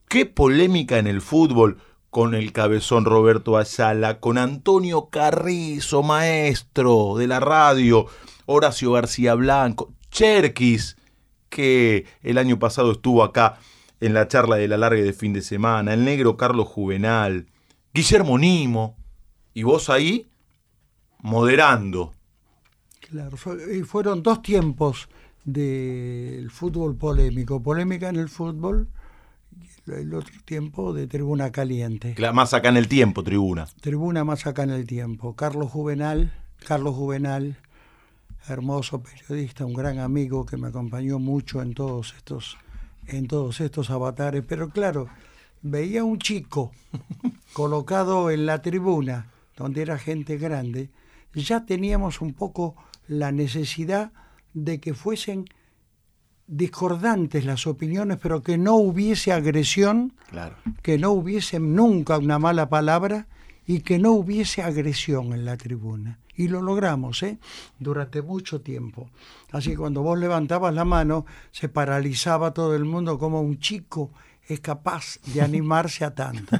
Qué 0.09 0.25
polémica 0.25 0.97
en 0.97 1.07
el 1.07 1.21
fútbol 1.21 1.77
con 2.09 2.35
el 2.35 2.51
cabezón 2.51 3.05
Roberto 3.05 3.57
Ayala, 3.57 4.19
con 4.19 4.37
Antonio 4.37 5.07
Carrizo, 5.09 6.03
maestro 6.03 7.15
de 7.17 7.27
la 7.27 7.39
radio, 7.39 8.07
Horacio 8.45 8.91
García 8.91 9.33
Blanco, 9.35 9.93
Cherkis, 10.11 10.97
que 11.47 12.05
el 12.21 12.37
año 12.37 12.59
pasado 12.59 12.91
estuvo 12.91 13.23
acá 13.23 13.59
en 14.01 14.13
la 14.13 14.27
charla 14.27 14.57
de 14.57 14.67
la 14.67 14.77
larga 14.77 15.01
de 15.01 15.13
fin 15.13 15.31
de 15.31 15.41
semana, 15.41 15.93
el 15.93 16.03
negro 16.03 16.35
Carlos 16.35 16.67
Juvenal, 16.67 17.47
Guillermo 17.93 18.37
Nimo, 18.37 18.97
y 19.53 19.63
vos 19.63 19.89
ahí 19.89 20.29
moderando. 21.19 22.13
Claro, 23.09 23.37
fueron 23.37 24.23
dos 24.23 24.41
tiempos 24.41 25.07
del 25.43 26.49
fútbol 26.51 26.95
polémico, 26.95 27.61
polémica 27.61 28.09
en 28.09 28.17
el 28.17 28.29
fútbol 28.29 28.87
el 29.87 30.13
otro 30.13 30.33
tiempo 30.45 30.93
de 30.93 31.07
Tribuna 31.07 31.51
Caliente. 31.51 32.15
Más 32.33 32.53
acá 32.53 32.69
en 32.69 32.77
el 32.77 32.87
tiempo, 32.87 33.23
Tribuna. 33.23 33.67
Tribuna 33.81 34.23
más 34.23 34.45
acá 34.45 34.63
en 34.63 34.69
el 34.71 34.85
tiempo. 34.85 35.35
Carlos 35.35 35.71
Juvenal, 35.71 36.31
Carlos 36.65 36.95
Juvenal, 36.95 37.57
hermoso 38.47 39.01
periodista, 39.01 39.65
un 39.65 39.73
gran 39.73 39.99
amigo 39.99 40.45
que 40.45 40.57
me 40.57 40.67
acompañó 40.67 41.19
mucho 41.19 41.61
en 41.61 41.73
todos 41.73 42.13
estos, 42.15 42.57
en 43.17 43.27
todos 43.27 43.61
estos 43.61 43.89
avatares. 43.89 44.43
Pero 44.47 44.69
claro, 44.69 45.07
veía 45.61 46.03
un 46.03 46.17
chico 46.19 46.71
colocado 47.53 48.29
en 48.31 48.45
la 48.45 48.61
tribuna, 48.61 49.27
donde 49.57 49.81
era 49.81 49.97
gente 49.97 50.37
grande, 50.37 50.89
ya 51.33 51.65
teníamos 51.65 52.21
un 52.21 52.33
poco 52.33 52.75
la 53.07 53.31
necesidad 53.31 54.11
de 54.53 54.79
que 54.79 54.93
fuesen 54.93 55.45
discordantes 56.47 57.45
las 57.45 57.65
opiniones, 57.67 58.17
pero 58.21 58.41
que 58.43 58.57
no 58.57 58.75
hubiese 58.75 59.31
agresión, 59.31 60.13
Claro. 60.29 60.55
que 60.81 60.97
no 60.97 61.11
hubiese 61.11 61.59
nunca 61.59 62.17
una 62.17 62.39
mala 62.39 62.67
palabra 62.69 63.27
y 63.65 63.81
que 63.81 63.99
no 63.99 64.11
hubiese 64.11 64.61
agresión 64.61 65.33
en 65.33 65.45
la 65.45 65.55
tribuna. 65.55 66.19
Y 66.41 66.47
lo 66.47 66.63
logramos, 66.63 67.21
¿eh? 67.21 67.37
Durante 67.77 68.23
mucho 68.23 68.61
tiempo. 68.61 69.11
Así 69.51 69.69
que 69.69 69.77
cuando 69.77 70.01
vos 70.01 70.17
levantabas 70.17 70.73
la 70.73 70.85
mano, 70.85 71.27
se 71.51 71.69
paralizaba 71.69 72.51
todo 72.51 72.75
el 72.75 72.83
mundo 72.83 73.19
como 73.19 73.41
un 73.41 73.59
chico 73.59 74.11
es 74.47 74.59
capaz 74.59 75.19
de 75.27 75.39
animarse 75.43 76.03
a 76.03 76.15
tanto. 76.15 76.57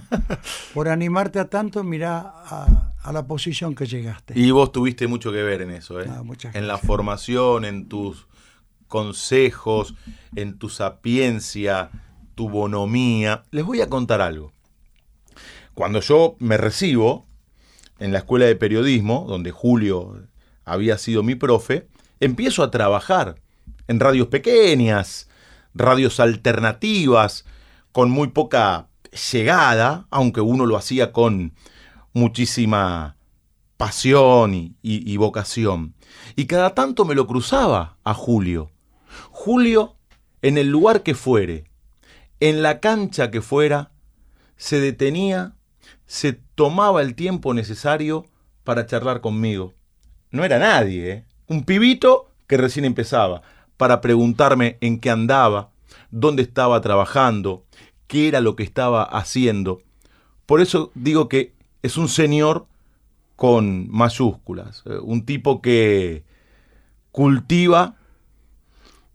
Por 0.75 0.87
animarte 0.87 1.39
a 1.39 1.49
tanto, 1.49 1.83
mirá 1.83 2.19
a, 2.19 2.93
a 3.01 3.11
la 3.11 3.25
posición 3.25 3.73
que 3.73 3.87
llegaste. 3.87 4.39
Y 4.39 4.51
vos 4.51 4.71
tuviste 4.71 5.07
mucho 5.07 5.31
que 5.31 5.41
ver 5.41 5.63
en 5.63 5.71
eso, 5.71 5.99
¿eh? 5.99 6.07
En 6.53 6.67
la 6.67 6.77
formación, 6.77 7.65
en 7.65 7.89
tus 7.89 8.27
consejos, 8.87 9.95
en 10.35 10.59
tu 10.59 10.69
sapiencia, 10.69 11.89
tu 12.35 12.49
bonomía. 12.49 13.45
Les 13.49 13.65
voy 13.65 13.81
a 13.81 13.89
contar 13.89 14.21
algo. 14.21 14.53
Cuando 15.73 16.01
yo 16.01 16.35
me 16.37 16.57
recibo 16.57 17.30
en 18.01 18.11
la 18.11 18.19
escuela 18.19 18.45
de 18.45 18.55
periodismo, 18.55 19.25
donde 19.27 19.51
Julio 19.51 20.27
había 20.65 20.97
sido 20.97 21.23
mi 21.23 21.35
profe, 21.35 21.87
empiezo 22.19 22.63
a 22.63 22.71
trabajar 22.71 23.35
en 23.87 23.99
radios 23.99 24.27
pequeñas, 24.27 25.29
radios 25.73 26.19
alternativas, 26.19 27.45
con 27.91 28.09
muy 28.09 28.29
poca 28.29 28.87
llegada, 29.31 30.07
aunque 30.09 30.41
uno 30.41 30.65
lo 30.65 30.77
hacía 30.77 31.11
con 31.11 31.53
muchísima 32.13 33.17
pasión 33.77 34.53
y, 34.53 34.75
y- 34.81 35.17
vocación. 35.17 35.95
Y 36.35 36.45
cada 36.45 36.73
tanto 36.75 37.05
me 37.05 37.15
lo 37.15 37.27
cruzaba 37.27 37.97
a 38.03 38.13
Julio. 38.13 38.71
Julio, 39.31 39.95
en 40.41 40.57
el 40.57 40.69
lugar 40.69 41.03
que 41.03 41.15
fuere, 41.15 41.65
en 42.39 42.61
la 42.61 42.79
cancha 42.79 43.31
que 43.31 43.41
fuera, 43.41 43.91
se 44.55 44.79
detenía, 44.79 45.55
se 46.11 46.33
tomaba 46.33 47.01
el 47.01 47.15
tiempo 47.15 47.53
necesario 47.53 48.25
para 48.65 48.85
charlar 48.85 49.21
conmigo. 49.21 49.73
No 50.29 50.43
era 50.43 50.59
nadie, 50.59 51.09
¿eh? 51.09 51.25
un 51.47 51.63
pibito 51.63 52.29
que 52.47 52.57
recién 52.57 52.83
empezaba, 52.83 53.43
para 53.77 54.01
preguntarme 54.01 54.77
en 54.81 54.99
qué 54.99 55.09
andaba, 55.09 55.69
dónde 56.09 56.41
estaba 56.41 56.81
trabajando, 56.81 57.63
qué 58.07 58.27
era 58.27 58.41
lo 58.41 58.57
que 58.57 58.63
estaba 58.63 59.03
haciendo. 59.03 59.83
Por 60.45 60.59
eso 60.59 60.91
digo 60.95 61.29
que 61.29 61.53
es 61.81 61.95
un 61.95 62.09
señor 62.09 62.67
con 63.37 63.89
mayúsculas, 63.89 64.83
eh, 64.87 64.97
un 65.01 65.25
tipo 65.25 65.61
que 65.61 66.25
cultiva 67.13 67.95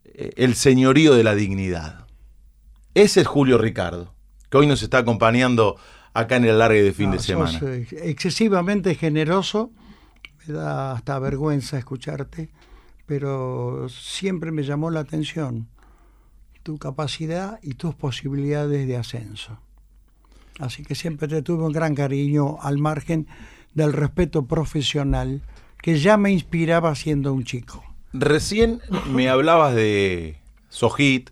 eh, 0.02 0.32
el 0.36 0.54
señorío 0.54 1.14
de 1.14 1.24
la 1.24 1.34
dignidad. 1.34 2.06
Ese 2.94 3.20
es 3.20 3.26
Julio 3.26 3.58
Ricardo, 3.58 4.14
que 4.48 4.56
hoy 4.56 4.66
nos 4.66 4.82
está 4.82 4.96
acompañando 4.96 5.76
acá 6.18 6.36
en 6.36 6.44
el 6.44 6.50
alargue 6.52 6.82
de 6.82 6.92
fin 6.92 7.10
Ah, 7.10 7.12
de 7.12 7.18
semana. 7.18 7.50
sos, 7.58 7.62
eh, 7.62 7.86
excesivamente 8.04 8.94
generoso, 8.94 9.70
me 10.46 10.54
da 10.54 10.92
hasta 10.92 11.18
vergüenza 11.18 11.78
escucharte, 11.78 12.50
pero 13.06 13.88
siempre 13.88 14.50
me 14.52 14.62
llamó 14.62 14.90
la 14.90 15.00
atención 15.00 15.68
tu 16.62 16.78
capacidad 16.78 17.58
y 17.62 17.74
tus 17.74 17.94
posibilidades 17.94 18.86
de 18.88 18.96
ascenso. 18.96 19.58
Así 20.58 20.82
que 20.82 20.94
siempre 20.94 21.28
te 21.28 21.42
tuve 21.42 21.62
un 21.64 21.72
gran 21.72 21.94
cariño 21.94 22.56
al 22.60 22.78
margen 22.78 23.28
del 23.74 23.92
respeto 23.92 24.46
profesional 24.46 25.42
que 25.82 25.98
ya 25.98 26.16
me 26.16 26.32
inspiraba 26.32 26.94
siendo 26.94 27.32
un 27.32 27.44
chico. 27.44 27.84
Recién 28.12 28.80
me 29.12 29.28
hablabas 29.28 29.74
de 29.74 30.38
Sojit, 30.70 31.30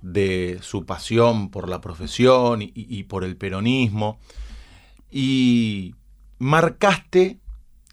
de 0.00 0.58
su 0.62 0.84
pasión 0.84 1.50
por 1.50 1.68
la 1.68 1.80
profesión 1.80 2.60
y, 2.62 3.02
por 3.04 3.24
el 3.24 3.36
peronismo, 3.36 4.18
y 5.10 5.94
marcaste 6.38 7.40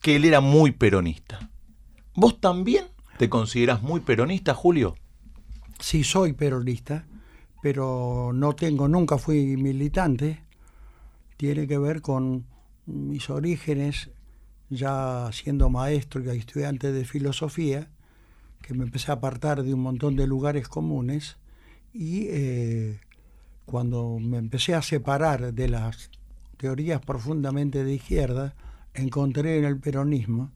que 0.02 0.18
él 0.18 0.26
era 0.26 0.42
muy 0.42 0.72
peronista. 0.72 1.50
¿Vos 2.14 2.40
también 2.40 2.86
te 3.18 3.30
considerás 3.30 3.82
muy 3.82 4.02
peronista, 4.02 4.54
Julio? 4.54 4.96
Sí 5.80 6.04
soy 6.04 6.34
peronista, 6.34 7.06
pero 7.62 8.32
no 8.34 8.54
tengo, 8.54 8.88
nunca 8.88 9.18
fui 9.18 9.58
militante. 9.58 10.44
Tiene 11.38 11.68
que 11.68 11.78
ver 11.78 12.02
con 12.02 12.46
mis 12.86 13.30
orígenes, 13.30 14.10
ya 14.70 15.30
siendo 15.32 15.70
maestro 15.70 16.22
y 16.24 16.38
estudiante 16.38 16.92
de 16.92 17.06
filosofía, 17.06 17.90
que 18.62 18.74
me 18.74 18.84
empecé 18.84 19.12
a 19.12 19.16
apartar 19.16 19.64
de 19.64 19.74
un 19.74 19.82
montón 19.82 20.16
de 20.16 20.28
lugares 20.28 20.68
comunes 20.68 21.38
y 21.96 22.28
eh, 22.30 23.00
cuando 23.66 24.20
me 24.20 24.38
empecé 24.38 24.76
a 24.76 24.82
separar 24.82 25.54
de 25.54 25.68
las 25.70 26.12
teorías 26.58 27.02
profundamente 27.02 27.84
de 27.84 27.94
izquierda, 27.94 28.54
encontré 28.94 29.58
en 29.58 29.66
el 29.66 29.80
peronismo 29.80 30.52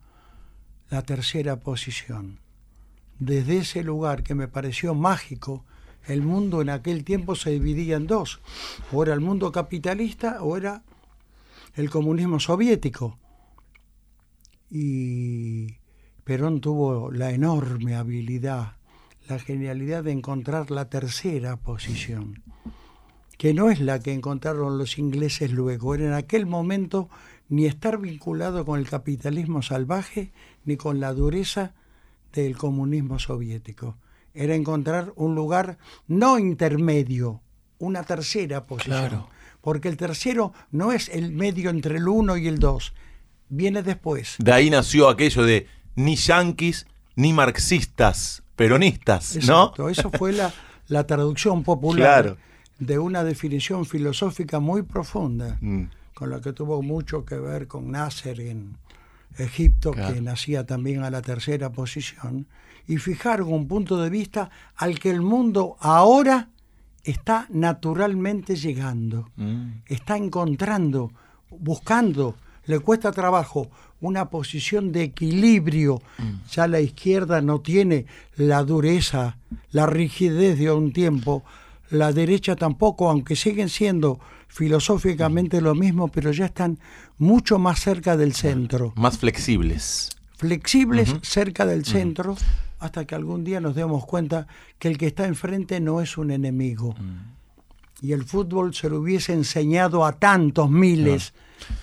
la 0.90 1.02
tercera 1.02 1.60
posición 1.60 2.40
desde 3.20 3.58
ese 3.58 3.84
lugar 3.84 4.24
que 4.24 4.34
me 4.34 4.48
pareció 4.48 4.96
mágico, 4.96 5.66
el 6.08 6.22
mundo 6.22 6.62
en 6.62 6.70
aquel 6.70 7.04
tiempo 7.04 7.36
se 7.36 7.52
dividía 7.52 7.98
en 7.98 8.08
dos. 8.08 8.40
O 8.92 9.04
era 9.04 9.14
el 9.14 9.20
mundo 9.20 9.52
capitalista 9.52 10.42
o 10.42 10.58
era 10.58 10.84
el 11.76 11.90
comunismo 11.90 12.40
soviético. 12.40 13.20
Y 14.72 15.76
Perón 16.24 16.62
tuvo 16.62 17.12
la 17.12 17.32
enorme 17.32 17.96
habilidad, 17.96 18.78
la 19.30 19.40
genialidad 19.40 20.04
de 20.04 20.12
encontrar 20.12 20.72
la 20.72 20.90
tercera 20.90 21.56
posición, 21.58 22.42
que 23.38 23.54
no 23.54 23.70
es 23.70 23.80
la 23.80 24.00
que 24.00 24.12
encontraron 24.12 24.78
los 24.78 24.98
ingleses 24.98 25.52
luego, 25.52 25.94
era 25.94 26.06
en 26.06 26.14
aquel 26.14 26.48
momento 26.48 27.10
ni 27.48 27.66
estar 27.66 28.00
vinculado 28.00 28.66
con 28.66 28.80
el 28.80 28.90
capitalismo 28.90 29.62
salvaje 29.62 30.32
ni 30.66 30.78
con 30.78 31.00
la 31.00 31.14
dureza 31.14 31.74
del 32.34 32.58
comunismo 32.58 33.20
soviético. 33.20 33.98
Era 34.34 34.56
encontrar 34.56 35.14
un 35.16 35.36
lugar 35.36 35.78
no 36.08 36.40
intermedio, 36.40 37.42
una 37.78 38.04
tercera 38.04 38.66
posición. 38.66 38.98
Claro. 38.98 39.30
Porque 39.62 39.90
el 39.90 39.98
tercero 39.98 40.54
no 40.72 40.92
es 40.92 41.10
el 41.10 41.32
medio 41.32 41.70
entre 41.70 41.98
el 41.98 42.08
uno 42.08 42.36
y 42.38 42.48
el 42.48 42.60
dos, 42.60 42.94
viene 43.50 43.84
después. 43.84 44.36
De 44.40 44.54
ahí 44.54 44.70
nació 44.70 45.10
aquello 45.10 45.44
de 45.44 45.68
ni 45.96 46.16
yanquis 46.16 46.88
ni 47.16 47.34
marxistas, 47.34 48.44
peronistas, 48.60 49.36
¿no? 49.36 49.40
Exacto, 49.40 49.90
eso 49.90 50.12
fue 50.12 50.34
la, 50.34 50.52
la 50.90 51.08
traducción 51.08 51.64
popular 51.64 52.24
Claro. 52.24 52.38
de 52.78 53.00
una 53.00 53.24
definición 53.24 53.86
filosófica 53.86 54.60
muy 54.60 54.82
profunda, 54.84 55.58
Mm. 55.62 55.84
con 56.14 56.30
la 56.30 56.42
que 56.42 56.52
tuvo 56.54 56.82
mucho 56.82 57.24
que 57.24 57.36
ver 57.40 57.68
con 57.68 57.90
Nasser 57.92 58.40
en 58.42 58.76
Egipto, 59.38 59.92
Claro. 59.92 60.14
que 60.14 60.22
nacía 60.22 60.66
también 60.66 61.04
a 61.04 61.10
la 61.10 61.22
tercera 61.22 61.72
posición, 61.72 62.48
y 62.88 62.98
fijar 62.98 63.42
un 63.44 63.68
punto 63.68 64.02
de 64.02 64.10
vista 64.10 64.50
al 64.76 65.00
que 65.00 65.10
el 65.12 65.22
mundo 65.22 65.78
ahora 65.80 66.50
está 67.04 67.46
naturalmente 67.50 68.56
llegando, 68.58 69.30
Mm. 69.38 69.84
está 69.86 70.18
encontrando, 70.18 71.12
buscando, 71.50 72.36
le 72.70 72.80
cuesta 72.80 73.12
trabajo 73.12 73.68
una 74.00 74.30
posición 74.30 74.92
de 74.92 75.02
equilibrio. 75.02 76.04
Ya 76.52 76.68
la 76.68 76.80
izquierda 76.80 77.42
no 77.42 77.62
tiene 77.62 78.06
la 78.36 78.64
dureza, 78.64 79.38
la 79.72 79.88
rigidez 79.88 80.60
de 80.60 80.72
un 80.72 80.94
tiempo, 80.94 81.44
la 81.90 82.14
derecha 82.14 82.56
tampoco, 82.56 83.10
aunque 83.10 83.36
siguen 83.36 83.70
siendo 83.70 84.20
filosóficamente 84.50 85.62
lo 85.62 85.74
mismo, 85.74 86.10
pero 86.10 86.32
ya 86.32 86.46
están 86.46 86.78
mucho 87.18 87.58
más 87.58 87.80
cerca 87.80 88.16
del 88.16 88.34
centro, 88.36 88.94
Más 88.96 89.18
flexibles. 89.18 90.12
flexibles 90.38 91.16
cerca 91.24 91.66
del 91.66 91.86
centro, 91.86 92.38
hasta 92.78 93.06
que 93.06 93.16
algún 93.16 93.44
día 93.44 93.60
nos 93.60 93.74
demos 93.74 94.06
cuenta 94.06 94.46
que 94.78 94.90
el 94.90 95.00
que 95.00 95.08
está 95.08 95.26
enfrente 95.26 95.80
no 95.80 96.02
es 96.02 96.20
un 96.20 96.30
enemigo. 96.30 96.94
Y 98.02 98.14
el 98.14 98.24
fútbol 98.24 98.74
se 98.74 98.90
lo 98.90 99.00
hubiese 99.00 99.34
enseñado 99.34 100.06
a 100.06 100.14
tantos 100.14 100.70
miles, 100.70 101.34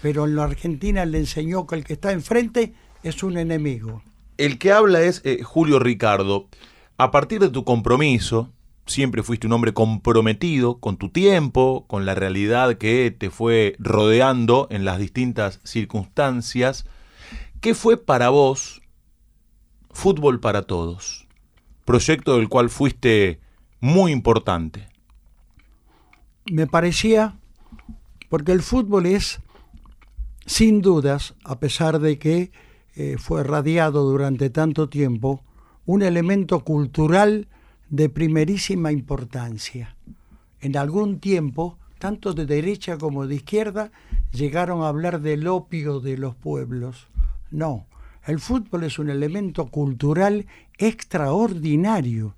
pero 0.01 0.25
en 0.25 0.37
la 0.37 0.45
Argentina 0.45 1.05
le 1.05 1.19
enseñó 1.19 1.67
que 1.67 1.75
el 1.75 1.85
que 1.85 1.95
está 1.95 2.12
enfrente 2.12 2.75
es 3.03 3.23
un 3.23 3.37
enemigo. 3.37 4.03
El 4.39 4.59
que 4.59 4.73
habla 4.73 5.03
es 5.03 5.21
eh, 5.25 5.43
Julio 5.43 5.79
Ricardo. 5.79 6.49
A 6.99 7.11
partir 7.11 7.41
de 7.41 7.51
tu 7.51 7.64
compromiso, 7.64 8.51
siempre 8.87 9.23
fuiste 9.23 9.47
un 9.47 9.53
hombre 9.53 9.75
comprometido 9.75 10.79
con 10.79 10.97
tu 10.97 11.11
tiempo, 11.11 11.85
con 11.89 12.07
la 12.07 12.14
realidad 12.14 12.79
que 12.79 13.14
te 13.17 13.31
fue 13.31 13.77
rodeando 13.79 14.69
en 14.71 14.85
las 14.85 14.99
distintas 14.99 15.61
circunstancias. 15.64 16.87
¿Qué 17.61 17.75
fue 17.75 17.97
para 17.97 18.31
vos 18.31 18.83
Fútbol 19.91 20.41
para 20.41 20.62
Todos? 20.62 21.27
Proyecto 21.85 22.37
del 22.37 22.49
cual 22.49 22.71
fuiste 22.71 23.41
muy 23.81 24.12
importante. 24.12 24.89
Me 26.51 26.68
parecía, 26.68 27.36
porque 28.28 28.53
el 28.53 28.62
fútbol 28.62 29.07
es, 29.07 29.40
sin 30.47 30.80
dudas, 30.80 31.34
a 31.44 31.59
pesar 31.59 31.99
de 31.99 32.18
que 32.18 32.53
eh, 32.94 33.16
fue 33.18 33.42
radiado 33.42 34.05
durante 34.05 34.49
tanto 34.49 34.88
tiempo 34.88 35.42
un 35.86 36.03
elemento 36.03 36.61
cultural 36.61 37.49
de 37.90 38.09
primerísima 38.09 38.92
importancia. 38.92 39.97
En 40.61 40.76
algún 40.76 41.18
tiempo, 41.18 41.78
tanto 41.99 42.32
de 42.32 42.47
derecha 42.47 42.97
como 42.97 43.26
de 43.26 43.36
izquierda, 43.36 43.90
llegaron 44.32 44.82
a 44.82 44.88
hablar 44.88 45.20
del 45.20 45.49
opio 45.49 45.99
de 46.01 46.16
los 46.16 46.36
pueblos. 46.36 47.09
No, 47.51 47.86
el 48.24 48.38
fútbol 48.38 48.84
es 48.84 48.99
un 48.99 49.11
elemento 49.11 49.66
cultural 49.66 50.47
extraordinario. 50.78 52.34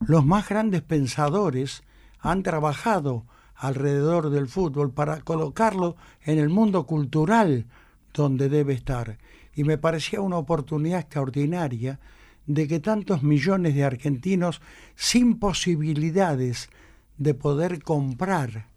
Los 0.00 0.24
más 0.24 0.48
grandes 0.48 0.82
pensadores 0.82 1.82
han 2.20 2.42
trabajado 2.42 3.24
alrededor 3.58 4.30
del 4.30 4.48
fútbol 4.48 4.92
para 4.92 5.20
colocarlo 5.20 5.96
en 6.22 6.38
el 6.38 6.48
mundo 6.48 6.86
cultural 6.86 7.66
donde 8.14 8.48
debe 8.48 8.72
estar. 8.72 9.18
Y 9.54 9.64
me 9.64 9.78
parecía 9.78 10.20
una 10.20 10.38
oportunidad 10.38 11.00
extraordinaria 11.00 11.98
de 12.46 12.66
que 12.66 12.80
tantos 12.80 13.22
millones 13.22 13.74
de 13.74 13.84
argentinos 13.84 14.62
sin 14.94 15.38
posibilidades 15.38 16.70
de 17.18 17.34
poder 17.34 17.82
comprar 17.82 18.68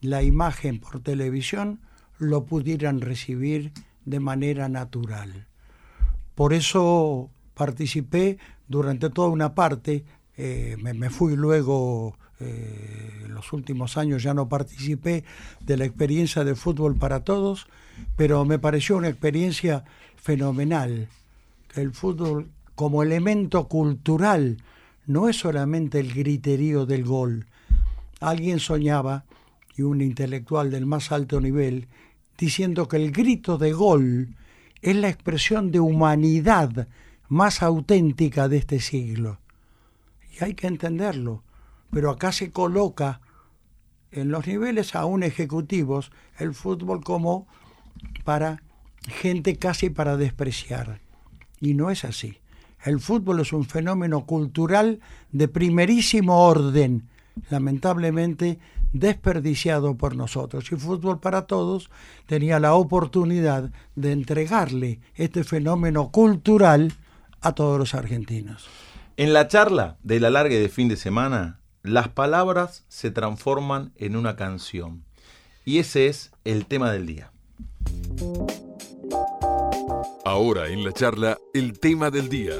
la 0.00 0.22
imagen 0.22 0.80
por 0.80 1.00
televisión 1.00 1.80
lo 2.18 2.44
pudieran 2.44 3.00
recibir 3.00 3.72
de 4.04 4.20
manera 4.20 4.68
natural. 4.68 5.46
Por 6.34 6.52
eso 6.52 7.30
participé 7.54 8.38
durante 8.66 9.10
toda 9.10 9.28
una 9.28 9.54
parte, 9.54 10.04
eh, 10.36 10.76
me, 10.78 11.10
fui 11.10 11.36
luego, 11.36 12.16
eh, 12.44 13.26
los 13.28 13.52
últimos 13.52 13.96
años 13.96 14.22
ya 14.22 14.34
no 14.34 14.48
participé 14.48 15.24
de 15.60 15.76
la 15.76 15.84
experiencia 15.84 16.44
de 16.44 16.54
fútbol 16.54 16.96
para 16.96 17.20
todos, 17.20 17.66
pero 18.16 18.44
me 18.44 18.58
pareció 18.58 18.96
una 18.96 19.08
experiencia 19.08 19.84
fenomenal. 20.16 21.08
El 21.74 21.92
fútbol 21.92 22.50
como 22.74 23.02
elemento 23.02 23.68
cultural 23.68 24.58
no 25.06 25.28
es 25.28 25.36
solamente 25.36 26.00
el 26.00 26.12
griterío 26.12 26.86
del 26.86 27.04
gol. 27.04 27.46
Alguien 28.20 28.58
soñaba, 28.58 29.24
y 29.76 29.82
un 29.82 30.00
intelectual 30.00 30.70
del 30.70 30.86
más 30.86 31.12
alto 31.12 31.40
nivel, 31.40 31.88
diciendo 32.38 32.88
que 32.88 32.96
el 32.96 33.12
grito 33.12 33.58
de 33.58 33.72
gol 33.72 34.36
es 34.82 34.96
la 34.96 35.08
expresión 35.08 35.70
de 35.70 35.80
humanidad 35.80 36.88
más 37.28 37.62
auténtica 37.62 38.48
de 38.48 38.58
este 38.58 38.80
siglo. 38.80 39.38
Y 40.32 40.44
hay 40.44 40.54
que 40.54 40.66
entenderlo, 40.66 41.42
pero 41.94 42.10
acá 42.10 42.32
se 42.32 42.50
coloca 42.50 43.20
en 44.10 44.32
los 44.32 44.48
niveles 44.48 44.96
aún 44.96 45.22
ejecutivos 45.22 46.10
el 46.38 46.52
fútbol 46.52 47.04
como 47.04 47.46
para 48.24 48.64
gente 49.06 49.56
casi 49.56 49.90
para 49.90 50.16
despreciar. 50.16 51.00
Y 51.60 51.74
no 51.74 51.90
es 51.90 52.04
así. 52.04 52.38
El 52.82 52.98
fútbol 52.98 53.38
es 53.40 53.52
un 53.52 53.64
fenómeno 53.64 54.26
cultural 54.26 55.00
de 55.30 55.46
primerísimo 55.46 56.44
orden, 56.44 57.08
lamentablemente 57.48 58.58
desperdiciado 58.92 59.96
por 59.96 60.16
nosotros. 60.16 60.70
Y 60.72 60.76
Fútbol 60.76 61.20
para 61.20 61.46
Todos 61.46 61.90
tenía 62.26 62.58
la 62.58 62.74
oportunidad 62.74 63.70
de 63.94 64.12
entregarle 64.12 65.00
este 65.14 65.44
fenómeno 65.44 66.10
cultural 66.10 66.92
a 67.40 67.52
todos 67.52 67.78
los 67.78 67.94
argentinos. 67.94 68.66
En 69.16 69.32
la 69.32 69.46
charla 69.46 69.96
de 70.02 70.18
la 70.18 70.30
larga 70.30 70.56
de 70.56 70.68
fin 70.68 70.88
de 70.88 70.96
semana, 70.96 71.60
las 71.84 72.08
palabras 72.08 72.82
se 72.88 73.10
transforman 73.10 73.92
en 73.96 74.16
una 74.16 74.36
canción. 74.36 75.04
Y 75.66 75.78
ese 75.80 76.06
es 76.06 76.32
el 76.44 76.64
tema 76.64 76.90
del 76.90 77.06
día. 77.06 77.30
Ahora 80.24 80.68
en 80.68 80.82
la 80.82 80.92
charla, 80.92 81.38
el 81.52 81.78
tema 81.78 82.10
del 82.10 82.30
día. 82.30 82.54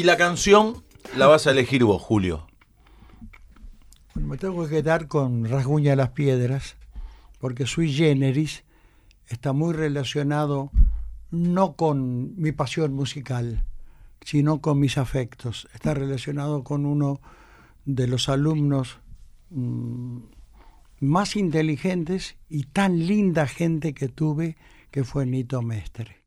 Y 0.00 0.02
la 0.02 0.16
canción 0.16 0.82
la 1.14 1.26
vas 1.26 1.46
a 1.46 1.50
elegir 1.50 1.84
vos, 1.84 2.00
Julio. 2.00 2.46
me 4.14 4.38
tengo 4.38 4.64
que 4.64 4.76
quedar 4.76 5.08
con 5.08 5.44
Rasguña 5.44 5.94
las 5.94 6.12
Piedras, 6.12 6.78
porque 7.38 7.66
Sui 7.66 7.92
Generis 7.92 8.64
está 9.26 9.52
muy 9.52 9.74
relacionado 9.74 10.70
no 11.30 11.74
con 11.76 12.34
mi 12.40 12.50
pasión 12.50 12.94
musical, 12.94 13.66
sino 14.24 14.62
con 14.62 14.80
mis 14.80 14.96
afectos. 14.96 15.68
Está 15.74 15.92
relacionado 15.92 16.64
con 16.64 16.86
uno 16.86 17.20
de 17.84 18.06
los 18.06 18.30
alumnos 18.30 19.00
mm, 19.50 20.20
más 21.00 21.36
inteligentes 21.36 22.36
y 22.48 22.62
tan 22.62 23.06
linda 23.06 23.46
gente 23.46 23.92
que 23.92 24.08
tuve, 24.08 24.56
que 24.90 25.04
fue 25.04 25.26
Nito 25.26 25.60
Mestre. 25.60 26.19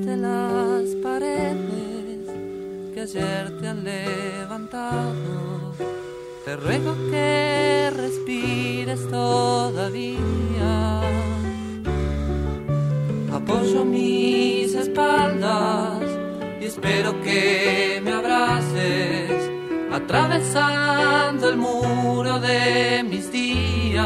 De 0.00 0.16
las 0.16 0.94
paredes 1.02 2.26
que 2.94 3.02
ayer 3.02 3.60
te 3.60 3.68
han 3.68 3.84
levantado, 3.84 5.12
te 6.46 6.56
ruego 6.56 6.94
que 7.10 7.90
respires 7.94 9.06
todavía. 9.10 10.20
Apoyo 13.32 13.84
mis 13.84 14.74
espaldas 14.74 16.00
y 16.60 16.64
espero 16.64 17.20
que 17.20 18.00
me 18.02 18.12
abraces, 18.12 19.50
atravesando 19.92 21.50
el 21.50 21.58
muro 21.58 22.40
de 22.40 23.04
mis 23.08 23.30
días. 23.30 24.02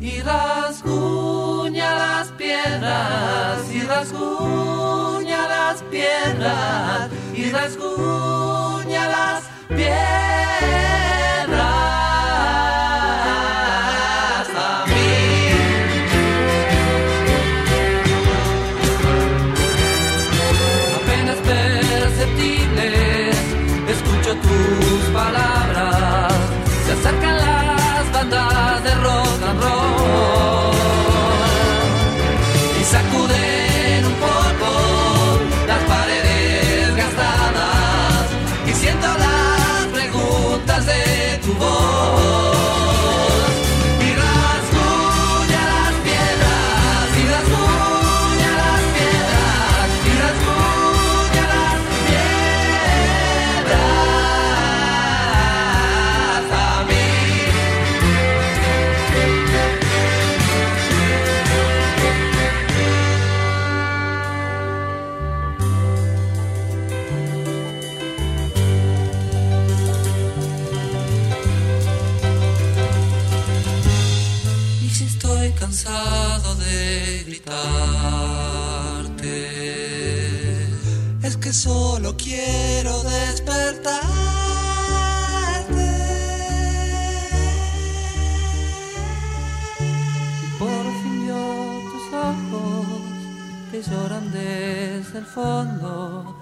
Y 0.00 0.22
las 0.22 0.63
piedras, 2.94 3.74
y 3.74 3.80
rasguña 3.82 5.48
las 5.48 5.82
piedras, 5.84 7.10
y 7.34 7.50
rasguña 7.50 9.08
las 9.08 9.44
piedras. 9.68 10.93
Cansado 75.74 76.54
de 76.54 77.24
gritarte, 77.26 77.66
es 81.20 81.36
que 81.36 81.52
solo 81.52 82.16
quiero 82.16 83.02
despertarte. 83.02 84.04
Y 90.44 90.46
por 90.60 90.84
fin 91.02 91.24
vio 91.24 91.42
tus 91.90 92.06
ojos 92.14 92.86
que 93.72 93.82
lloran 93.82 94.30
desde 94.30 95.18
el 95.18 95.26
fondo 95.26 96.36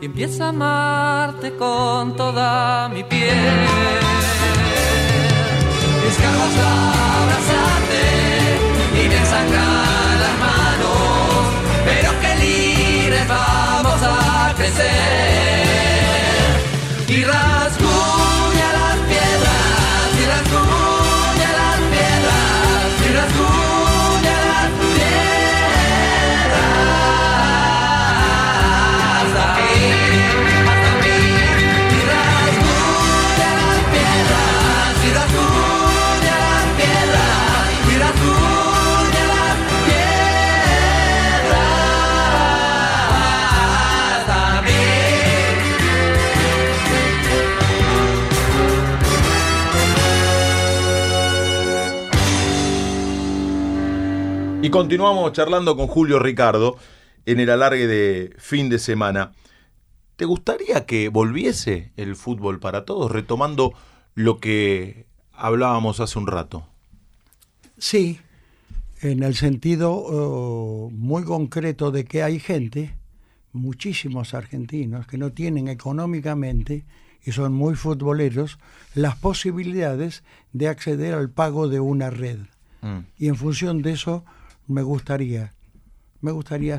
y 0.00 0.06
empiezo 0.06 0.44
a 0.44 0.48
amarte 0.48 1.54
con 1.56 2.16
toda 2.16 2.88
mi 2.88 3.04
piel. 3.04 3.66
Escarbo 6.08 6.42
hasta 6.42 7.22
abrazarte 7.22 7.57
y 9.04 9.08
me 9.08 9.16
las 9.16 10.34
manos, 10.40 11.54
pero 11.84 12.10
qué 12.20 12.34
libres 12.44 13.28
vamos 13.28 14.00
a 14.02 14.54
crecer. 14.56 14.86
Y 17.08 17.24
rasguña 17.24 17.87
Y 54.68 54.70
continuamos 54.70 55.32
charlando 55.32 55.78
con 55.78 55.86
Julio 55.86 56.18
Ricardo 56.18 56.76
en 57.24 57.40
el 57.40 57.48
alargue 57.48 57.86
de 57.86 58.34
fin 58.36 58.68
de 58.68 58.78
semana. 58.78 59.32
¿Te 60.16 60.26
gustaría 60.26 60.84
que 60.84 61.08
volviese 61.08 61.90
el 61.96 62.16
fútbol 62.16 62.60
para 62.60 62.84
todos, 62.84 63.10
retomando 63.10 63.72
lo 64.14 64.40
que 64.40 65.06
hablábamos 65.32 66.00
hace 66.00 66.18
un 66.18 66.26
rato? 66.26 66.66
Sí, 67.78 68.20
en 69.00 69.22
el 69.22 69.36
sentido 69.36 70.90
eh, 70.90 70.94
muy 70.94 71.24
concreto 71.24 71.90
de 71.90 72.04
que 72.04 72.22
hay 72.22 72.38
gente, 72.38 72.94
muchísimos 73.54 74.34
argentinos, 74.34 75.06
que 75.06 75.16
no 75.16 75.32
tienen 75.32 75.68
económicamente 75.68 76.84
y 77.24 77.32
son 77.32 77.54
muy 77.54 77.74
futboleros, 77.74 78.58
las 78.94 79.16
posibilidades 79.16 80.24
de 80.52 80.68
acceder 80.68 81.14
al 81.14 81.30
pago 81.30 81.68
de 81.68 81.80
una 81.80 82.10
red. 82.10 82.40
Mm. 82.82 82.98
Y 83.16 83.28
en 83.28 83.36
función 83.36 83.80
de 83.80 83.92
eso 83.92 84.26
me 84.68 84.82
gustaría, 84.82 85.54
me 86.20 86.30
gustaría 86.30 86.78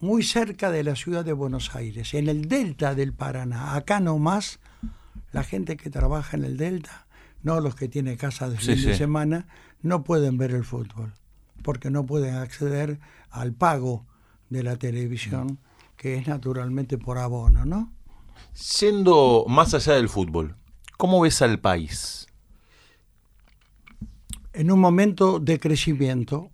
muy 0.00 0.22
cerca 0.22 0.70
de 0.70 0.84
la 0.84 0.96
ciudad 0.96 1.24
de 1.24 1.32
Buenos 1.32 1.74
Aires, 1.74 2.12
en 2.14 2.28
el 2.28 2.48
delta 2.48 2.94
del 2.94 3.14
Paraná, 3.14 3.74
acá 3.74 4.00
nomás, 4.00 4.58
la 5.32 5.42
gente 5.42 5.76
que 5.76 5.88
trabaja 5.88 6.36
en 6.36 6.44
el 6.44 6.56
delta, 6.56 7.06
no 7.42 7.60
los 7.60 7.74
que 7.74 7.88
tienen 7.88 8.16
casa 8.16 8.50
de 8.50 8.58
Sí, 8.58 8.74
fin 8.74 8.86
de 8.86 8.96
semana, 8.96 9.46
no 9.80 10.04
pueden 10.04 10.36
ver 10.36 10.50
el 10.50 10.64
fútbol, 10.64 11.14
porque 11.62 11.90
no 11.90 12.04
pueden 12.04 12.34
acceder 12.34 12.98
al 13.30 13.52
pago 13.52 14.04
de 14.50 14.62
la 14.62 14.76
televisión, 14.76 15.58
que 15.96 16.16
es 16.16 16.26
naturalmente 16.26 16.98
por 16.98 17.18
abono, 17.18 17.64
¿no? 17.64 17.92
Siendo 18.52 19.46
más 19.48 19.72
allá 19.72 19.94
del 19.94 20.08
fútbol, 20.08 20.56
¿cómo 20.98 21.20
ves 21.20 21.40
al 21.40 21.58
país? 21.60 22.26
en 24.56 24.70
un 24.70 24.80
momento 24.80 25.38
de 25.38 25.60
crecimiento, 25.60 26.50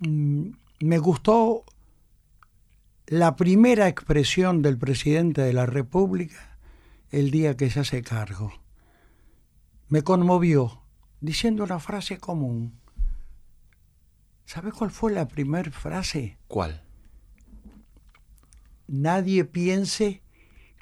me 0.00 0.98
gustó 0.98 1.64
la 3.06 3.36
primera 3.36 3.88
expresión 3.88 4.62
del 4.62 4.78
presidente 4.78 5.42
de 5.42 5.52
la 5.52 5.66
República 5.66 6.58
el 7.10 7.30
día 7.30 7.56
que 7.56 7.70
se 7.70 7.80
hace 7.80 8.02
cargo. 8.02 8.52
Me 9.88 10.02
conmovió 10.02 10.82
diciendo 11.20 11.64
una 11.64 11.78
frase 11.78 12.18
común. 12.18 12.80
¿Sabes 14.44 14.74
cuál 14.74 14.90
fue 14.90 15.12
la 15.12 15.28
primera 15.28 15.70
frase? 15.70 16.38
¿Cuál? 16.48 16.82
Nadie 18.88 19.44
piense 19.44 20.22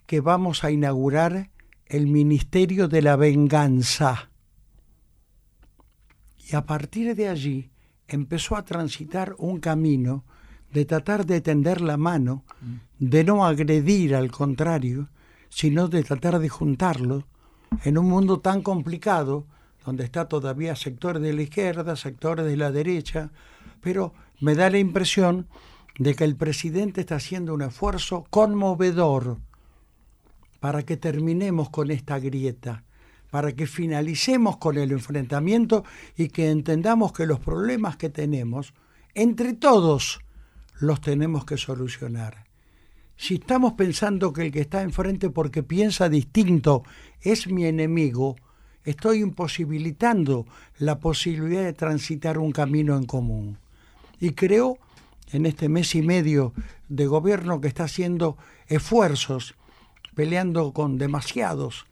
que 0.07 0.21
vamos 0.21 0.65
a 0.65 0.71
inaugurar 0.71 1.51
el 1.87 2.07
Ministerio 2.07 2.89
de 2.89 3.03
la 3.03 3.17
Venganza. 3.17 4.31
Y 6.39 6.57
a 6.57 6.67
partir 6.67 7.15
de 7.15 7.29
allí 7.29 7.71
empezó 8.15 8.57
a 8.57 8.65
transitar 8.65 9.35
un 9.39 9.61
camino 9.61 10.25
de 10.73 10.85
tratar 10.85 11.27
de 11.27 11.41
tender 11.41 11.81
la 11.81 11.97
mano, 11.97 12.45
de 12.99 13.23
no 13.25 13.45
agredir 13.45 14.15
al 14.15 14.31
contrario, 14.31 15.09
sino 15.49 15.89
de 15.89 16.03
tratar 16.03 16.39
de 16.39 16.49
juntarlo 16.49 17.25
en 17.85 17.99
un 17.99 18.09
mundo 18.09 18.41
tan 18.41 18.63
complicado, 18.63 19.47
donde 19.85 20.05
está 20.05 20.27
todavía 20.29 20.75
sectores 20.75 21.23
de 21.23 21.33
la 21.33 21.43
izquierda, 21.43 21.95
sectores 21.97 22.47
de 22.47 22.57
la 22.57 22.73
derecha, 22.73 23.31
pero 23.81 24.15
me 24.41 24.55
da 24.55 24.71
la 24.71 24.79
impresión 24.79 25.47
de 25.99 26.15
que 26.15 26.25
el 26.25 26.37
presidente 26.37 27.03
está 27.03 27.17
haciendo 27.17 27.55
un 27.55 27.63
esfuerzo 27.63 28.25
conmovedor 28.31 29.39
para 30.61 30.83
que 30.83 30.97
terminemos 30.97 31.69
con 31.71 31.91
esta 31.91 32.19
grieta, 32.19 32.84
para 33.35 33.53
que 33.57 33.67
finalicemos 33.67 34.59
con 34.59 34.79
el 34.79 34.93
enfrentamiento 34.93 35.83
y 36.17 36.29
que 36.29 36.53
entendamos 36.53 37.13
que 37.13 37.27
los 37.27 37.41
problemas 37.41 37.97
que 37.97 38.09
tenemos, 38.09 38.75
entre 39.13 39.55
todos, 39.55 40.21
los 40.79 41.01
tenemos 41.01 41.45
que 41.45 41.57
solucionar. 41.57 42.45
Si 43.17 43.35
estamos 43.35 43.73
pensando 43.73 44.33
que 44.33 44.43
el 44.43 44.53
que 44.53 44.61
está 44.61 44.83
enfrente 44.83 45.31
porque 45.31 45.65
piensa 45.65 46.09
distinto 46.09 46.85
es 47.23 47.49
mi 47.49 47.65
enemigo, 47.67 48.37
estoy 48.85 49.19
imposibilitando 49.19 50.47
la 50.79 51.01
posibilidad 51.01 51.65
de 51.65 51.73
transitar 51.73 52.39
un 52.39 52.53
camino 52.53 52.97
en 52.97 53.05
común. 53.05 53.59
Y 54.21 54.31
creo, 54.35 54.79
en 55.33 55.47
este 55.47 55.69
mes 55.69 55.97
y 55.97 56.03
medio 56.03 56.53
de 56.89 57.09
gobierno 57.09 57.61
que 57.61 57.67
está 57.67 57.83
haciendo 57.83 58.37
esfuerzos, 58.69 59.57
peleando 60.15 60.73
con 60.73 60.99
demasiados 60.99 61.87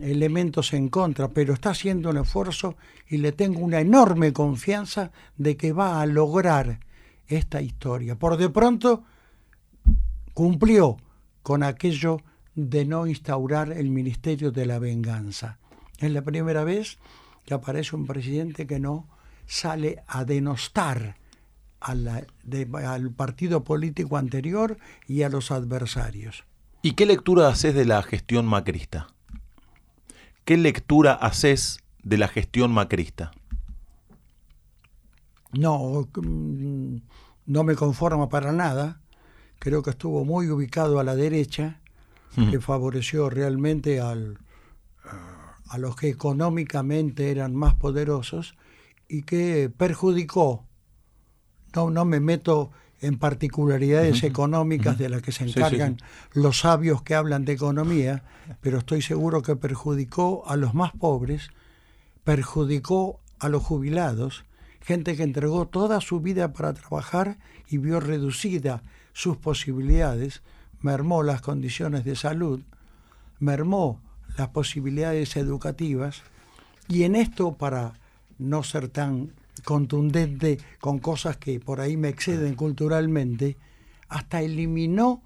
elementos 0.00 0.72
en 0.72 0.88
contra, 0.88 1.28
pero 1.28 1.54
está 1.54 1.70
haciendo 1.70 2.10
un 2.10 2.18
esfuerzo 2.18 2.76
y 3.08 3.18
le 3.18 3.32
tengo 3.32 3.60
una 3.60 3.80
enorme 3.80 4.32
confianza 4.32 5.10
de 5.36 5.56
que 5.56 5.72
va 5.72 6.00
a 6.00 6.06
lograr 6.06 6.80
esta 7.28 7.60
historia. 7.62 8.18
Por 8.18 8.36
de 8.36 8.50
pronto 8.50 9.04
cumplió 10.34 10.96
con 11.42 11.62
aquello 11.62 12.18
de 12.54 12.84
no 12.84 13.06
instaurar 13.06 13.72
el 13.72 13.90
Ministerio 13.90 14.50
de 14.50 14.66
la 14.66 14.78
Venganza. 14.78 15.58
Es 15.98 16.10
la 16.10 16.22
primera 16.22 16.64
vez 16.64 16.98
que 17.44 17.54
aparece 17.54 17.96
un 17.96 18.06
presidente 18.06 18.66
que 18.66 18.80
no 18.80 19.08
sale 19.46 20.02
a 20.06 20.24
denostar 20.24 21.16
al 21.80 23.10
partido 23.16 23.62
político 23.62 24.16
anterior 24.16 24.76
y 25.06 25.22
a 25.22 25.28
los 25.28 25.50
adversarios. 25.50 26.44
¿Y 26.82 26.92
qué 26.92 27.06
lectura 27.06 27.48
haces 27.48 27.74
de 27.74 27.84
la 27.84 28.02
gestión 28.02 28.46
macrista? 28.46 29.08
¿Qué 30.46 30.56
lectura 30.56 31.12
haces 31.12 31.80
de 32.04 32.18
la 32.18 32.28
gestión 32.28 32.72
macrista? 32.72 33.32
No, 35.50 36.06
mm, 36.14 36.98
no 37.46 37.64
me 37.64 37.74
conforma 37.74 38.28
para 38.28 38.52
nada. 38.52 39.00
Creo 39.58 39.82
que 39.82 39.90
estuvo 39.90 40.24
muy 40.24 40.48
ubicado 40.48 41.00
a 41.00 41.04
la 41.04 41.16
derecha, 41.16 41.80
que 42.50 42.60
favoreció 42.60 43.28
realmente 43.28 44.00
al, 44.00 44.38
a 45.68 45.78
los 45.78 45.96
que 45.96 46.10
económicamente 46.10 47.32
eran 47.32 47.56
más 47.56 47.74
poderosos 47.74 48.54
y 49.08 49.22
que 49.22 49.68
perjudicó. 49.76 50.64
No, 51.74 51.90
no 51.90 52.04
me 52.04 52.20
meto 52.20 52.70
en 53.00 53.18
particularidades 53.18 54.22
económicas 54.22 54.98
de 54.98 55.08
las 55.08 55.22
que 55.22 55.32
se 55.32 55.44
Sí, 55.44 55.52
sí, 55.52 55.58
encargan 55.58 55.98
los 56.32 56.60
sabios 56.60 57.02
que 57.02 57.14
hablan 57.14 57.44
de 57.44 57.52
economía, 57.52 58.22
pero 58.60 58.78
estoy 58.78 59.02
seguro 59.02 59.42
que 59.42 59.56
perjudicó 59.56 60.44
a 60.46 60.56
los 60.56 60.74
más 60.74 60.92
pobres, 60.92 61.50
perjudicó 62.24 63.20
a 63.38 63.48
los 63.48 63.62
jubilados, 63.62 64.44
gente 64.80 65.16
que 65.16 65.24
entregó 65.24 65.66
toda 65.66 66.00
su 66.00 66.20
vida 66.20 66.52
para 66.52 66.72
trabajar 66.72 67.38
y 67.68 67.78
vio 67.78 68.00
reducida 68.00 68.82
sus 69.12 69.36
posibilidades, 69.36 70.42
mermó 70.80 71.22
las 71.22 71.42
condiciones 71.42 72.04
de 72.04 72.16
salud, 72.16 72.62
mermó 73.38 74.00
las 74.36 74.48
posibilidades 74.48 75.36
educativas 75.36 76.22
y 76.88 77.02
en 77.02 77.16
esto 77.16 77.54
para 77.54 77.94
no 78.38 78.62
ser 78.62 78.88
tan 78.88 79.32
contundente 79.64 80.58
con 80.80 80.98
cosas 80.98 81.36
que 81.36 81.58
por 81.60 81.80
ahí 81.80 81.96
me 81.96 82.08
exceden 82.08 82.54
culturalmente, 82.54 83.56
hasta 84.08 84.40
eliminó 84.42 85.22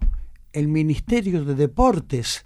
el 0.52 0.68
Ministerio 0.68 1.44
de 1.44 1.54
Deportes. 1.54 2.44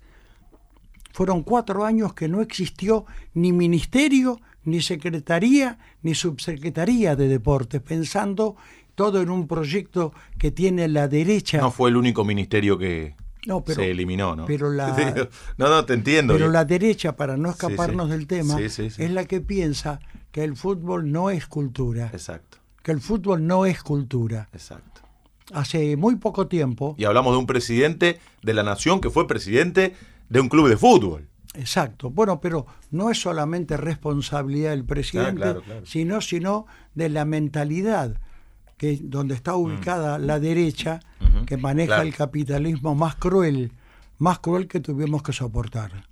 Fueron 1.13 1.43
cuatro 1.43 1.85
años 1.85 2.13
que 2.15 2.29
no 2.29 2.41
existió 2.41 3.07
ni 3.35 3.53
ministerio, 3.53 4.41
ni 4.65 4.81
secretaría, 4.83 5.79
ni 6.03 6.15
subsecretaría 6.15 7.15
de 7.15 7.29
deportes, 7.29 7.81
pensando 7.81 8.57
todo 8.95 9.21
en 9.23 9.31
un 9.31 9.47
proyecto 9.47 10.13
que 10.39 10.51
tiene 10.51 10.89
la 10.89 11.07
derecha. 11.07 11.59
No 11.59 11.71
fue 11.71 11.91
el 11.91 11.97
único 11.97 12.25
ministerio 12.25 12.77
que, 12.79 13.15
No, 13.47 13.63
pero, 13.63 13.77
se 13.83 13.91
eliminó, 13.91 14.35
¿no? 14.35 14.47
pero 14.47 14.71
la- 14.71 15.29
no, 15.59 15.69
no, 15.69 15.85
te 15.85 15.95
entiendo. 15.95 16.33
pero 16.35 16.49
la 16.51 16.65
derecha, 16.65 17.15
para 17.17 17.37
no 17.37 17.53
Sí, 17.53 17.59
sí. 17.61 17.67
escaparnos 17.67 18.11
del 18.11 18.27
tema, 18.27 18.57
sí. 18.69 18.83
es 18.87 19.11
la 19.11 19.25
que 19.25 19.41
piensa 19.41 20.01
que 20.35 20.43
el 20.43 20.57
fútbol 20.57 21.13
no 21.13 21.31
es 21.31 21.47
cultura, 21.47 22.11
Exacto, 22.13 22.59
que 22.83 22.91
el 22.91 23.01
fútbol 23.01 23.47
no 23.47 23.67
es 23.67 23.85
cultura. 23.85 24.49
exacto. 24.53 25.03
Hace 25.53 25.97
muy 25.97 26.17
poco 26.17 26.49
tiempo, 26.49 26.97
Y 26.99 27.05
hablamos 27.05 27.35
de 27.35 27.39
un 27.39 27.47
presidente 27.47 28.19
de 28.43 28.53
la 28.53 28.65
nación 28.65 29.01
que 29.01 29.11
fue 29.11 29.29
presidente 29.29 29.95
de 30.29 30.41
un 30.41 30.49
club 30.49 30.69
de 30.69 30.77
fútbol. 30.77 31.29
exacto, 31.55 32.11
bueno, 32.11 32.41
pero 32.41 32.67
no 32.91 33.11
es 33.11 33.21
solamente 33.21 33.77
responsabilidad 33.77 34.71
del 34.71 34.85
presidente, 34.85 35.41
claro, 35.41 35.63
claro. 35.63 35.87
sino 35.87 36.21
sino 36.21 36.67
de 36.97 37.11
la 37.11 37.25
mentalidad 37.25 38.19
que 38.77 38.99
donde 39.01 39.37
está 39.37 39.55
ubicada 39.55 40.19
la 40.19 40.41
derecha 40.41 40.99
Mm. 41.21 41.45
Que 41.47 41.57
maneja 41.57 42.03
el 42.03 42.13
capitalismo 42.15 42.95
más 42.97 43.15
cruel, 43.15 43.73
más 44.19 44.41
cruel 44.41 44.67
que 44.67 44.81
tuvimos 44.81 45.23
que 45.23 45.33
soportar. 45.33 46.07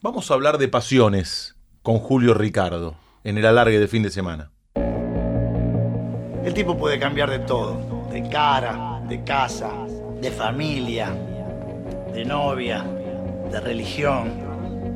Vamos 0.00 0.30
a 0.30 0.34
hablar 0.34 0.58
de 0.58 0.68
pasiones 0.68 1.56
con 1.82 1.98
Julio 1.98 2.34
Ricardo 2.34 2.96
en 3.28 3.36
el 3.36 3.44
alargue 3.44 3.78
de 3.78 3.88
fin 3.88 4.02
de 4.02 4.10
semana. 4.10 4.50
El 6.44 6.54
tipo 6.54 6.78
puede 6.78 6.98
cambiar 6.98 7.30
de 7.30 7.40
todo, 7.40 8.08
de 8.10 8.26
cara, 8.30 9.02
de 9.06 9.22
casa, 9.22 9.70
de 10.18 10.30
familia, 10.30 11.14
de 12.14 12.24
novia, 12.24 12.82
de 13.52 13.60
religión, 13.60 14.32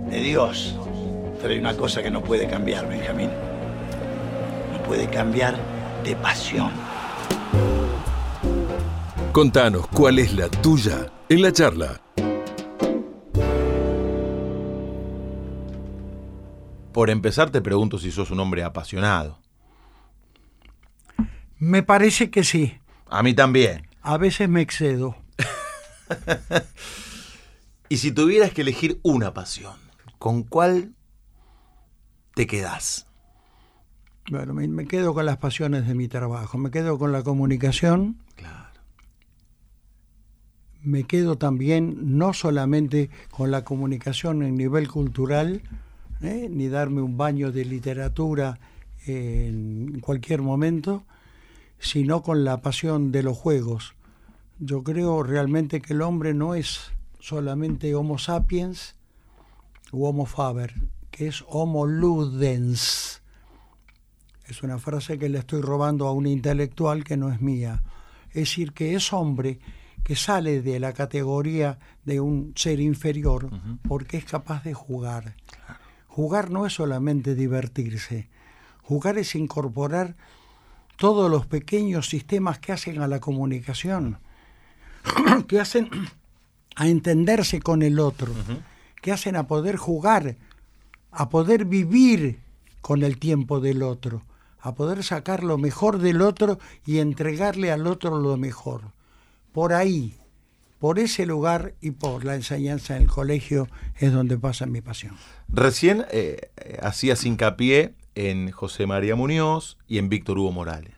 de 0.08 0.20
Dios. 0.20 0.74
Pero 1.42 1.52
hay 1.52 1.60
una 1.60 1.76
cosa 1.76 2.02
que 2.02 2.10
no 2.10 2.22
puede 2.22 2.48
cambiar, 2.48 2.88
Benjamín. 2.88 3.28
No 4.72 4.82
puede 4.84 5.08
cambiar 5.08 5.54
de 6.02 6.16
pasión. 6.16 6.70
Contanos 9.32 9.88
cuál 9.88 10.18
es 10.18 10.32
la 10.32 10.48
tuya 10.48 11.06
en 11.28 11.42
la 11.42 11.52
charla. 11.52 12.00
Por 16.92 17.10
empezar, 17.10 17.50
te 17.50 17.60
pregunto 17.60 17.98
si 17.98 18.10
sos 18.10 18.30
un 18.30 18.40
hombre 18.40 18.62
apasionado. 18.62 19.38
Me 21.58 21.82
parece 21.82 22.30
que 22.30 22.44
sí. 22.44 22.78
A 23.08 23.22
mí 23.22 23.34
también. 23.34 23.88
A 24.02 24.16
veces 24.16 24.48
me 24.48 24.60
excedo. 24.60 25.16
Y 27.92 27.98
si 27.98 28.10
tuvieras 28.10 28.52
que 28.52 28.62
elegir 28.62 28.98
una 29.02 29.34
pasión, 29.34 29.74
¿con 30.18 30.44
cuál 30.44 30.94
te 32.34 32.46
quedás? 32.46 33.06
Bueno, 34.30 34.54
me, 34.54 34.66
me 34.66 34.86
quedo 34.86 35.12
con 35.12 35.26
las 35.26 35.36
pasiones 35.36 35.86
de 35.86 35.94
mi 35.94 36.08
trabajo. 36.08 36.56
Me 36.56 36.70
quedo 36.70 36.98
con 36.98 37.12
la 37.12 37.22
comunicación. 37.22 38.16
Claro. 38.34 38.80
Me 40.80 41.04
quedo 41.04 41.36
también 41.36 42.16
no 42.16 42.32
solamente 42.32 43.10
con 43.30 43.50
la 43.50 43.62
comunicación 43.62 44.42
en 44.42 44.56
nivel 44.56 44.88
cultural, 44.88 45.60
¿eh? 46.22 46.48
ni 46.50 46.68
darme 46.68 47.02
un 47.02 47.16
baño 47.16 47.52
de 47.52 47.64
literatura 47.64 48.58
en 49.06 50.00
cualquier 50.00 50.42
momento, 50.42 51.04
sino 51.78 52.22
con 52.22 52.44
la 52.44 52.60
pasión 52.60 53.12
de 53.12 53.22
los 53.22 53.36
juegos. 53.36 53.94
Yo 54.58 54.82
creo 54.82 55.22
realmente 55.22 55.80
que 55.80 55.92
el 55.92 56.02
hombre 56.02 56.34
no 56.34 56.54
es 56.54 56.92
solamente 57.18 57.94
Homo 57.94 58.18
sapiens 58.18 58.94
u 59.90 60.06
Homo 60.06 60.26
faber, 60.26 60.74
que 61.10 61.26
es 61.26 61.44
Homo 61.48 61.86
ludens. 61.86 63.22
Es 64.46 64.62
una 64.62 64.78
frase 64.78 65.18
que 65.18 65.28
le 65.28 65.38
estoy 65.38 65.62
robando 65.62 66.06
a 66.06 66.12
un 66.12 66.26
intelectual 66.26 67.04
que 67.04 67.16
no 67.16 67.32
es 67.32 67.40
mía. 67.40 67.82
Es 68.28 68.48
decir, 68.48 68.72
que 68.72 68.94
es 68.94 69.12
hombre 69.12 69.58
que 70.02 70.16
sale 70.16 70.62
de 70.62 70.80
la 70.80 70.92
categoría 70.92 71.78
de 72.04 72.20
un 72.20 72.52
ser 72.56 72.80
inferior 72.80 73.48
porque 73.86 74.16
es 74.16 74.24
capaz 74.24 74.64
de 74.64 74.74
jugar. 74.74 75.36
Jugar 76.14 76.50
no 76.50 76.66
es 76.66 76.74
solamente 76.74 77.34
divertirse. 77.34 78.28
Jugar 78.82 79.16
es 79.16 79.34
incorporar 79.34 80.14
todos 80.98 81.30
los 81.30 81.46
pequeños 81.46 82.06
sistemas 82.06 82.58
que 82.58 82.72
hacen 82.72 83.00
a 83.00 83.08
la 83.08 83.18
comunicación, 83.18 84.18
que 85.48 85.58
hacen 85.58 85.88
a 86.76 86.86
entenderse 86.86 87.60
con 87.60 87.80
el 87.80 87.98
otro, 87.98 88.30
que 89.00 89.10
hacen 89.10 89.36
a 89.36 89.46
poder 89.46 89.76
jugar, 89.76 90.36
a 91.10 91.30
poder 91.30 91.64
vivir 91.64 92.40
con 92.82 93.04
el 93.04 93.18
tiempo 93.18 93.60
del 93.60 93.82
otro, 93.82 94.22
a 94.60 94.74
poder 94.74 95.04
sacar 95.04 95.42
lo 95.42 95.56
mejor 95.56 95.96
del 95.96 96.20
otro 96.20 96.58
y 96.84 96.98
entregarle 96.98 97.72
al 97.72 97.86
otro 97.86 98.18
lo 98.18 98.36
mejor. 98.36 98.92
Por 99.50 99.72
ahí, 99.72 100.18
por 100.82 100.98
ese 100.98 101.26
lugar 101.26 101.76
y 101.80 101.92
por 101.92 102.24
la 102.24 102.34
enseñanza 102.34 102.96
en 102.96 103.02
el 103.02 103.08
colegio 103.08 103.68
es 104.00 104.12
donde 104.12 104.36
pasa 104.36 104.66
mi 104.66 104.80
pasión. 104.80 105.14
Recién 105.46 106.04
eh, 106.10 106.50
eh, 106.56 106.78
hacías 106.82 107.24
hincapié 107.24 107.94
en 108.16 108.50
José 108.50 108.88
María 108.88 109.14
Muñoz 109.14 109.78
y 109.86 109.98
en 109.98 110.08
Víctor 110.08 110.40
Hugo 110.40 110.50
Morales, 110.50 110.96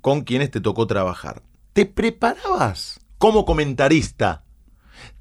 con 0.00 0.22
quienes 0.22 0.50
te 0.50 0.62
tocó 0.62 0.86
trabajar. 0.86 1.42
¿Te 1.74 1.84
preparabas 1.84 3.00
como 3.18 3.44
comentarista? 3.44 4.44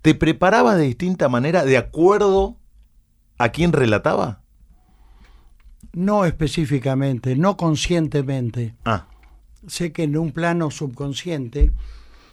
¿Te 0.01 0.15
preparabas 0.15 0.77
de 0.77 0.83
distinta 0.83 1.27
manera 1.27 1.65
de 1.65 1.75
acuerdo 1.75 2.55
a 3.37 3.49
quién 3.49 3.73
relataba? 3.73 4.41
No 5.91 6.23
específicamente, 6.23 7.35
no 7.35 7.57
conscientemente. 7.57 8.73
Ah, 8.85 9.07
sé 9.67 9.91
que 9.91 10.03
en 10.03 10.15
un 10.15 10.31
plano 10.31 10.71
subconsciente, 10.71 11.73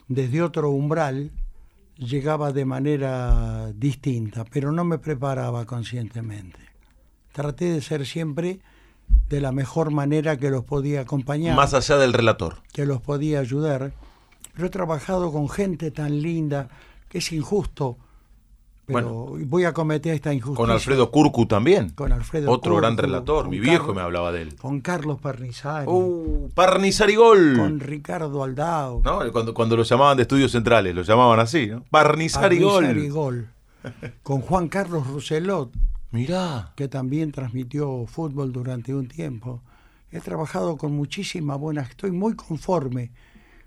desde 0.08 0.42
otro 0.42 0.70
umbral, 0.70 1.30
llegaba 1.96 2.52
de 2.52 2.64
manera 2.64 3.72
distinta, 3.74 4.44
pero 4.44 4.72
no 4.72 4.84
me 4.84 4.98
preparaba 4.98 5.64
conscientemente. 5.66 6.58
Traté 7.32 7.66
de 7.66 7.80
ser 7.80 8.06
siempre 8.06 8.60
de 9.28 9.40
la 9.40 9.52
mejor 9.52 9.90
manera 9.90 10.36
que 10.36 10.50
los 10.50 10.64
podía 10.64 11.02
acompañar, 11.02 11.56
más 11.56 11.74
allá 11.74 11.96
del 11.98 12.12
relator. 12.12 12.56
que 12.72 12.86
los 12.86 13.00
podía 13.00 13.40
ayudar. 13.40 13.92
Pero 14.54 14.66
he 14.66 14.70
trabajado 14.70 15.30
con 15.30 15.48
gente 15.48 15.90
tan 15.90 16.20
linda 16.20 16.68
que 17.08 17.18
es 17.18 17.32
injusto, 17.32 17.96
pero 18.94 19.36
voy 19.46 19.64
a 19.64 19.72
cometer 19.72 20.14
esta 20.14 20.32
injusticia. 20.32 20.56
Con 20.56 20.70
Alfredo 20.70 21.10
Curcu 21.10 21.46
también. 21.46 21.90
Con 21.90 22.12
Alfredo 22.12 22.50
Otro 22.50 22.76
gran 22.76 22.96
relator. 22.96 23.48
Mi 23.48 23.60
viejo 23.60 23.78
Carlos- 23.78 23.96
me 23.96 24.02
hablaba 24.02 24.32
de 24.32 24.42
él. 24.42 24.56
Con 24.56 24.80
Carlos 24.80 25.20
Parnizari, 25.20 25.86
Uh, 25.88 26.50
Parnizarigol. 26.54 27.54
con 27.56 27.80
Ricardo 27.80 28.42
Aldao. 28.42 29.02
¿No? 29.04 29.20
Cuando, 29.32 29.54
cuando 29.54 29.76
lo 29.76 29.82
llamaban 29.82 30.16
de 30.16 30.22
estudios 30.22 30.50
centrales, 30.52 30.94
lo 30.94 31.02
llamaban 31.02 31.38
así, 31.40 31.66
¿no? 31.68 31.84
Parnizarigol. 31.90 32.84
Parnizarigol. 32.84 33.48
Con 34.24 34.40
Juan 34.40 34.68
Carlos 34.68 35.06
Rousselot, 35.06 35.70
Mirá. 36.10 36.72
que 36.76 36.88
también 36.88 37.30
transmitió 37.30 38.06
fútbol 38.06 38.52
durante 38.52 38.92
un 38.94 39.06
tiempo. 39.06 39.62
He 40.10 40.20
trabajado 40.20 40.76
con 40.76 40.92
muchísima 40.92 41.54
buena, 41.56 41.82
estoy 41.82 42.10
muy 42.10 42.34
conforme 42.34 43.12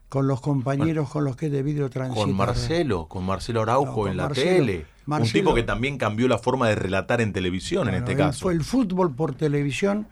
con 0.09 0.27
los 0.27 0.41
compañeros 0.41 1.09
con 1.09 1.23
los 1.23 1.37
que 1.37 1.45
he 1.45 1.49
debido 1.49 1.89
transitar. 1.89 2.25
Con 2.25 2.35
Marcelo, 2.35 3.07
con 3.07 3.25
Marcelo 3.25 3.61
Araujo 3.61 3.85
No, 3.91 3.93
con 3.95 4.11
en 4.11 4.17
la 4.17 4.23
Marcelo. 4.23 4.65
tele. 4.65 4.85
Un 5.07 5.23
tipo 5.23 5.53
que 5.55 5.63
también 5.63 5.97
cambió 5.97 6.27
la 6.27 6.37
forma 6.37 6.67
de 6.69 6.75
relatar 6.75 7.21
en 7.21 7.33
televisión 7.33 7.89
en 7.89 7.95
este 7.95 8.15
caso. 8.15 8.41
Fue 8.41 8.53
el 8.53 8.63
fútbol 8.63 9.13
por 9.15 9.33
televisión. 9.35 10.07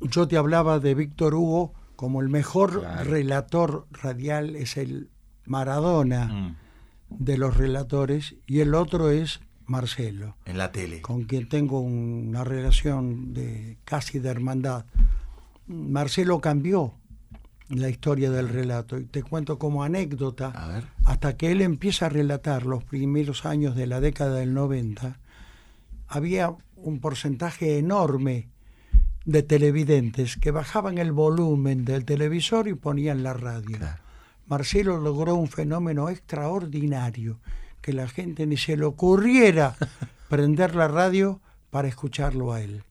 Yo 0.00 0.26
te 0.26 0.36
hablaba 0.36 0.78
de 0.78 0.94
Víctor 0.94 1.34
Hugo 1.34 1.74
como 1.96 2.20
el 2.20 2.28
mejor 2.28 2.80
Claro. 2.80 3.10
relator 3.10 3.86
radial, 3.92 4.56
es 4.56 4.76
el 4.76 5.08
Maradona 5.46 6.26
Mm, 6.26 6.56
de 7.10 7.36
los 7.38 7.56
relatores, 7.56 8.34
y 8.46 8.60
el 8.60 8.74
otro 8.74 9.10
es 9.10 9.40
Marcelo. 9.66 10.36
en 10.46 10.58
la 10.58 10.72
tele. 10.72 11.02
con 11.02 11.24
quien 11.24 11.48
tengo 11.48 11.80
una 11.80 12.42
relación 12.42 13.32
de 13.34 13.76
casi 13.84 14.18
de 14.18 14.28
hermandad. 14.30 14.84
Marcelo 15.66 16.40
cambió 16.40 16.94
la 17.78 17.88
historia 17.88 18.30
del 18.30 18.48
relato 18.48 18.98
y 18.98 19.04
te 19.04 19.22
cuento 19.22 19.58
como 19.58 19.82
anécdota, 19.82 20.48
A 20.48 20.68
ver. 20.68 20.84
hasta 21.04 21.36
que 21.36 21.52
él 21.52 21.60
empieza 21.62 22.06
a 22.06 22.10
relatar 22.10 22.66
los 22.66 22.84
primeros 22.84 23.46
años 23.46 23.74
de 23.76 23.86
la 23.86 24.00
década 24.00 24.36
del 24.36 24.54
90, 24.54 25.18
había 26.08 26.54
un 26.76 27.00
porcentaje 27.00 27.78
enorme 27.78 28.48
de 29.24 29.42
televidentes 29.42 30.36
que 30.36 30.50
bajaban 30.50 30.98
el 30.98 31.12
volumen 31.12 31.84
del 31.84 32.04
televisor 32.04 32.68
y 32.68 32.74
ponían 32.74 33.22
la 33.22 33.32
radio. 33.32 33.78
Claro. 33.78 34.02
Marcelo 34.46 34.98
logró 34.98 35.34
un 35.34 35.48
fenómeno 35.48 36.08
extraordinario, 36.08 37.38
que 37.80 37.92
la 37.92 38.08
gente 38.08 38.46
ni 38.46 38.56
se 38.56 38.76
le 38.76 38.84
ocurriera 38.84 39.76
prender 40.28 40.74
la 40.74 40.88
radio 40.88 41.40
para 41.70 41.88
escucharlo 41.88 42.52
a 42.52 42.60
él. 42.60 42.84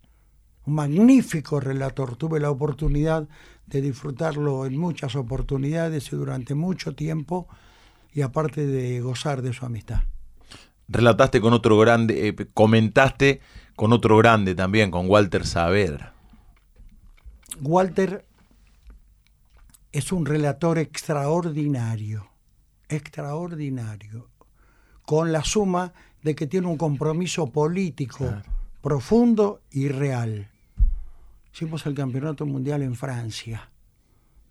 Un 0.66 0.76
magnífico 0.76 1.60
relator, 1.60 2.16
tuve 2.16 2.40
la 2.40 2.52
oportunidad 2.52 3.28
de 3.72 3.82
disfrutarlo 3.82 4.66
en 4.66 4.78
muchas 4.78 5.16
oportunidades 5.16 6.12
y 6.12 6.16
durante 6.16 6.54
mucho 6.56 6.94
tiempo, 6.94 7.48
y 8.14 8.22
aparte 8.22 8.68
de 8.68 9.00
gozar 9.00 9.42
de 9.42 9.54
su 9.54 9.66
amistad. 9.66 10.02
Relataste 10.90 11.40
con 11.40 11.54
otro 11.54 11.78
grande, 11.80 12.28
eh, 12.28 12.36
comentaste 12.54 13.40
con 13.78 13.94
otro 13.94 14.18
grande 14.18 14.54
también, 14.56 14.92
con 14.92 15.10
Walter 15.10 15.46
Saavedra. 15.46 16.14
Walter 17.62 18.26
es 19.92 20.12
un 20.12 20.26
relator 20.26 20.78
extraordinario, 20.78 22.30
extraordinario. 22.90 24.30
con 25.04 25.34
la 25.34 25.44
suma 25.44 25.92
de 26.22 26.36
que 26.36 26.48
tiene 26.48 26.68
un 26.68 26.78
compromiso 26.78 27.48
político 27.48 28.34
profundo 28.82 29.62
y 29.70 29.90
real. 29.90 30.51
Hicimos 31.54 31.86
el 31.86 31.96
Campeonato 31.96 32.46
Mundial 32.46 32.82
en 32.82 32.96
Francia. 32.96 33.70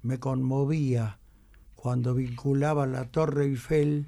Me 0.03 0.18
conmovía 0.18 1.18
cuando 1.74 2.14
vinculaba 2.14 2.86
la 2.86 3.07
Torre 3.07 3.46
Eiffel, 3.46 4.07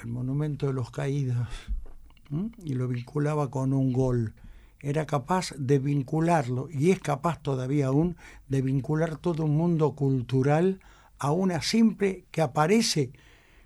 el 0.00 0.08
Monumento 0.08 0.66
de 0.66 0.72
los 0.72 0.90
Caídos, 0.90 1.48
y 2.64 2.74
lo 2.74 2.88
vinculaba 2.88 3.50
con 3.50 3.74
un 3.74 3.92
gol. 3.92 4.32
Era 4.80 5.04
capaz 5.04 5.52
de 5.58 5.78
vincularlo, 5.78 6.68
y 6.70 6.92
es 6.92 6.98
capaz 6.98 7.42
todavía 7.42 7.88
aún, 7.88 8.16
de 8.48 8.62
vincular 8.62 9.18
todo 9.18 9.44
un 9.44 9.56
mundo 9.56 9.92
cultural 9.92 10.80
a 11.18 11.30
una 11.30 11.60
simple 11.60 12.24
que 12.30 12.40
aparece 12.40 13.12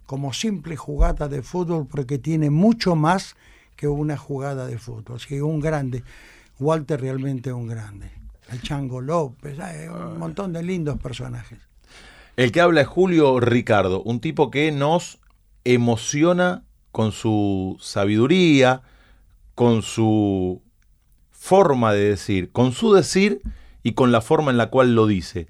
como 0.04 0.32
simple 0.32 0.76
jugada 0.76 1.28
de 1.28 1.42
fútbol 1.42 1.86
porque 1.86 2.18
tiene 2.18 2.50
mucho 2.50 2.96
más 2.96 3.36
que 3.76 3.86
una 3.86 4.16
jugada 4.16 4.66
de 4.66 4.78
fútbol. 4.78 5.16
Así 5.16 5.40
un 5.40 5.60
grande. 5.60 6.02
Walter 6.60 7.00
realmente 7.00 7.52
un 7.52 7.66
grande. 7.66 8.10
El 8.50 8.60
Chango 8.60 9.00
López, 9.00 9.58
un 9.90 10.18
montón 10.18 10.52
de 10.52 10.62
lindos 10.62 10.98
personajes. 10.98 11.58
El 12.36 12.52
que 12.52 12.60
habla 12.60 12.82
es 12.82 12.86
Julio 12.86 13.40
Ricardo, 13.40 14.02
un 14.02 14.20
tipo 14.20 14.50
que 14.50 14.70
nos 14.70 15.18
emociona 15.64 16.62
con 16.92 17.12
su 17.12 17.76
sabiduría, 17.80 18.82
con 19.54 19.82
su 19.82 20.62
forma 21.30 21.92
de 21.92 22.10
decir, 22.10 22.52
con 22.52 22.72
su 22.72 22.92
decir 22.92 23.40
y 23.82 23.92
con 23.92 24.12
la 24.12 24.20
forma 24.20 24.50
en 24.50 24.58
la 24.58 24.70
cual 24.70 24.94
lo 24.94 25.06
dice. 25.06 25.48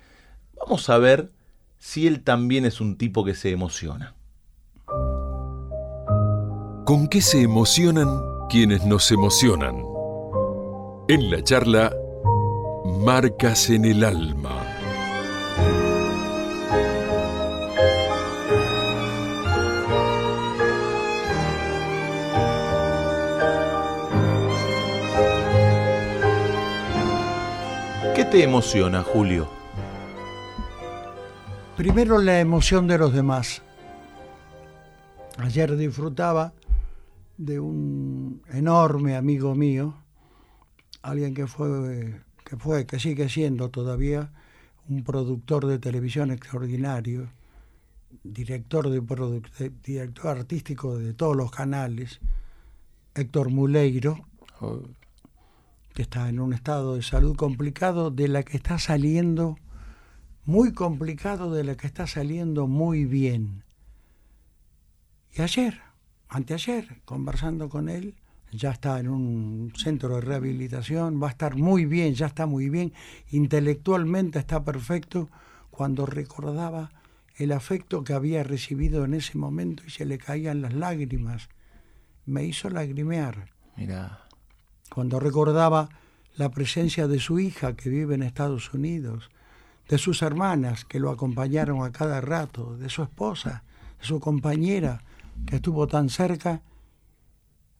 Vamos 0.58 0.88
a 0.90 0.98
ver 0.98 1.30
si 1.78 2.06
él 2.06 2.22
también 2.22 2.64
es 2.64 2.80
un 2.80 2.96
tipo 2.96 3.24
que 3.24 3.34
se 3.34 3.50
emociona. 3.50 4.14
¿Con 6.84 7.08
qué 7.08 7.20
se 7.20 7.40
emocionan 7.42 8.20
quienes 8.48 8.84
nos 8.84 9.10
emocionan? 9.10 9.99
En 11.12 11.28
la 11.28 11.42
charla 11.42 11.92
Marcas 13.00 13.68
en 13.70 13.84
el 13.84 14.04
alma. 14.04 14.64
¿Qué 28.14 28.24
te 28.26 28.44
emociona, 28.44 29.02
Julio? 29.02 29.48
Primero 31.76 32.18
la 32.18 32.38
emoción 32.38 32.86
de 32.86 32.98
los 32.98 33.12
demás. 33.12 33.62
Ayer 35.38 35.76
disfrutaba 35.76 36.52
de 37.36 37.58
un 37.58 38.42
enorme 38.52 39.16
amigo 39.16 39.56
mío, 39.56 39.96
alguien 41.02 41.34
que 41.34 41.46
fue, 41.46 42.20
que 42.44 42.56
fue, 42.56 42.86
que 42.86 42.98
sigue 42.98 43.28
siendo 43.28 43.70
todavía 43.70 44.30
un 44.88 45.04
productor 45.04 45.66
de 45.66 45.78
televisión 45.78 46.30
extraordinario, 46.30 47.30
director, 48.24 48.88
de, 48.90 49.72
director 49.84 50.38
artístico 50.38 50.98
de 50.98 51.14
todos 51.14 51.36
los 51.36 51.50
canales, 51.50 52.20
Héctor 53.14 53.50
Muleiro, 53.50 54.26
que 55.94 56.02
está 56.02 56.28
en 56.28 56.40
un 56.40 56.52
estado 56.52 56.96
de 56.96 57.02
salud 57.02 57.36
complicado, 57.36 58.10
de 58.10 58.28
la 58.28 58.42
que 58.42 58.56
está 58.56 58.78
saliendo, 58.78 59.58
muy 60.44 60.72
complicado, 60.72 61.52
de 61.52 61.64
la 61.64 61.76
que 61.76 61.86
está 61.86 62.06
saliendo 62.06 62.66
muy 62.66 63.04
bien. 63.04 63.64
Y 65.32 65.42
ayer, 65.42 65.80
anteayer, 66.28 67.00
conversando 67.04 67.68
con 67.68 67.88
él, 67.88 68.16
ya 68.52 68.70
está 68.70 68.98
en 69.00 69.08
un 69.08 69.72
centro 69.76 70.16
de 70.16 70.20
rehabilitación, 70.22 71.22
va 71.22 71.28
a 71.28 71.30
estar 71.30 71.56
muy 71.56 71.86
bien, 71.86 72.14
ya 72.14 72.26
está 72.26 72.46
muy 72.46 72.68
bien, 72.68 72.92
intelectualmente 73.30 74.38
está 74.38 74.64
perfecto, 74.64 75.28
cuando 75.70 76.04
recordaba 76.04 76.90
el 77.36 77.52
afecto 77.52 78.04
que 78.04 78.12
había 78.12 78.42
recibido 78.42 79.04
en 79.04 79.14
ese 79.14 79.38
momento 79.38 79.82
y 79.86 79.90
se 79.90 80.04
le 80.04 80.18
caían 80.18 80.60
las 80.60 80.74
lágrimas. 80.74 81.48
Me 82.26 82.44
hizo 82.44 82.68
lagrimear. 82.68 83.50
Mira. 83.76 84.26
Cuando 84.92 85.20
recordaba 85.20 85.88
la 86.36 86.50
presencia 86.50 87.08
de 87.08 87.18
su 87.18 87.38
hija 87.38 87.74
que 87.76 87.88
vive 87.88 88.14
en 88.14 88.22
Estados 88.22 88.74
Unidos, 88.74 89.30
de 89.88 89.98
sus 89.98 90.22
hermanas 90.22 90.84
que 90.84 91.00
lo 91.00 91.10
acompañaron 91.10 91.82
a 91.82 91.92
cada 91.92 92.20
rato, 92.20 92.76
de 92.76 92.90
su 92.90 93.02
esposa, 93.02 93.64
de 94.00 94.06
su 94.06 94.20
compañera, 94.20 95.02
que 95.46 95.56
estuvo 95.56 95.86
tan 95.86 96.10
cerca, 96.10 96.62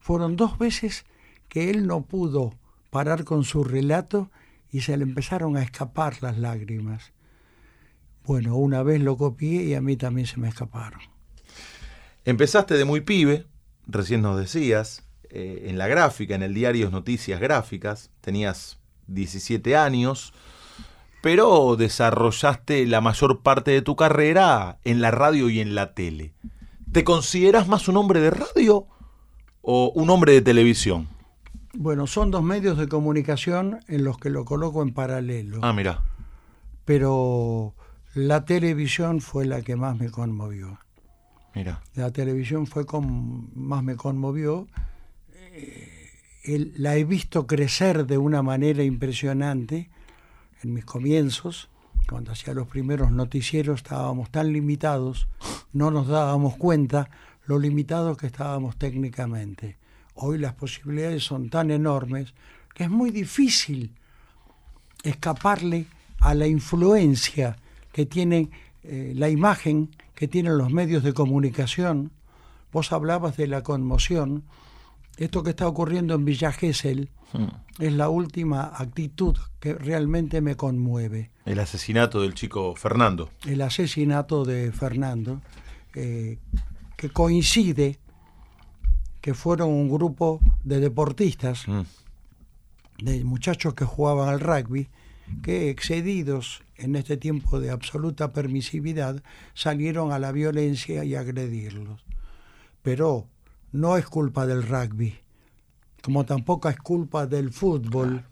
fueron 0.01 0.37
dos 0.37 0.59
veces 0.59 1.05
que 1.49 1.71
él 1.71 1.87
no 1.87 2.03
pudo 2.03 2.55
parar 2.91 3.25
con 3.25 3.45
su 3.45 3.63
relato 3.63 4.31
y 4.73 4.81
se 4.81 4.97
le 4.97 5.05
empezaron 5.05 5.57
a 5.57 5.63
escapar 5.63 6.23
las 6.23 6.39
lágrimas. 6.39 7.13
Bueno, 8.25 8.57
una 8.57 8.83
vez 8.83 9.01
lo 9.01 9.17
copié 9.17 9.65
y 9.65 9.75
a 9.75 9.81
mí 9.81 9.97
también 9.97 10.27
se 10.27 10.39
me 10.39 10.49
escaparon. 10.49 11.01
Empezaste 12.25 12.75
de 12.75 12.85
muy 12.85 13.01
pibe, 13.01 13.47
recién 13.87 14.23
nos 14.23 14.39
decías, 14.39 15.05
eh, 15.31 15.67
en 15.69 15.79
la 15.79 15.89
gráfica, 15.89 16.35
en 16.35 16.43
el 16.43 16.55
diario 16.55 16.91
Noticias 16.91 17.41
Gráficas, 17.41 18.11
tenías 18.21 18.79
17 19.07 19.77
años, 19.77 20.33
pero 21.23 21.77
desarrollaste 21.77 22.87
la 22.87 23.01
mayor 23.01 23.43
parte 23.43 23.71
de 23.73 23.83
tu 23.83 23.97
carrera 23.97 24.79
en 24.85 25.01
la 25.01 25.11
radio 25.11 25.51
y 25.51 25.61
en 25.61 25.75
la 25.75 25.95
tele. 25.95 26.35
¿Te 26.93 27.05
consideras 27.05 27.69
más 27.69 27.89
un 27.89 27.97
hombre 27.97 28.21
de 28.21 28.31
radio 28.31 28.87
o 29.63 29.93
un 29.95 30.11
hombre 30.11 30.33
de 30.33 30.43
televisión? 30.43 31.09
Bueno, 31.73 32.07
son 32.07 32.31
dos 32.31 32.43
medios 32.43 32.79
de 32.79 32.89
comunicación 32.89 33.81
en 33.89 34.05
los 34.05 34.19
que 34.19 34.31
lo 34.31 34.45
coloco 34.45 34.83
en 34.83 34.93
paralelo. 34.93 35.61
Ah, 35.63 35.73
mira. 35.73 36.03
Pero 36.85 37.75
la 38.15 38.45
televisión 38.45 39.21
fue 39.21 39.47
la 39.47 39.63
que 39.63 39.77
más 39.77 39.97
me 39.97 40.11
conmovió. 40.11 40.79
Mira. 41.55 41.83
La 41.95 42.11
televisión 42.11 42.67
fue 42.67 42.87
con 42.87 43.51
más 43.55 43.83
me 43.85 43.97
conmovió. 43.97 44.67
Eh, 45.53 46.11
la 46.77 46.97
he 46.97 47.05
visto 47.05 47.47
crecer 47.47 48.07
de 48.07 48.19
una 48.19 48.43
manera 48.43 48.83
impresionante 48.83 49.91
en 50.63 50.75
mis 50.75 50.85
comienzos 50.85 51.71
cuando 52.11 52.33
hacía 52.33 52.55
los 52.55 52.67
primeros 52.67 53.13
noticieros 53.13 53.83
estábamos 53.83 54.31
tan 54.31 54.53
limitados, 54.53 55.29
no 55.73 55.93
nos 55.93 56.09
dábamos 56.09 56.57
cuenta 56.57 57.09
lo 57.51 57.59
limitados 57.59 58.17
que 58.17 58.29
estábamos 58.29 58.77
técnicamente. 58.77 59.77
Hoy 60.15 60.39
las 60.39 60.55
posibilidades 60.55 61.25
son 61.25 61.51
tan 61.51 61.73
enormes 61.73 62.33
que 62.73 62.85
es 62.85 62.91
muy 62.91 63.11
difícil 63.11 63.93
escaparle 65.03 65.87
a 66.21 66.33
la 66.35 66.47
influencia 66.47 67.57
que 67.91 68.07
tiene 68.07 68.51
eh, 68.85 69.15
la 69.17 69.29
imagen 69.29 69.91
que 70.15 70.29
tienen 70.29 70.59
los 70.59 70.71
medios 70.71 71.03
de 71.03 71.13
comunicación. 71.13 72.13
Vos 72.71 72.93
hablabas 72.93 73.37
de 73.37 73.49
la 73.49 73.65
conmoción. 73.65 74.45
Esto 75.17 75.43
que 75.43 75.51
está 75.51 75.67
ocurriendo 75.67 76.15
en 76.15 76.25
Villa 76.25 76.53
Gesell 76.53 77.11
hmm. 77.33 77.83
es 77.83 77.93
la 77.93 78.11
última 78.11 78.71
actitud 78.77 79.37
que 79.59 79.75
realmente 79.75 80.41
me 80.41 80.55
conmueve. 80.55 81.33
El 81.47 81.59
asesinato 81.59 82.23
del 82.23 82.35
chico 82.35 82.77
Fernando. 82.77 83.29
El 83.45 83.61
asesinato 83.61 84.45
de 84.45 84.71
Fernando, 84.71 85.41
eh, 85.97 86.39
que 87.01 87.09
coincide 87.09 87.99
que 89.23 89.33
fueron 89.33 89.71
un 89.71 89.89
grupo 89.89 90.39
de 90.65 90.81
deportistas, 90.81 91.67
hmm. 91.67 91.81
de 93.03 93.25
muchachos 93.25 93.73
que 93.73 93.87
jugaban 93.87 94.29
al 94.29 94.41
rugby, 94.41 94.91
que 95.43 95.71
excedidos 95.71 96.63
en 96.77 96.97
este 96.97 97.17
tiempo 97.17 97.59
de 97.59 97.71
absoluta 97.71 98.35
permisividad, 98.35 99.23
salieron 99.55 100.13
a 100.13 100.19
la 100.19 100.31
violencia 100.31 101.03
y 101.03 101.15
agredirlos. 101.15 102.05
Pero 102.83 103.29
no 103.73 103.97
es 103.97 104.05
culpa 104.05 104.47
del 104.47 104.63
rugby, 104.63 105.15
como 106.03 106.27
tampoco 106.27 106.69
es 106.69 106.77
culpa 106.77 107.27
del 107.27 107.51
fútbol, 107.51 108.27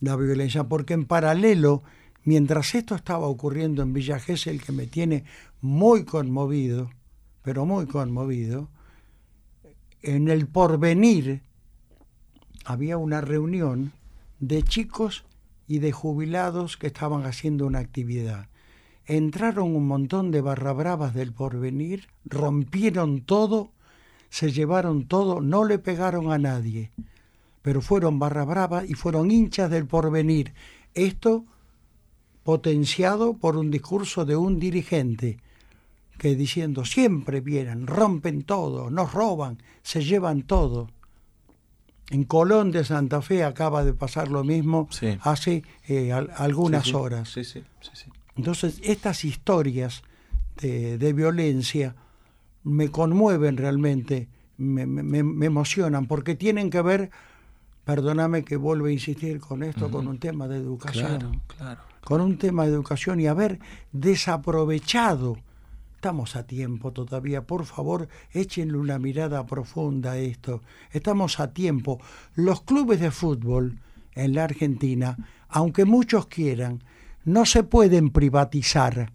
la 0.00 0.16
violencia, 0.16 0.64
porque 0.64 0.92
en 0.92 1.06
paralelo, 1.06 1.82
mientras 2.24 2.74
esto 2.74 2.94
estaba 2.94 3.26
ocurriendo 3.26 3.82
en 3.82 3.94
Villa 3.94 4.20
Gesell, 4.20 4.62
que 4.62 4.72
me 4.72 4.86
tiene 4.86 5.24
muy 5.62 6.04
conmovido, 6.04 6.90
pero 7.42 7.66
muy 7.66 7.86
conmovido, 7.86 8.68
en 10.02 10.28
el 10.28 10.46
porvenir 10.46 11.42
había 12.64 12.96
una 12.96 13.20
reunión 13.20 13.92
de 14.40 14.62
chicos 14.62 15.24
y 15.66 15.78
de 15.78 15.92
jubilados 15.92 16.76
que 16.76 16.88
estaban 16.88 17.24
haciendo 17.24 17.66
una 17.66 17.78
actividad. 17.78 18.48
Entraron 19.06 19.74
un 19.74 19.86
montón 19.86 20.30
de 20.30 20.40
barrabravas 20.40 21.14
del 21.14 21.32
porvenir, 21.32 22.08
rompieron 22.24 23.22
todo 23.22 23.72
se 24.32 24.50
llevaron 24.50 25.08
todo, 25.08 25.42
no 25.42 25.62
le 25.66 25.78
pegaron 25.78 26.32
a 26.32 26.38
nadie, 26.38 26.90
pero 27.60 27.82
fueron 27.82 28.18
barra 28.18 28.46
brava 28.46 28.82
y 28.82 28.94
fueron 28.94 29.30
hinchas 29.30 29.70
del 29.70 29.86
porvenir. 29.86 30.54
Esto 30.94 31.44
potenciado 32.42 33.34
por 33.34 33.58
un 33.58 33.70
discurso 33.70 34.24
de 34.24 34.34
un 34.36 34.58
dirigente 34.58 35.38
que 36.22 36.36
diciendo 36.36 36.84
siempre 36.84 37.40
vienen, 37.40 37.84
rompen 37.88 38.44
todo, 38.44 38.90
nos 38.90 39.12
roban, 39.12 39.58
se 39.82 40.04
llevan 40.04 40.42
todo. 40.44 40.88
En 42.10 42.22
Colón 42.22 42.70
de 42.70 42.84
Santa 42.84 43.22
Fe 43.22 43.42
acaba 43.42 43.82
de 43.84 43.92
pasar 43.92 44.28
lo 44.28 44.44
mismo 44.44 44.86
Sí. 44.92 45.18
hace 45.22 45.64
eh, 45.88 46.12
al- 46.12 46.30
algunas 46.36 46.84
Sí, 46.84 46.90
sí. 46.90 46.96
horas. 46.96 47.36
Entonces, 48.36 48.78
estas 48.84 49.24
historias 49.24 50.04
de, 50.60 50.96
de 50.96 51.12
violencia 51.12 51.96
me 52.62 52.88
conmueven 52.88 53.56
realmente, 53.56 54.28
me, 54.58 54.86
me- 54.86 55.24
me 55.24 55.46
emocionan, 55.46 56.06
porque 56.06 56.36
tienen 56.36 56.70
que 56.70 56.82
ver, 56.82 57.10
perdóname 57.84 58.44
que 58.44 58.54
vuelvo 58.56 58.86
a 58.86 58.92
insistir 58.92 59.40
con 59.40 59.64
esto, 59.64 59.90
con 59.90 60.06
un 60.06 60.18
tema 60.18 60.46
de 60.46 60.58
educación 60.58 61.18
Claro, 61.18 61.32
claro. 61.48 61.80
con 62.04 62.20
un 62.20 62.38
tema 62.38 62.64
de 62.66 62.74
educación 62.74 63.18
y 63.18 63.26
haber 63.26 63.58
desaprovechado. 63.90 65.36
Estamos 66.02 66.34
a 66.34 66.42
tiempo 66.42 66.92
todavía, 66.92 67.46
por 67.46 67.64
favor, 67.64 68.08
échenle 68.32 68.76
una 68.76 68.98
mirada 68.98 69.46
profunda 69.46 70.10
a 70.10 70.18
esto. 70.18 70.60
Estamos 70.90 71.38
a 71.38 71.52
tiempo. 71.52 72.00
Los 72.34 72.62
clubes 72.62 72.98
de 72.98 73.12
fútbol 73.12 73.78
en 74.16 74.34
la 74.34 74.42
Argentina, 74.42 75.16
aunque 75.48 75.84
muchos 75.84 76.26
quieran, 76.26 76.82
no 77.24 77.46
se 77.46 77.62
pueden 77.62 78.10
privatizar, 78.10 79.12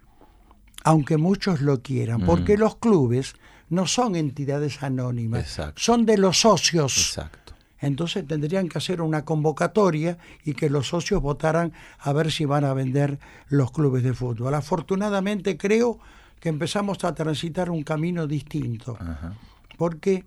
aunque 0.85 1.17
muchos 1.17 1.59
lo 1.59 1.81
quieran, 1.81 2.25
porque 2.25 2.57
los 2.57 2.77
clubes 2.77 3.35
no 3.67 3.85
son 3.85 4.15
entidades 4.15 4.81
anónimas, 4.81 5.41
Exacto. 5.41 5.81
son 5.81 6.05
de 6.05 6.17
los 6.17 6.39
socios. 6.39 6.97
Exacto. 6.97 7.53
Entonces 7.79 8.25
tendrían 8.25 8.69
que 8.69 8.77
hacer 8.77 9.01
una 9.01 9.25
convocatoria 9.25 10.19
y 10.45 10.53
que 10.53 10.69
los 10.69 10.87
socios 10.87 11.21
votaran 11.21 11.73
a 11.99 12.13
ver 12.13 12.31
si 12.31 12.45
van 12.45 12.63
a 12.63 12.73
vender 12.73 13.19
los 13.49 13.73
clubes 13.73 14.03
de 14.03 14.13
fútbol. 14.13 14.53
Afortunadamente 14.53 15.57
creo 15.57 15.99
que 16.39 16.49
empezamos 16.49 17.03
a 17.03 17.13
transitar 17.15 17.69
un 17.69 17.83
camino 17.83 18.27
distinto, 18.27 18.97
Ajá. 18.99 19.33
porque 19.77 20.23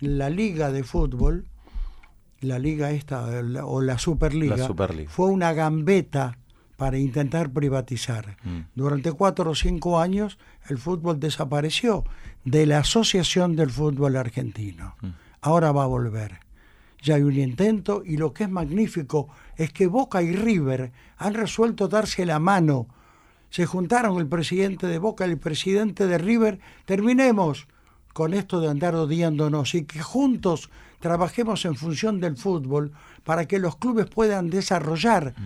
la 0.00 0.28
liga 0.30 0.72
de 0.72 0.82
fútbol, 0.84 1.46
la 2.40 2.58
liga 2.58 2.90
esta 2.90 3.42
la- 3.42 3.64
o 3.64 3.80
la 3.80 3.98
Superliga, 3.98 4.56
La 4.56 4.66
Superliga. 4.66 5.10
fue 5.10 5.26
una 5.28 5.52
gambeta 5.52 6.38
para 6.76 6.98
intentar 6.98 7.50
privatizar. 7.50 8.36
Mm. 8.42 8.58
Durante 8.74 9.12
cuatro 9.12 9.50
o 9.50 9.54
cinco 9.54 10.00
años 10.00 10.38
el 10.68 10.76
fútbol 10.78 11.20
desapareció 11.20 12.04
de 12.44 12.66
la 12.66 12.78
Asociación 12.80 13.54
del 13.56 13.70
Fútbol 13.70 14.16
Argentino. 14.16 14.96
Mm. 15.00 15.08
Ahora 15.40 15.70
va 15.72 15.84
a 15.84 15.86
volver. 15.86 16.40
Ya 17.00 17.14
hay 17.16 17.22
un 17.22 17.36
intento 17.38 18.02
y 18.04 18.16
lo 18.16 18.32
que 18.32 18.44
es 18.44 18.50
magnífico 18.50 19.28
es 19.56 19.72
que 19.72 19.86
Boca 19.86 20.20
y 20.22 20.34
River 20.34 20.90
han 21.16 21.34
resuelto 21.34 21.86
darse 21.86 22.26
la 22.26 22.38
mano. 22.40 22.88
Se 23.54 23.66
juntaron 23.66 24.18
el 24.18 24.26
presidente 24.26 24.88
de 24.88 24.98
Boca 24.98 25.28
y 25.28 25.30
el 25.30 25.38
presidente 25.38 26.08
de 26.08 26.18
River. 26.18 26.58
Terminemos 26.86 27.68
con 28.12 28.34
esto 28.34 28.60
de 28.60 28.68
andar 28.68 28.96
odiándonos 28.96 29.76
y 29.76 29.84
que 29.84 30.02
juntos 30.02 30.70
trabajemos 30.98 31.64
en 31.64 31.76
función 31.76 32.18
del 32.18 32.36
fútbol 32.36 32.90
para 33.22 33.46
que 33.46 33.60
los 33.60 33.76
clubes 33.76 34.06
puedan 34.06 34.50
desarrollar 34.50 35.36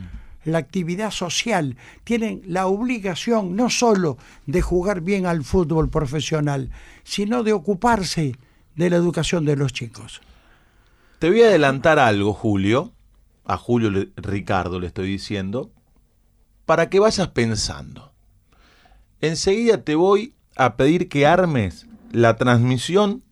la 0.45 0.57
actividad 0.57 1.11
social. 1.11 1.77
Tienen 2.05 2.41
la 2.47 2.67
obligación 2.67 3.55
no 3.57 3.69
solo 3.69 4.17
de 4.47 4.63
jugar 4.63 5.03
bien 5.03 5.27
al 5.27 5.45
fútbol 5.45 5.91
profesional, 5.91 6.71
sino 7.05 7.43
de 7.43 7.53
ocuparse 7.53 8.37
de 8.75 8.89
la 8.89 8.97
educación 8.97 9.45
de 9.45 9.57
los 9.57 9.75
chicos. 9.75 10.23
Te 11.19 11.29
voy 11.29 11.43
a 11.43 11.49
adelantar 11.49 11.99
algo, 11.99 12.33
Julio. 12.33 12.95
A 13.45 13.59
Julio 13.59 14.09
Ricardo 14.17 14.81
le 14.81 14.87
estoy 14.87 15.09
diciendo. 15.09 15.73
Para 16.69 16.91
que 16.91 17.01
vayas 17.01 17.29
pensando. 17.29 18.13
Enseguida 19.23 19.85
te 19.85 19.95
voy 19.95 20.35
a 20.55 20.77
pedir 20.77 21.09
que 21.09 21.27
armes 21.27 21.87
la 22.13 22.37
transmisión 22.37 23.25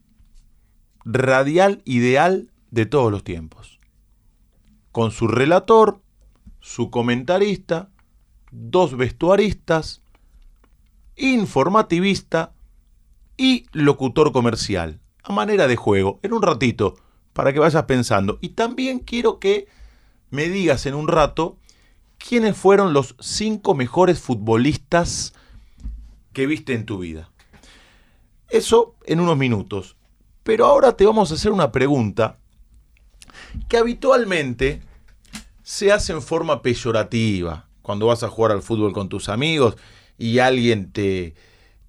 radial 1.04 1.82
ideal 1.84 2.50
de 2.70 2.86
todos 2.86 3.12
los 3.12 3.24
tiempos. 3.24 3.78
Con 4.90 5.10
su 5.10 5.28
relator, 5.28 6.00
su 6.60 6.90
comentarista, 6.90 7.90
dos 8.52 8.96
vestuaristas, 8.96 10.00
informativista 11.14 12.54
y 13.36 13.66
locutor 13.72 14.32
comercial. 14.32 14.98
A 15.22 15.34
manera 15.34 15.68
de 15.68 15.76
juego, 15.76 16.20
en 16.22 16.32
un 16.32 16.40
ratito, 16.40 16.94
para 17.34 17.52
que 17.52 17.58
vayas 17.58 17.84
pensando. 17.84 18.38
Y 18.40 18.48
también 18.48 18.98
quiero 18.98 19.38
que 19.38 19.68
me 20.30 20.48
digas 20.48 20.86
en 20.86 20.94
un 20.94 21.06
rato 21.06 21.58
quiénes 22.18 22.56
fueron 22.56 22.92
los 22.92 23.16
cinco 23.20 23.74
mejores 23.74 24.20
futbolistas 24.20 25.34
que 26.32 26.46
viste 26.46 26.74
en 26.74 26.84
tu 26.84 26.98
vida. 26.98 27.30
Eso 28.48 28.94
en 29.04 29.20
unos 29.20 29.36
minutos. 29.36 29.96
Pero 30.42 30.66
ahora 30.66 30.96
te 30.96 31.04
vamos 31.04 31.30
a 31.30 31.34
hacer 31.34 31.50
una 31.50 31.72
pregunta 31.72 32.38
que 33.68 33.76
habitualmente 33.76 34.82
se 35.62 35.92
hace 35.92 36.12
en 36.12 36.22
forma 36.22 36.62
peyorativa. 36.62 37.68
Cuando 37.82 38.06
vas 38.06 38.22
a 38.22 38.28
jugar 38.28 38.52
al 38.52 38.62
fútbol 38.62 38.92
con 38.92 39.08
tus 39.08 39.28
amigos 39.28 39.76
y 40.18 40.38
alguien 40.38 40.92
te, 40.92 41.34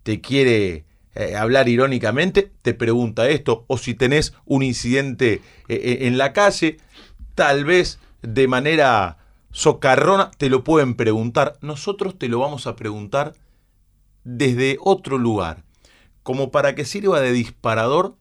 te 0.03 0.21
quiere 0.21 0.85
eh, 1.13 1.35
hablar 1.35 1.69
irónicamente, 1.69 2.51
te 2.61 2.73
pregunta 2.73 3.29
esto. 3.29 3.65
O 3.67 3.77
si 3.77 3.93
tenés 3.93 4.33
un 4.45 4.63
incidente 4.63 5.33
eh, 5.33 5.41
eh, 5.67 5.97
en 6.01 6.17
la 6.17 6.33
calle, 6.33 6.77
tal 7.35 7.65
vez 7.65 7.99
de 8.21 8.47
manera 8.47 9.17
socarrona 9.57 10.29
te 10.37 10.51
lo 10.51 10.63
pueden 10.63 10.93
preguntar. 10.93 11.57
Nosotros 11.61 12.15
te 12.19 12.27
lo 12.27 12.37
vamos 12.37 12.67
a 12.67 12.75
preguntar 12.75 13.33
desde 14.23 14.77
otro 14.81 15.17
lugar, 15.17 15.63
como 16.21 16.51
para 16.51 16.75
que 16.75 16.85
sirva 16.85 17.21
de 17.21 17.31
disparador 17.31 18.17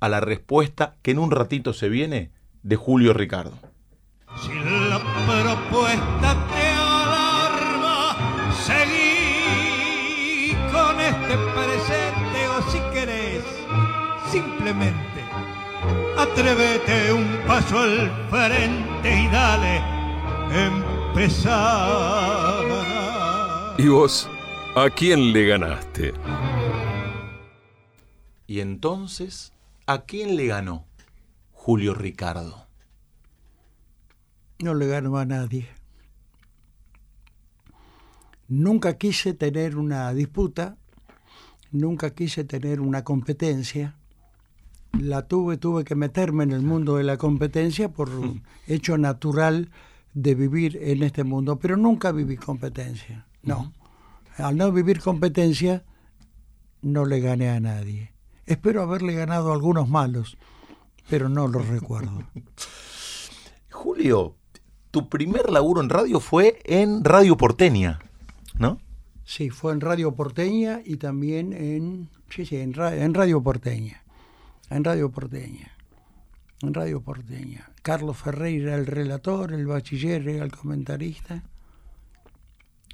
a 0.00 0.08
la 0.08 0.20
respuesta 0.20 0.96
que 1.02 1.12
en 1.12 1.20
un 1.20 1.30
ratito 1.30 1.74
se 1.74 1.88
viene 1.88 2.32
de 2.64 2.74
Julio 2.74 3.12
Ricardo. 3.12 3.56
Si 4.42 4.52
la 4.52 4.98
propuesta 4.98 6.48
te 6.50 6.66
alarma, 6.72 8.52
seguí 8.66 10.56
con 10.72 10.98
este 10.98 11.36
presente 11.54 12.48
o 12.48 12.62
si 12.68 12.80
querés, 12.92 13.44
simplemente 14.28 15.20
atrévete 16.18 17.12
un 17.12 17.38
paso 17.46 17.78
al 17.78 18.10
frente 18.28 19.22
y 19.22 19.28
dale, 19.28 19.99
empezar. 20.50 22.10
¿Y 23.78 23.88
vos? 23.88 24.28
¿A 24.76 24.90
quién 24.90 25.32
le 25.32 25.46
ganaste? 25.46 26.12
Y 28.46 28.60
entonces, 28.60 29.52
¿a 29.86 30.02
quién 30.02 30.36
le 30.36 30.46
ganó 30.46 30.86
Julio 31.52 31.94
Ricardo? 31.94 32.66
No 34.58 34.74
le 34.74 34.86
ganó 34.86 35.16
a 35.18 35.24
nadie. 35.24 35.68
Nunca 38.48 38.98
quise 38.98 39.32
tener 39.34 39.76
una 39.76 40.12
disputa, 40.12 40.76
nunca 41.70 42.10
quise 42.10 42.44
tener 42.44 42.80
una 42.80 43.04
competencia. 43.04 43.94
La 44.98 45.28
tuve, 45.28 45.56
tuve 45.56 45.84
que 45.84 45.94
meterme 45.94 46.42
en 46.42 46.50
el 46.50 46.62
mundo 46.62 46.96
de 46.96 47.04
la 47.04 47.16
competencia 47.16 47.90
por 47.92 48.10
un 48.10 48.42
hecho 48.66 48.98
natural 48.98 49.70
de 50.14 50.34
vivir 50.34 50.78
en 50.80 51.02
este 51.02 51.24
mundo, 51.24 51.58
pero 51.58 51.76
nunca 51.76 52.12
viví 52.12 52.36
competencia. 52.36 53.26
No. 53.42 53.72
Al 54.36 54.56
no 54.56 54.72
vivir 54.72 55.00
competencia, 55.00 55.84
no 56.82 57.04
le 57.04 57.20
gané 57.20 57.50
a 57.50 57.60
nadie. 57.60 58.12
Espero 58.46 58.82
haberle 58.82 59.14
ganado 59.14 59.50
a 59.50 59.54
algunos 59.54 59.88
malos, 59.88 60.36
pero 61.08 61.28
no 61.28 61.46
los 61.48 61.68
recuerdo. 61.68 62.22
Julio, 63.70 64.36
tu 64.90 65.08
primer 65.08 65.50
laburo 65.50 65.80
en 65.80 65.88
radio 65.88 66.20
fue 66.20 66.58
en 66.64 67.04
Radio 67.04 67.36
Porteña, 67.36 68.00
¿no? 68.58 68.78
Sí, 69.24 69.50
fue 69.50 69.72
en 69.72 69.80
Radio 69.80 70.12
Porteña 70.16 70.80
y 70.84 70.96
también 70.96 71.52
en, 71.52 72.08
sí, 72.30 72.44
sí, 72.44 72.56
en, 72.56 72.74
ra- 72.74 72.96
en 72.96 73.14
Radio 73.14 73.40
Porteña. 73.42 74.02
En 74.70 74.82
Radio 74.84 75.10
Porteña. 75.10 75.70
En 76.62 76.74
Radio 76.74 77.00
Porteña. 77.00 77.69
Carlos 77.82 78.16
Ferreira 78.18 78.74
el 78.74 78.86
relator, 78.86 79.52
el 79.52 79.66
bachiller 79.66 80.28
era 80.28 80.44
el 80.44 80.52
comentarista. 80.52 81.42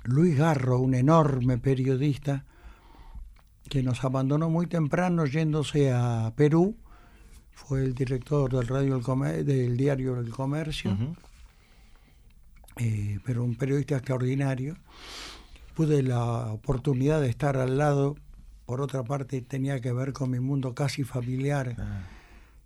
Luis 0.04 0.36
Garro, 0.36 0.78
un 0.78 0.94
enorme 0.94 1.58
periodista 1.58 2.44
que 3.68 3.82
nos 3.82 4.04
abandonó 4.04 4.48
muy 4.48 4.68
temprano 4.68 5.26
yéndose 5.26 5.92
a 5.92 6.32
Perú, 6.36 6.76
fue 7.50 7.82
el 7.82 7.94
director 7.94 8.52
del, 8.52 8.68
radio 8.68 9.00
El 9.26 9.46
del 9.46 9.76
diario 9.76 10.20
El 10.20 10.30
Comercio, 10.30 10.96
eh, 12.76 13.18
pero 13.24 13.42
un 13.42 13.56
periodista 13.56 13.96
extraordinario. 13.96 14.76
Pude 15.74 16.02
la 16.02 16.52
oportunidad 16.52 17.20
de 17.20 17.28
estar 17.28 17.56
al 17.56 17.76
lado, 17.76 18.16
por 18.66 18.80
otra 18.80 19.02
parte 19.02 19.40
tenía 19.40 19.80
que 19.80 19.92
ver 19.92 20.12
con 20.12 20.30
mi 20.30 20.38
mundo 20.38 20.74
casi 20.74 21.02
familiar, 21.02 21.74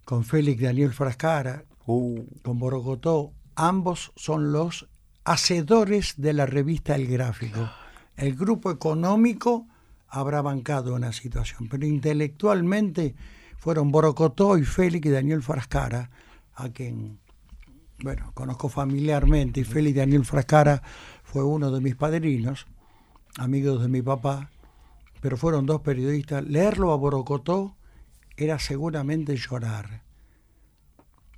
con 0.05 0.25
Félix 0.25 0.61
Daniel 0.61 0.93
Frascara, 0.93 1.65
Uh, 1.87 2.25
con 2.43 2.59
Borogotó, 2.59 3.33
ambos 3.55 4.13
son 4.17 4.53
los 4.53 4.89
hacedores 5.25 6.15
de 6.17 6.33
la 6.33 6.47
revista 6.47 6.95
El 6.95 7.07
Gráfico. 7.07 7.69
El 8.17 8.37
grupo 8.37 8.71
económico 8.71 9.67
habrá 10.09 10.43
bancado 10.43 10.95
una 10.95 11.13
situación. 11.13 11.69
Pero 11.69 11.87
intelectualmente 11.87 13.15
fueron 13.57 13.91
Borocotó 13.91 14.59
y 14.59 14.65
Félix 14.65 15.07
y 15.07 15.11
Daniel 15.11 15.43
Frascara, 15.43 16.11
a 16.55 16.69
quien, 16.71 17.19
bueno, 18.03 18.33
conozco 18.35 18.69
familiarmente. 18.69 19.61
Y 19.61 19.65
Félix 19.65 19.97
Daniel 19.97 20.25
Frascara 20.25 20.83
fue 21.23 21.45
uno 21.45 21.71
de 21.71 21.81
mis 21.81 21.97
padrinos, 21.97 22.67
amigos 23.39 23.81
de 23.83 23.89
mi 23.89 24.03
papá, 24.03 24.51
pero 25.21 25.37
fueron 25.37 25.67
dos 25.67 25.81
periodistas. 25.81 26.45
Leerlo 26.45 26.93
a 26.93 26.97
Borocotó 26.97 27.77
era 28.37 28.59
seguramente 28.59 29.37
llorar. 29.37 30.03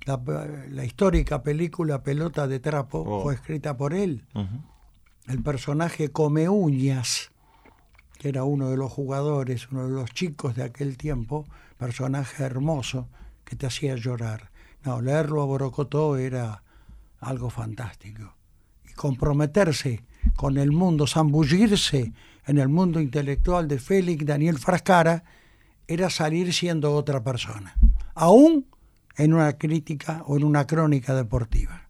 La, 0.05 0.19
la 0.69 0.83
histórica 0.85 1.43
película 1.43 2.03
Pelota 2.03 2.47
de 2.47 2.59
Trapo 2.59 3.03
Oh. 3.05 3.23
fue 3.23 3.35
escrita 3.35 3.77
por 3.77 3.93
él. 3.93 4.25
El 5.27 5.41
personaje 5.41 6.09
Come 6.09 6.49
Uñas, 6.49 7.31
que 8.19 8.29
era 8.29 8.43
uno 8.43 8.69
de 8.69 8.77
los 8.77 8.91
jugadores, 8.91 9.71
uno 9.71 9.87
de 9.87 9.93
los 9.93 10.11
chicos 10.11 10.55
de 10.55 10.63
aquel 10.63 10.97
tiempo, 10.97 11.45
personaje 11.77 12.43
hermoso 12.43 13.07
que 13.45 13.55
te 13.55 13.65
hacía 13.65 13.95
llorar. 13.95 14.51
No, 14.83 15.01
leerlo 15.01 15.41
a 15.41 15.45
Borocotó 15.45 16.17
era 16.17 16.63
algo 17.21 17.49
fantástico. 17.49 18.33
Y 18.89 18.93
comprometerse 18.93 20.03
con 20.35 20.57
el 20.57 20.71
mundo, 20.71 21.07
zambullirse 21.07 22.11
en 22.45 22.57
el 22.57 22.67
mundo 22.67 22.99
intelectual 22.99 23.69
de 23.69 23.79
Félix 23.79 24.25
Daniel 24.25 24.57
Frascara, 24.59 25.23
era 25.87 26.09
salir 26.09 26.53
siendo 26.53 26.93
otra 26.93 27.23
persona, 27.23 27.75
aún 28.15 28.65
en 29.17 29.33
una 29.33 29.53
crítica 29.57 30.23
o 30.25 30.37
en 30.37 30.43
una 30.43 30.65
crónica 30.67 31.13
deportiva. 31.15 31.87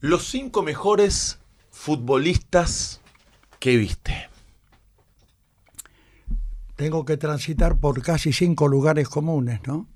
Los 0.00 0.26
cinco 0.28 0.62
mejores 0.62 1.38
futbolistas 1.70 3.00
que 3.58 3.76
viste. 3.76 4.28
Tengo 6.76 7.04
que 7.04 7.16
transitar 7.16 7.78
por 7.78 8.02
casi 8.02 8.32
cinco 8.32 8.66
lugares 8.68 9.08
comunes, 9.08 9.60
¿no? 9.66 9.86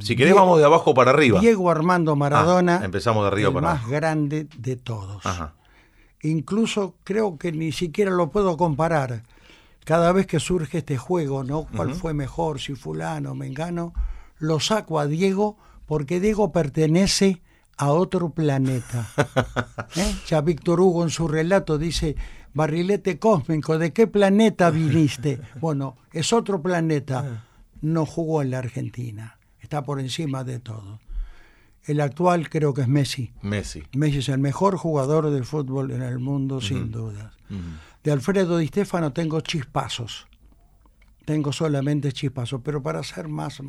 Si 0.00 0.16
querés, 0.16 0.34
vamos 0.34 0.58
de 0.58 0.64
abajo 0.64 0.94
para 0.94 1.10
arriba. 1.10 1.40
Diego 1.40 1.70
Armando 1.70 2.16
Maradona, 2.16 2.78
Ah, 2.80 2.84
empezamos 2.84 3.22
de 3.24 3.28
arriba 3.28 3.48
el 3.48 3.54
para 3.54 3.66
más 3.66 3.76
abajo. 3.78 3.90
grande 3.90 4.48
de 4.56 4.76
todos. 4.76 5.24
Ajá. 5.26 5.54
Incluso 6.22 6.94
creo 7.04 7.38
que 7.38 7.52
ni 7.52 7.70
siquiera 7.72 8.10
lo 8.10 8.30
puedo 8.30 8.56
comparar. 8.56 9.24
Cada 9.88 10.12
vez 10.12 10.26
que 10.26 10.38
surge 10.38 10.76
este 10.76 10.98
juego, 10.98 11.44
¿no? 11.44 11.66
¿Cuál 11.74 11.94
fue 11.94 12.12
mejor? 12.12 12.60
Si 12.60 12.74
fulano, 12.74 13.34
mengano, 13.34 13.94
lo 14.36 14.60
saco 14.60 15.00
a 15.00 15.06
Diego 15.06 15.56
porque 15.86 16.20
Diego 16.20 16.52
pertenece 16.52 17.40
a 17.78 17.92
otro 17.92 18.28
planeta. 18.28 19.08
¿Eh? 19.96 20.14
Ya 20.26 20.42
Víctor 20.42 20.82
Hugo 20.82 21.04
en 21.04 21.08
su 21.08 21.26
relato 21.26 21.78
dice, 21.78 22.16
barrilete 22.52 23.18
cósmico, 23.18 23.78
¿de 23.78 23.94
qué 23.94 24.06
planeta 24.06 24.68
viniste? 24.68 25.40
Bueno, 25.58 25.96
es 26.12 26.34
otro 26.34 26.60
planeta. 26.60 27.46
No 27.80 28.04
jugó 28.04 28.42
en 28.42 28.50
la 28.50 28.58
Argentina. 28.58 29.38
Está 29.58 29.84
por 29.84 30.00
encima 30.00 30.44
de 30.44 30.60
todo. 30.60 31.00
El 31.84 32.02
actual 32.02 32.50
creo 32.50 32.74
que 32.74 32.82
es 32.82 32.88
Messi. 32.88 33.32
Messi. 33.40 33.84
Messi 33.94 34.18
es 34.18 34.28
el 34.28 34.38
mejor 34.38 34.76
jugador 34.76 35.30
de 35.30 35.42
fútbol 35.44 35.92
en 35.92 36.02
el 36.02 36.18
mundo, 36.18 36.60
sin 36.60 36.92
dudas. 36.92 37.32
De 38.04 38.12
Alfredo 38.12 38.56
Di 38.58 38.66
Stefano 38.68 39.12
tengo 39.12 39.40
chispazos. 39.40 40.26
Tengo 41.24 41.52
solamente 41.52 42.12
chispazos. 42.12 42.60
Pero 42.64 42.82
para 42.82 43.02
ser 43.02 43.28
más, 43.28 43.60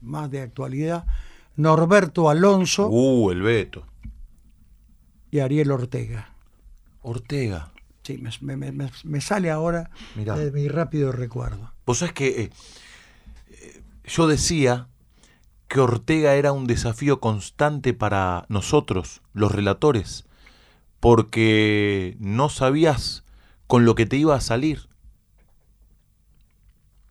más 0.00 0.30
de 0.30 0.40
actualidad, 0.40 1.04
Norberto 1.56 2.28
Alonso 2.30 2.88
Uh, 2.88 3.30
el 3.30 3.42
Beto. 3.42 3.84
y 5.30 5.40
Ariel 5.40 5.70
Ortega. 5.70 6.32
Ortega. 7.02 7.72
Sí, 8.02 8.18
me, 8.40 8.56
me- 8.56 8.72
me- 8.72 8.90
me 9.04 9.20
sale 9.20 9.50
ahora 9.50 9.90
Mirá. 10.16 10.36
de 10.36 10.50
mi 10.50 10.66
rápido 10.68 11.12
recuerdo. 11.12 11.72
Vos 11.84 11.98
sabés 11.98 12.14
que 12.14 12.42
eh, 12.42 12.50
eh, 13.50 13.82
yo 14.06 14.26
decía 14.26 14.88
que 15.68 15.80
Ortega 15.80 16.34
era 16.34 16.52
un 16.52 16.66
desafío 16.66 17.20
constante 17.20 17.92
para 17.92 18.46
nosotros, 18.48 19.20
los 19.34 19.52
relatores, 19.52 20.24
porque 21.00 22.16
no 22.18 22.48
sabías 22.48 23.24
con 23.68 23.84
lo 23.84 23.94
que 23.94 24.06
te 24.06 24.16
iba 24.16 24.34
a 24.34 24.40
salir. 24.40 24.88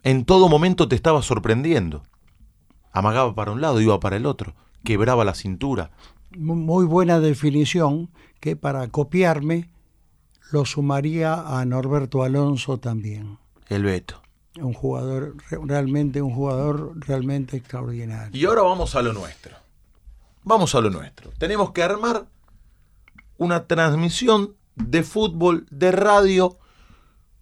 En 0.04 0.26
todo 0.26 0.50
momento 0.50 0.88
te 0.88 0.96
estaba 0.96 1.22
sorprendiendo. 1.22 2.04
Amagaba 2.92 3.34
para 3.36 3.52
un 3.52 3.62
lado, 3.62 3.80
iba 3.82 4.00
para 4.00 4.18
el 4.18 4.26
otro, 4.26 4.56
quebraba 4.84 5.24
la 5.26 5.34
cintura. 5.36 5.92
Mu- 6.36 6.56
Muy 6.56 6.86
buena 6.86 7.20
definición 7.20 8.10
que 8.40 8.56
para 8.56 8.88
copiarme 8.90 9.70
lo 10.52 10.66
sumaría 10.66 11.34
a 11.60 11.64
Norberto 11.66 12.24
Alonso 12.24 12.80
también. 12.80 13.38
El 13.68 13.84
Beto. 13.84 14.22
Un 14.60 14.74
jugador, 14.74 15.36
re- 15.50 15.60
realmente 15.64 16.22
un 16.22 16.34
jugador 16.34 16.94
realmente 17.06 17.58
extraordinario. 17.58 18.36
Y 18.38 18.46
ahora 18.46 18.64
vamos 18.64 18.96
a 18.96 19.02
lo 19.02 19.14
nuestro. 19.14 19.56
Vamos 20.44 20.74
a 20.74 20.82
lo 20.82 20.90
nuestro. 20.90 21.32
Tenemos 21.38 21.72
que 21.72 21.84
armar 21.84 22.26
una 23.38 23.68
transmisión 23.68 24.56
de 24.78 25.04
fútbol, 25.04 25.66
de 25.70 25.92
radio, 25.92 26.58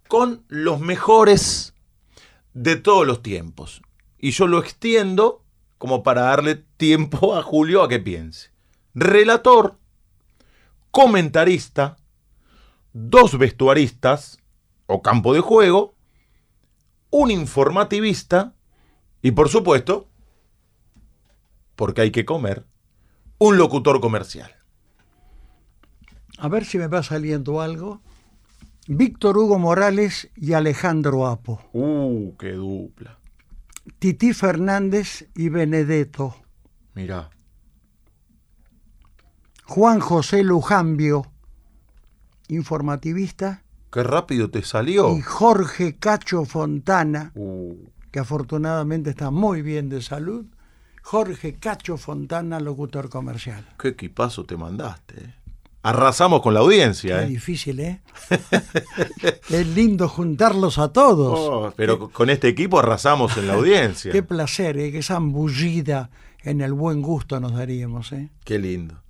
con 0.08 0.44
los 0.48 0.80
mejores 0.80 1.74
de 2.54 2.76
todos 2.76 3.06
los 3.06 3.22
tiempos. 3.22 3.82
Y 4.18 4.30
yo 4.30 4.46
lo 4.46 4.58
extiendo 4.58 5.44
como 5.78 6.02
para 6.02 6.22
darle 6.22 6.56
tiempo 6.76 7.36
a 7.36 7.42
Julio 7.42 7.82
a 7.82 7.88
que 7.88 8.00
piense. 8.00 8.50
Relator, 8.94 9.78
comentarista, 10.90 11.98
dos 12.92 13.36
vestuaristas 13.38 14.38
o 14.86 15.02
campo 15.02 15.34
de 15.34 15.40
juego, 15.40 15.94
un 17.10 17.30
informativista 17.30 18.54
y 19.20 19.32
por 19.32 19.48
supuesto, 19.48 20.08
porque 21.74 22.00
hay 22.00 22.10
que 22.10 22.24
comer, 22.24 22.64
un 23.38 23.58
locutor 23.58 24.00
comercial. 24.00 24.55
A 26.38 26.48
ver 26.48 26.64
si 26.64 26.78
me 26.78 26.86
va 26.86 27.02
saliendo 27.02 27.60
algo. 27.60 28.00
Víctor 28.88 29.36
Hugo 29.38 29.58
Morales 29.58 30.28
y 30.36 30.52
Alejandro 30.52 31.26
Apo. 31.26 31.60
Uh, 31.72 32.36
qué 32.38 32.52
dupla. 32.52 33.18
Tití 33.98 34.32
Fernández 34.32 35.28
y 35.34 35.48
Benedetto. 35.48 36.36
Mirá. 36.94 37.30
Juan 39.64 39.98
José 39.98 40.44
Lujambio, 40.44 41.26
informativista. 42.48 43.62
Qué 43.90 44.02
rápido 44.02 44.50
te 44.50 44.62
salió. 44.62 45.16
Y 45.16 45.22
Jorge 45.22 45.96
Cacho 45.96 46.44
Fontana, 46.44 47.32
Uh, 47.34 47.74
que 48.12 48.20
afortunadamente 48.20 49.10
está 49.10 49.30
muy 49.30 49.62
bien 49.62 49.88
de 49.88 50.02
salud. 50.02 50.46
Jorge 51.02 51.54
Cacho 51.54 51.96
Fontana, 51.96 52.60
locutor 52.60 53.08
comercial. 53.08 53.66
qué 53.78 53.88
equipazo 53.88 54.44
te 54.44 54.56
mandaste. 54.56 55.20
eh. 55.24 55.34
Arrasamos 55.86 56.42
con 56.42 56.52
la 56.52 56.60
audiencia, 56.60 57.20
Qué 57.20 57.26
¿eh? 57.26 57.28
difícil, 57.28 57.78
¿eh? 57.78 58.00
es 59.50 59.66
lindo 59.68 60.08
juntarlos 60.08 60.78
a 60.78 60.92
todos. 60.92 61.38
Oh, 61.38 61.72
pero 61.76 62.10
con 62.10 62.28
este 62.28 62.48
equipo 62.48 62.80
arrasamos 62.80 63.36
en 63.36 63.46
la 63.46 63.54
audiencia. 63.60 64.10
Qué 64.10 64.24
placer, 64.24 64.78
¿eh? 64.78 64.90
Qué 64.90 65.00
zambullida 65.00 66.10
en 66.42 66.60
el 66.60 66.72
buen 66.72 67.02
gusto 67.02 67.38
nos 67.38 67.54
daríamos, 67.54 68.10
¿eh? 68.10 68.30
Qué 68.44 68.58
lindo. 68.58 69.00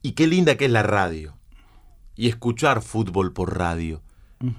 Y 0.00 0.12
qué 0.12 0.28
linda 0.28 0.56
que 0.56 0.66
es 0.66 0.70
la 0.70 0.84
radio. 0.84 1.36
Y 2.14 2.28
escuchar 2.28 2.80
fútbol 2.80 3.32
por 3.32 3.58
radio. 3.58 4.02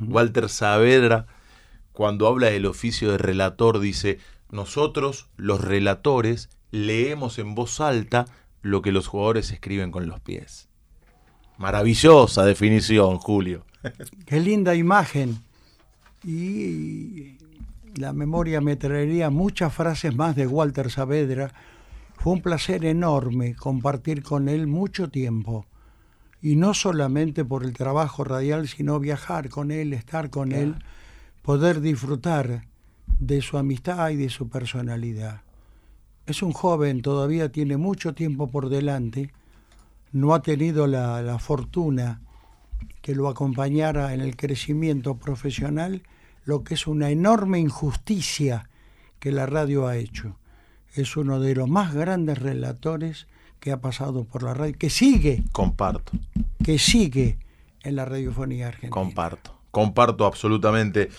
Walter 0.02 0.50
Saavedra, 0.50 1.28
cuando 1.94 2.28
habla 2.28 2.48
del 2.48 2.66
oficio 2.66 3.10
de 3.12 3.18
relator, 3.18 3.80
dice, 3.80 4.20
nosotros, 4.50 5.30
los 5.38 5.62
relatores, 5.62 6.50
leemos 6.72 7.40
en 7.40 7.56
voz 7.56 7.80
alta 7.80 8.26
lo 8.62 8.82
que 8.82 8.92
los 8.92 9.08
jugadores 9.08 9.52
escriben 9.52 9.92
con 9.92 10.08
los 10.08 10.20
pies. 10.20 10.70
Maravillosa 11.58 12.44
definición, 12.44 13.18
Julio. 13.18 13.66
Qué 14.26 14.40
linda 14.40 14.76
imagen. 14.76 15.38
Y 16.24 17.38
la 17.96 18.14
memoria 18.14 18.62
me 18.62 18.76
traería 18.76 19.30
muchas 19.30 19.74
frases 19.74 20.16
más 20.16 20.36
de 20.36 20.48
Walter 20.48 20.90
Saavedra. 20.90 21.54
Fue 22.16 22.34
un 22.34 22.42
placer 22.42 22.86
enorme 22.86 23.56
compartir 23.56 24.24
con 24.24 24.50
él 24.50 24.68
mucho 24.68 25.10
tiempo. 25.10 25.66
Y 26.42 26.56
no 26.56 26.74
solamente 26.74 27.46
por 27.46 27.64
el 27.64 27.74
trabajo 27.74 28.24
radial, 28.24 28.68
sino 28.68 29.00
viajar 29.00 29.50
con 29.50 29.72
él, 29.72 29.94
estar 29.94 30.30
con 30.30 30.52
él, 30.52 30.76
poder 31.42 31.82
disfrutar 31.82 32.66
de 33.20 33.42
su 33.42 33.58
amistad 33.58 34.10
y 34.10 34.16
de 34.16 34.30
su 34.30 34.50
personalidad. 34.50 35.42
Es 36.32 36.42
un 36.42 36.54
joven, 36.54 37.02
todavía 37.02 37.52
tiene 37.52 37.76
mucho 37.76 38.14
tiempo 38.14 38.48
por 38.48 38.70
delante, 38.70 39.34
no 40.14 40.34
ha 40.34 40.42
tenido 40.42 40.88
la, 40.88 41.22
la 41.22 41.40
fortuna 41.40 42.22
que 43.02 43.16
lo 43.16 43.28
acompañara 43.28 44.14
en 44.14 44.22
el 44.22 44.38
crecimiento 44.38 45.18
profesional, 45.18 46.04
lo 46.46 46.64
que 46.64 46.76
es 46.76 46.88
una 46.88 47.10
enorme 47.10 47.60
injusticia 47.60 48.70
que 49.20 49.34
la 49.34 49.46
radio 49.46 49.88
ha 49.88 49.98
hecho. 49.98 50.38
Es 50.96 51.18
uno 51.18 51.42
de 51.42 51.54
los 51.54 51.68
más 51.68 51.94
grandes 51.94 52.38
relatores 52.38 53.28
que 53.60 53.74
ha 53.74 53.82
pasado 53.82 54.24
por 54.24 54.44
la 54.44 54.54
radio, 54.54 54.78
que 54.80 54.90
sigue, 54.90 55.44
Comparto. 55.52 56.14
que 56.64 56.80
sigue 56.80 57.40
en 57.84 57.98
la 57.98 58.06
radiofonía 58.06 58.68
argentina. 58.70 58.92
Comparto, 58.92 59.60
comparto 59.70 60.26
absolutamente. 60.26 61.10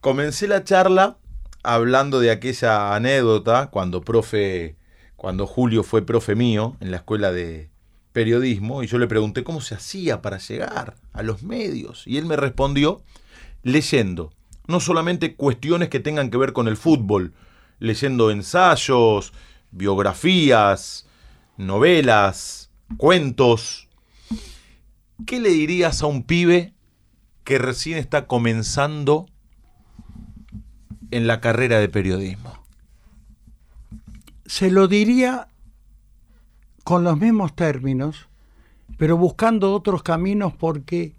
Comencé 0.00 0.48
la 0.48 0.64
charla 0.64 1.18
hablando 1.62 2.20
de 2.20 2.30
aquella 2.30 2.94
anécdota 2.94 3.68
cuando 3.70 4.02
profe, 4.02 4.76
cuando 5.16 5.46
Julio 5.46 5.82
fue 5.82 6.02
profe 6.02 6.34
mío 6.34 6.76
en 6.80 6.90
la 6.90 6.98
escuela 6.98 7.32
de 7.32 7.70
periodismo 8.12 8.82
y 8.82 8.86
yo 8.86 8.98
le 8.98 9.06
pregunté 9.06 9.42
cómo 9.44 9.60
se 9.60 9.74
hacía 9.74 10.22
para 10.22 10.38
llegar 10.38 10.96
a 11.12 11.22
los 11.22 11.42
medios 11.42 12.06
y 12.06 12.18
él 12.18 12.26
me 12.26 12.36
respondió 12.36 13.02
leyendo, 13.62 14.32
no 14.66 14.80
solamente 14.80 15.34
cuestiones 15.34 15.88
que 15.88 16.00
tengan 16.00 16.30
que 16.30 16.36
ver 16.36 16.52
con 16.52 16.68
el 16.68 16.76
fútbol, 16.76 17.32
leyendo 17.78 18.30
ensayos, 18.30 19.32
biografías, 19.70 21.06
novelas, 21.56 22.70
cuentos. 22.96 23.88
¿Qué 25.26 25.40
le 25.40 25.50
dirías 25.50 26.02
a 26.02 26.06
un 26.06 26.24
pibe 26.24 26.74
que 27.44 27.58
recién 27.58 27.98
está 27.98 28.26
comenzando 28.26 29.26
en 31.12 31.26
la 31.26 31.40
carrera 31.40 31.78
de 31.78 31.88
periodismo? 31.88 32.52
Se 34.46 34.70
lo 34.70 34.88
diría 34.88 35.48
con 36.84 37.04
los 37.04 37.18
mismos 37.18 37.54
términos, 37.54 38.28
pero 38.98 39.16
buscando 39.16 39.72
otros 39.72 40.02
caminos 40.02 40.52
porque 40.54 41.14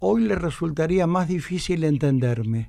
hoy 0.00 0.22
le 0.22 0.34
resultaría 0.34 1.06
más 1.06 1.28
difícil 1.28 1.84
entenderme, 1.84 2.68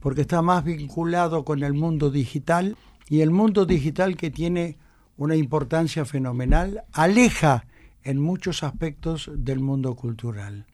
porque 0.00 0.22
está 0.22 0.42
más 0.42 0.64
vinculado 0.64 1.44
con 1.44 1.62
el 1.62 1.74
mundo 1.74 2.10
digital 2.10 2.76
y 3.08 3.20
el 3.20 3.30
mundo 3.30 3.66
digital 3.66 4.16
que 4.16 4.30
tiene 4.30 4.78
una 5.16 5.36
importancia 5.36 6.04
fenomenal, 6.04 6.84
aleja 6.92 7.66
en 8.04 8.20
muchos 8.20 8.62
aspectos 8.62 9.30
del 9.34 9.60
mundo 9.60 9.94
cultural. 9.94 10.66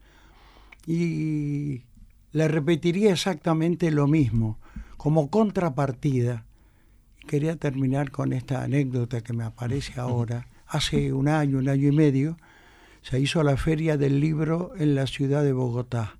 Y 0.87 1.83
le 2.31 2.47
repetiría 2.47 3.11
exactamente 3.11 3.91
lo 3.91 4.07
mismo, 4.07 4.59
como 4.97 5.29
contrapartida. 5.29 6.45
Quería 7.27 7.55
terminar 7.55 8.11
con 8.11 8.33
esta 8.33 8.63
anécdota 8.63 9.21
que 9.21 9.33
me 9.33 9.43
aparece 9.43 9.99
ahora. 9.99 10.47
Hace 10.67 11.13
un 11.13 11.27
año, 11.27 11.57
un 11.57 11.69
año 11.69 11.87
y 11.87 11.91
medio, 11.91 12.37
se 13.01 13.19
hizo 13.19 13.43
la 13.43 13.57
feria 13.57 13.97
del 13.97 14.19
libro 14.19 14.73
en 14.77 14.95
la 14.95 15.07
ciudad 15.07 15.43
de 15.43 15.53
Bogotá. 15.53 16.15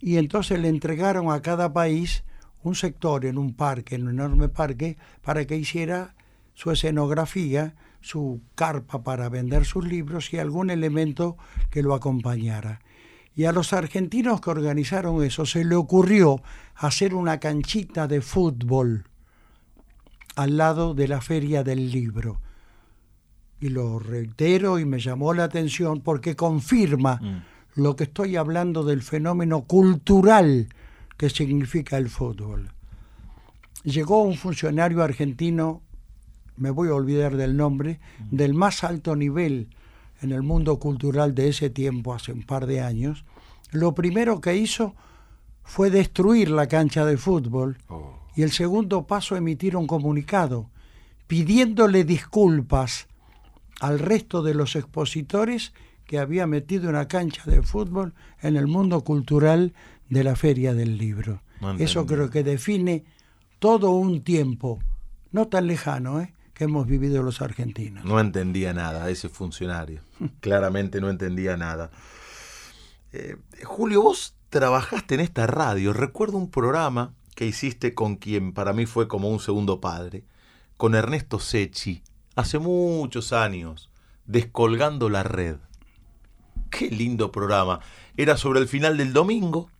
Y 0.00 0.16
entonces 0.16 0.58
le 0.58 0.68
entregaron 0.68 1.30
a 1.30 1.42
cada 1.42 1.72
país 1.72 2.24
un 2.62 2.74
sector 2.74 3.24
en 3.26 3.38
un 3.38 3.54
parque, 3.54 3.94
en 3.94 4.04
un 4.04 4.14
enorme 4.14 4.48
parque, 4.48 4.96
para 5.22 5.44
que 5.44 5.56
hiciera 5.56 6.14
su 6.54 6.70
escenografía, 6.70 7.74
su 8.00 8.40
carpa 8.54 9.02
para 9.02 9.28
vender 9.28 9.64
sus 9.64 9.86
libros 9.86 10.32
y 10.32 10.38
algún 10.38 10.70
elemento 10.70 11.36
que 11.70 11.82
lo 11.82 11.94
acompañara. 11.94 12.80
Y 13.36 13.44
a 13.44 13.52
los 13.52 13.74
argentinos 13.74 14.40
que 14.40 14.48
organizaron 14.48 15.22
eso 15.22 15.44
se 15.44 15.62
le 15.62 15.76
ocurrió 15.76 16.42
hacer 16.74 17.14
una 17.14 17.38
canchita 17.38 18.08
de 18.08 18.22
fútbol 18.22 19.04
al 20.36 20.56
lado 20.56 20.94
de 20.94 21.06
la 21.06 21.20
feria 21.20 21.62
del 21.62 21.92
libro. 21.92 22.40
Y 23.60 23.68
lo 23.68 23.98
reitero 23.98 24.78
y 24.78 24.86
me 24.86 25.00
llamó 25.00 25.34
la 25.34 25.44
atención 25.44 26.00
porque 26.00 26.34
confirma 26.34 27.16
mm. 27.16 27.80
lo 27.82 27.94
que 27.94 28.04
estoy 28.04 28.36
hablando 28.36 28.84
del 28.84 29.02
fenómeno 29.02 29.64
cultural 29.64 30.70
que 31.18 31.28
significa 31.28 31.98
el 31.98 32.08
fútbol. 32.08 32.72
Llegó 33.84 34.22
un 34.22 34.36
funcionario 34.36 35.02
argentino, 35.02 35.82
me 36.56 36.70
voy 36.70 36.88
a 36.88 36.94
olvidar 36.94 37.36
del 37.36 37.54
nombre, 37.54 38.00
mm. 38.18 38.36
del 38.36 38.54
más 38.54 38.82
alto 38.82 39.14
nivel 39.14 39.68
en 40.22 40.32
el 40.32 40.42
mundo 40.42 40.78
cultural 40.78 41.34
de 41.34 41.48
ese 41.48 41.70
tiempo, 41.70 42.14
hace 42.14 42.32
un 42.32 42.42
par 42.42 42.66
de 42.66 42.80
años, 42.80 43.24
lo 43.70 43.94
primero 43.94 44.40
que 44.40 44.56
hizo 44.56 44.94
fue 45.62 45.90
destruir 45.90 46.50
la 46.50 46.68
cancha 46.68 47.04
de 47.04 47.16
fútbol 47.16 47.78
oh. 47.88 48.14
y 48.34 48.42
el 48.42 48.52
segundo 48.52 49.06
paso 49.06 49.36
emitir 49.36 49.76
un 49.76 49.86
comunicado 49.86 50.70
pidiéndole 51.26 52.04
disculpas 52.04 53.08
al 53.80 53.98
resto 53.98 54.42
de 54.42 54.54
los 54.54 54.76
expositores 54.76 55.72
que 56.06 56.18
había 56.18 56.46
metido 56.46 56.88
una 56.88 57.08
cancha 57.08 57.42
de 57.46 57.62
fútbol 57.62 58.14
en 58.40 58.56
el 58.56 58.68
mundo 58.68 59.02
cultural 59.02 59.74
de 60.08 60.24
la 60.24 60.36
Feria 60.36 60.72
del 60.72 60.98
Libro. 60.98 61.42
Eso 61.78 62.06
creo 62.06 62.30
que 62.30 62.44
define 62.44 63.04
todo 63.58 63.90
un 63.90 64.22
tiempo, 64.22 64.78
no 65.32 65.48
tan 65.48 65.66
lejano, 65.66 66.20
¿eh? 66.20 66.32
Que 66.56 66.64
hemos 66.64 66.86
vivido 66.86 67.22
los 67.22 67.42
argentinos. 67.42 68.02
No 68.06 68.18
entendía 68.18 68.72
nada 68.72 69.10
ese 69.10 69.28
funcionario. 69.28 70.00
Claramente 70.40 71.02
no 71.02 71.10
entendía 71.10 71.58
nada. 71.58 71.90
Eh, 73.12 73.36
Julio, 73.62 74.00
vos 74.00 74.34
trabajaste 74.48 75.16
en 75.16 75.20
esta 75.20 75.46
radio. 75.46 75.92
Recuerdo 75.92 76.38
un 76.38 76.50
programa 76.50 77.12
que 77.34 77.44
hiciste 77.44 77.92
con 77.92 78.16
quien 78.16 78.54
para 78.54 78.72
mí 78.72 78.86
fue 78.86 79.06
como 79.06 79.28
un 79.28 79.38
segundo 79.38 79.82
padre, 79.82 80.24
con 80.78 80.94
Ernesto 80.94 81.38
Sechi, 81.40 82.02
hace 82.36 82.58
muchos 82.58 83.34
años, 83.34 83.90
Descolgando 84.24 85.10
la 85.10 85.24
Red. 85.24 85.56
Qué 86.70 86.90
lindo 86.90 87.32
programa. 87.32 87.80
Era 88.16 88.38
sobre 88.38 88.60
el 88.60 88.66
final 88.66 88.96
del 88.96 89.12
domingo, 89.12 89.70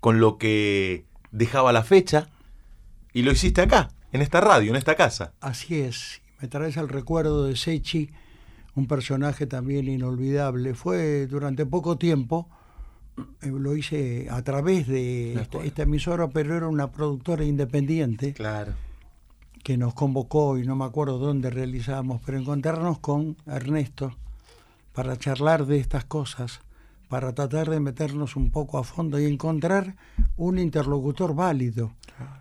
con 0.00 0.18
lo 0.18 0.38
que 0.38 1.04
dejaba 1.30 1.74
la 1.74 1.84
fecha, 1.84 2.30
y 3.12 3.20
lo 3.20 3.32
hiciste 3.32 3.60
acá, 3.60 3.90
en 4.12 4.22
esta 4.22 4.40
radio, 4.40 4.70
en 4.70 4.76
esta 4.76 4.94
casa. 4.94 5.32
Así 5.40 5.80
es. 5.80 6.22
Me 6.40 6.48
traes 6.48 6.76
el 6.76 6.88
recuerdo 6.88 7.44
de 7.46 7.56
Sechi, 7.56 8.10
un 8.74 8.86
personaje 8.86 9.46
también 9.46 9.88
inolvidable. 9.88 10.74
Fue 10.74 11.26
durante 11.26 11.64
poco 11.66 11.96
tiempo 11.96 12.48
eh, 13.16 13.46
lo 13.46 13.74
hice 13.74 14.28
a 14.30 14.42
través 14.42 14.86
de 14.86 15.34
esta, 15.62 15.82
emisora, 15.82 16.28
pero 16.28 16.56
era 16.56 16.68
una 16.68 16.90
productora 16.90 17.44
independiente. 17.44 18.34
Claro. 18.34 18.74
Que 19.62 19.76
nos 19.76 19.94
convocó 19.94 20.58
y 20.58 20.66
no 20.66 20.76
me 20.76 20.84
acuerdo 20.84 21.18
dónde 21.18 21.50
realizamos, 21.50 22.20
pero 22.24 22.38
encontrarnos 22.38 22.98
con 22.98 23.36
Ernesto 23.46 24.14
para 24.92 25.16
charlar 25.16 25.66
de 25.66 25.78
estas 25.78 26.04
cosas, 26.04 26.60
para 27.08 27.34
tratar 27.34 27.70
de 27.70 27.80
meternos 27.80 28.36
un 28.36 28.50
poco 28.50 28.78
a 28.78 28.84
fondo 28.84 29.18
y 29.18 29.24
encontrar 29.24 29.96
un 30.36 30.58
interlocutor 30.58 31.34
válido, 31.34 31.92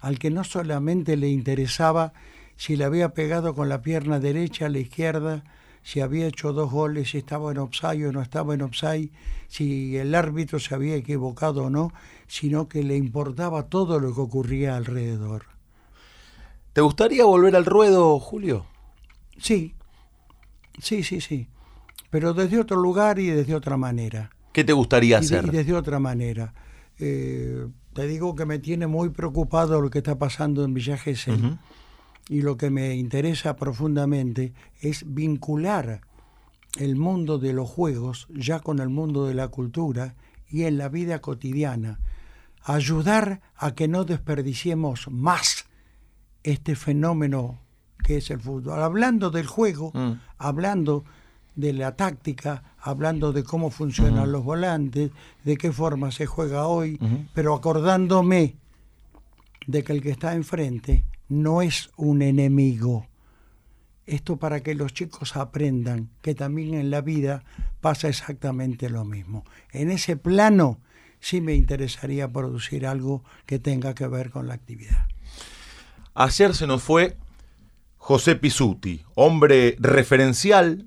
al 0.02 0.20
que 0.20 0.30
no 0.30 0.44
solamente 0.44 1.18
le 1.18 1.30
interesaba 1.30 2.14
si 2.56 2.76
le 2.76 2.86
había 2.86 3.14
pegado 3.14 3.54
con 3.54 3.70
la 3.70 3.82
pierna 3.82 4.20
derecha 4.20 4.68
a 4.68 4.70
la 4.70 4.80
izquierda, 4.80 5.44
si 5.84 6.00
había 6.00 6.26
hecho 6.26 6.52
dos 6.52 6.72
goles, 6.72 7.12
si 7.12 7.20
estaba 7.20 7.52
en 7.52 7.60
offside 7.60 8.08
o 8.08 8.12
no 8.12 8.22
estaba 8.22 8.56
en 8.56 8.64
offside, 8.64 9.12
si 9.48 9.98
el 9.98 10.16
árbitro 10.16 10.60
se 10.60 10.74
había 10.74 10.96
equivocado 10.96 11.66
o 11.66 11.70
no, 11.70 11.94
sino 12.28 12.68
que 12.68 12.84
le 12.84 12.98
importaba 12.98 13.68
todo 13.68 14.00
lo 14.00 14.14
que 14.16 14.22
ocurría 14.22 14.78
alrededor. 14.78 15.46
¿Te 16.74 16.82
gustaría 16.82 17.24
volver 17.24 17.56
al 17.56 17.66
ruedo, 17.66 18.20
Julio? 18.20 18.66
Sí, 19.38 19.76
sí, 20.82 21.04
sí, 21.04 21.22
sí, 21.22 21.48
pero 22.10 22.34
desde 22.34 22.60
otro 22.60 22.78
lugar 22.78 23.20
y 23.20 23.28
desde 23.28 23.54
otra 23.54 23.78
manera. 23.78 24.32
¿Qué 24.54 24.64
te 24.64 24.74
gustaría 24.74 25.20
hacer? 25.20 25.46
Y 25.46 25.50
desde 25.50 25.74
otra 25.74 26.00
manera. 26.00 26.54
Eh, 26.98 27.68
te 27.96 28.08
digo 28.08 28.36
que 28.36 28.46
me 28.46 28.60
tiene 28.60 28.88
muy 28.88 29.10
preocupado 29.10 29.80
lo 29.80 29.90
que 29.90 30.00
está 30.00 30.20
pasando 30.20 30.66
en 30.66 30.74
Villa 30.74 30.98
Gesell 30.98 31.58
y 32.28 32.42
lo 32.42 32.58
que 32.58 32.70
me 32.70 32.96
interesa 32.96 33.56
profundamente 33.56 34.54
es 34.82 35.06
vincular 35.08 36.02
el 36.78 36.98
mundo 36.98 37.38
de 37.38 37.54
los 37.54 37.70
juegos 37.70 38.28
ya 38.30 38.60
con 38.60 38.80
el 38.80 38.90
mundo 38.90 39.26
de 39.26 39.34
la 39.34 39.48
cultura 39.48 40.16
y 40.50 40.64
en 40.64 40.78
la 40.78 40.90
vida 40.90 41.22
cotidiana, 41.22 42.02
ayudar 42.64 43.42
a 43.56 43.76
que 43.76 43.88
no 43.88 44.04
desperdiciemos 44.04 45.08
más 45.10 45.66
este 46.44 46.76
fenómeno 46.76 47.62
que 48.04 48.18
es 48.18 48.30
el 48.30 48.42
fútbol. 48.42 48.84
Hablando 48.84 49.32
del 49.32 49.48
juego, 49.48 49.92
mm. 49.94 50.20
hablando 50.38 51.06
de 51.56 51.74
la 51.74 51.96
táctica, 51.96 52.76
hablando 52.80 53.32
de 53.32 53.44
cómo 53.44 53.70
funcionan 53.70 54.32
los 54.32 54.44
volantes, 54.44 55.12
de 55.44 55.58
qué 55.58 55.72
forma 55.72 56.12
se 56.12 56.26
juega 56.26 56.68
hoy, 56.68 57.00
pero 57.34 57.54
acordándome 57.54 58.56
de 59.68 59.84
que 59.84 59.94
el 59.94 60.02
que 60.02 60.12
está 60.12 60.36
enfrente 60.36 61.06
no 61.28 61.62
es 61.62 61.90
un 61.96 62.22
enemigo. 62.22 63.08
Esto 64.06 64.38
para 64.38 64.62
que 64.62 64.76
los 64.76 64.94
chicos 64.94 65.36
aprendan 65.36 66.10
que 66.22 66.36
también 66.36 66.76
en 66.76 66.92
la 66.92 67.02
vida 67.02 67.44
pasa 67.82 68.08
exactamente 68.08 68.90
lo 68.90 69.04
mismo. 69.04 69.44
En 69.72 69.90
ese 69.90 70.16
plano 70.16 70.80
sí 71.20 71.42
me 71.42 71.56
interesaría 71.56 72.32
producir 72.32 72.86
algo 72.86 73.24
que 73.48 73.58
tenga 73.58 73.96
que 73.96 74.08
ver 74.08 74.30
con 74.30 74.48
la 74.48 74.54
actividad. 74.54 75.08
Ayer 76.14 76.54
se 76.54 76.68
nos 76.68 76.84
fue 76.84 77.18
José 77.98 78.36
Pisuti, 78.36 79.04
hombre 79.16 79.76
referencial 79.80 80.86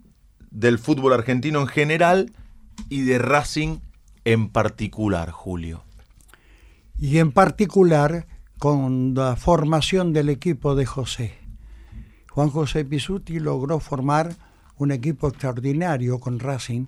del 0.51 0.79
fútbol 0.79 1.13
argentino 1.13 1.61
en 1.61 1.67
general 1.67 2.33
y 2.89 3.03
de 3.03 3.19
Racing 3.19 3.79
en 4.25 4.49
particular, 4.49 5.31
Julio. 5.31 5.85
Y 6.99 7.19
en 7.19 7.33
particular 7.33 8.27
con 8.59 9.15
la 9.15 9.37
formación 9.37 10.13
del 10.13 10.29
equipo 10.29 10.75
de 10.75 10.85
José. 10.85 11.35
Juan 12.31 12.51
José 12.51 12.85
Pisuti 12.85 13.39
logró 13.39 13.79
formar 13.81 14.35
un 14.77 14.91
equipo 14.91 15.29
extraordinario 15.29 16.19
con 16.19 16.39
Racing 16.39 16.87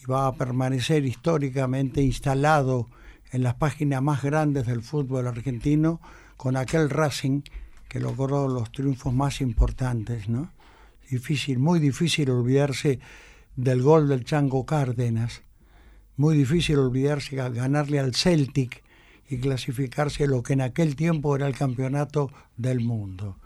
y 0.00 0.06
va 0.06 0.26
a 0.26 0.34
permanecer 0.34 1.04
históricamente 1.04 2.02
instalado 2.02 2.88
en 3.30 3.42
las 3.42 3.54
páginas 3.54 4.02
más 4.02 4.22
grandes 4.22 4.66
del 4.66 4.82
fútbol 4.82 5.26
argentino 5.26 6.00
con 6.36 6.56
aquel 6.56 6.90
Racing 6.90 7.42
que 7.88 8.00
logró 8.00 8.48
los 8.48 8.70
triunfos 8.72 9.12
más 9.12 9.40
importantes, 9.40 10.28
¿no? 10.28 10.50
Difícil, 11.12 11.58
muy 11.58 11.78
difícil 11.78 12.30
olvidarse 12.30 12.98
del 13.54 13.82
gol 13.82 14.08
del 14.08 14.24
Chango 14.24 14.64
Cárdenas, 14.64 15.42
muy 16.16 16.34
difícil 16.34 16.78
olvidarse 16.78 17.36
ganarle 17.36 17.98
al 18.00 18.14
Celtic 18.14 18.82
y 19.28 19.36
clasificarse 19.36 20.26
lo 20.26 20.42
que 20.42 20.54
en 20.54 20.62
aquel 20.62 20.96
tiempo 20.96 21.36
era 21.36 21.46
el 21.46 21.54
campeonato 21.54 22.30
del 22.56 22.80
mundo. 22.80 23.36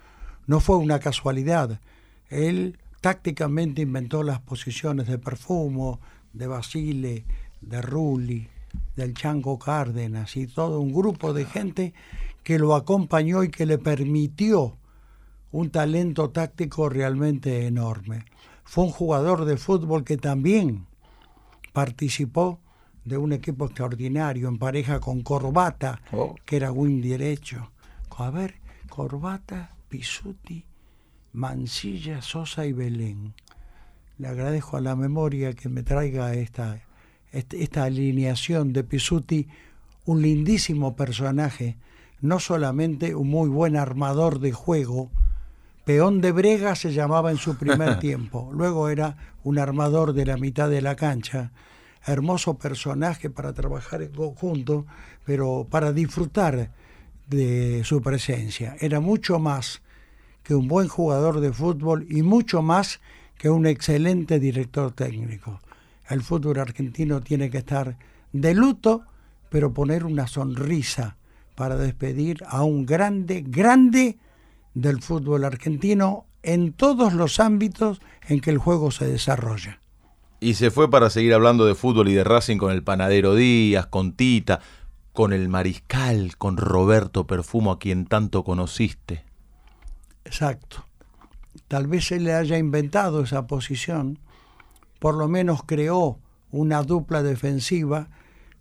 No 0.47 0.61
fue 0.61 0.77
una 0.77 1.01
casualidad. 1.01 1.81
Él 2.29 2.79
tácticamente 3.01 3.83
inventó 3.83 4.23
las 4.23 4.39
posiciones 4.39 5.09
de 5.09 5.19
Perfumo, 5.19 5.99
de 6.33 6.47
Basile, 6.47 7.25
de 7.61 7.83
Rulli, 7.83 8.47
del 8.95 9.13
Chango 9.13 9.59
Cárdenas 9.59 10.37
y 10.37 10.47
todo 10.47 10.79
un 10.79 10.93
grupo 10.93 11.33
de 11.33 11.47
gente 11.47 11.95
que 12.45 12.61
lo 12.61 12.77
acompañó 12.77 13.43
y 13.43 13.49
que 13.49 13.67
le 13.67 13.79
permitió 13.79 14.77
un 15.57 15.71
talento 15.71 16.29
táctico 16.31 16.91
realmente 16.91 17.67
enorme. 17.67 18.27
Fue 18.65 18.85
un 18.85 18.91
jugador 18.91 19.47
de 19.47 19.57
fútbol 19.57 20.05
que 20.05 20.19
también 20.19 20.87
participó 21.73 22.61
de 23.07 23.17
un 23.17 23.33
equipo 23.33 23.65
extraordinario 23.65 24.49
en 24.49 24.59
pareja 24.59 25.01
con 25.01 25.23
Corbata, 25.23 26.03
Oh. 26.13 26.35
que 26.45 26.57
era 26.57 26.73
win 26.73 27.01
derecho. 27.01 27.71
A 28.19 28.31
ver, 28.31 28.57
Corbata, 28.91 29.71
Pisuti, 29.89 30.65
Mansilla, 31.33 32.21
Sosa 32.21 32.67
y 32.67 32.73
Belén. 32.73 33.33
Le 34.19 34.29
agradezco 34.29 34.77
a 34.77 34.81
la 34.83 34.95
memoria 34.97 35.55
que 35.55 35.69
me 35.71 35.83
traiga 35.83 36.35
esta, 36.35 36.83
este- 37.33 37.63
esta 37.63 37.85
alineación 37.85 38.73
de 38.75 38.85
Pisuti, 38.85 39.49
un 40.05 40.21
lindísimo 40.21 40.97
personaje, 40.97 41.77
no 42.21 42.41
solamente 42.41 43.15
un 43.15 43.29
muy 43.29 43.49
buen 43.49 43.77
armador 43.77 44.39
de 44.41 44.53
juego, 44.53 45.11
Peón 45.87 46.21
de 46.21 46.33
Brega 46.33 46.75
se 46.75 46.93
llamaba 46.93 47.31
en 47.31 47.37
su 47.37 47.57
primer 47.57 47.99
tiempo, 48.01 48.51
luego 48.53 48.89
era 48.89 49.17
un 49.45 49.57
armador 49.57 50.15
de 50.15 50.27
la 50.27 50.37
mitad 50.37 50.69
de 50.69 50.83
la 50.83 50.97
cancha, 50.97 51.53
hermoso 52.05 52.59
personaje 52.59 53.31
para 53.31 53.53
trabajar 53.53 54.03
en 54.03 54.11
conjunto, 54.11 54.85
pero 55.25 55.69
para 55.71 55.93
disfrutar 55.93 56.73
de 57.29 57.83
su 57.85 58.03
presencia. 58.03 58.75
Era 58.81 58.99
mucho 58.99 59.39
más 59.39 59.81
que 60.43 60.57
un 60.57 60.67
buen 60.67 60.89
jugador 60.89 61.39
de 61.39 61.53
fútbol 61.53 62.05
y 62.11 62.23
mucho 62.23 62.63
más 62.63 63.01
que 63.39 63.49
un 63.49 63.65
excelente 63.65 64.41
director 64.41 64.91
técnico. 64.91 65.61
El 66.09 66.21
fútbol 66.23 66.59
argentino 66.59 67.21
tiene 67.21 67.49
que 67.49 67.59
estar 67.59 67.97
de 68.33 68.55
luto, 68.55 69.05
pero 69.51 69.73
poner 69.73 70.05
una 70.05 70.27
sonrisa 70.27 71.17
para 71.55 71.77
despedir 71.77 72.43
a 72.49 72.65
un 72.65 72.87
grande, 72.87 73.45
grande 73.47 74.19
del 74.77 75.03
fútbol 75.03 75.45
argentino 75.45 76.27
en 76.43 76.75
todos 76.75 77.15
los 77.15 77.41
ámbitos 77.41 78.03
en 78.29 78.41
que 78.41 78.51
el 78.51 78.59
juego 78.59 78.91
se 78.91 79.07
desarrolla. 79.07 79.81
Y 80.39 80.55
se 80.55 80.71
fue 80.71 80.91
para 80.91 81.09
seguir 81.09 81.33
hablando 81.33 81.65
de 81.65 81.75
fútbol 81.75 82.09
y 82.09 82.15
de 82.15 82.25
Racing 82.25 82.59
con 82.59 82.71
el 82.71 82.85
panadero 82.85 83.35
Díaz, 83.35 83.87
con 83.87 84.13
Tita, 84.13 84.61
con 85.15 85.33
el 85.33 85.49
mariscal, 85.49 86.37
con 86.37 86.59
Roberto 86.59 87.27
Perfumo, 87.27 87.73
a 87.73 87.79
quien 87.79 88.05
tanto 88.05 88.45
conociste. 88.45 89.25
Exacto. 90.27 90.85
Tal 91.69 91.87
vez 91.87 92.09
se 92.09 92.21
le 92.21 92.35
haya 92.35 92.59
inventado 92.59 93.23
esa 93.23 93.47
posición, 93.47 94.19
por 94.99 95.15
lo 95.15 95.27
menos 95.27 95.63
creó 95.65 96.19
una 96.51 96.83
dupla 96.83 97.23
defensiva 97.23 98.11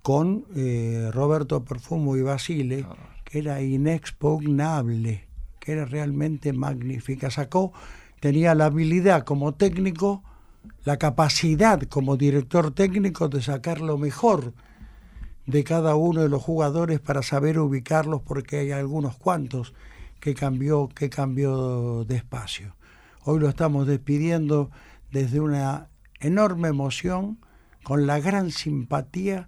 con 0.01 0.45
eh, 0.55 1.09
Roberto 1.11 1.65
Perfumo 1.65 2.15
y 2.15 2.21
Basile, 2.21 2.85
que 3.25 3.39
era 3.39 3.61
inexpugnable, 3.61 5.24
era 5.65 5.85
realmente 5.85 6.53
magnífica. 6.53 7.29
Sacó, 7.29 7.73
tenía 8.19 8.55
la 8.55 8.65
habilidad 8.65 9.23
como 9.23 9.53
técnico, 9.53 10.23
la 10.83 10.97
capacidad 10.97 11.81
como 11.83 12.17
director 12.17 12.73
técnico 12.73 13.29
de 13.29 13.41
sacar 13.41 13.81
lo 13.81 13.97
mejor 13.97 14.53
de 15.45 15.63
cada 15.63 15.95
uno 15.95 16.21
de 16.21 16.29
los 16.29 16.41
jugadores 16.41 16.99
para 16.99 17.21
saber 17.21 17.59
ubicarlos 17.59 18.21
porque 18.21 18.57
hay 18.57 18.71
algunos 18.71 19.17
cuantos 19.17 19.73
que 20.19 20.33
cambió, 20.33 20.89
que 20.89 21.09
cambió 21.09 22.03
de 22.05 22.15
espacio. 22.15 22.75
Hoy 23.23 23.39
lo 23.39 23.49
estamos 23.49 23.85
despidiendo 23.87 24.71
desde 25.11 25.39
una 25.39 25.89
enorme 26.19 26.69
emoción, 26.69 27.39
con 27.83 28.07
la 28.07 28.19
gran 28.19 28.49
simpatía 28.49 29.47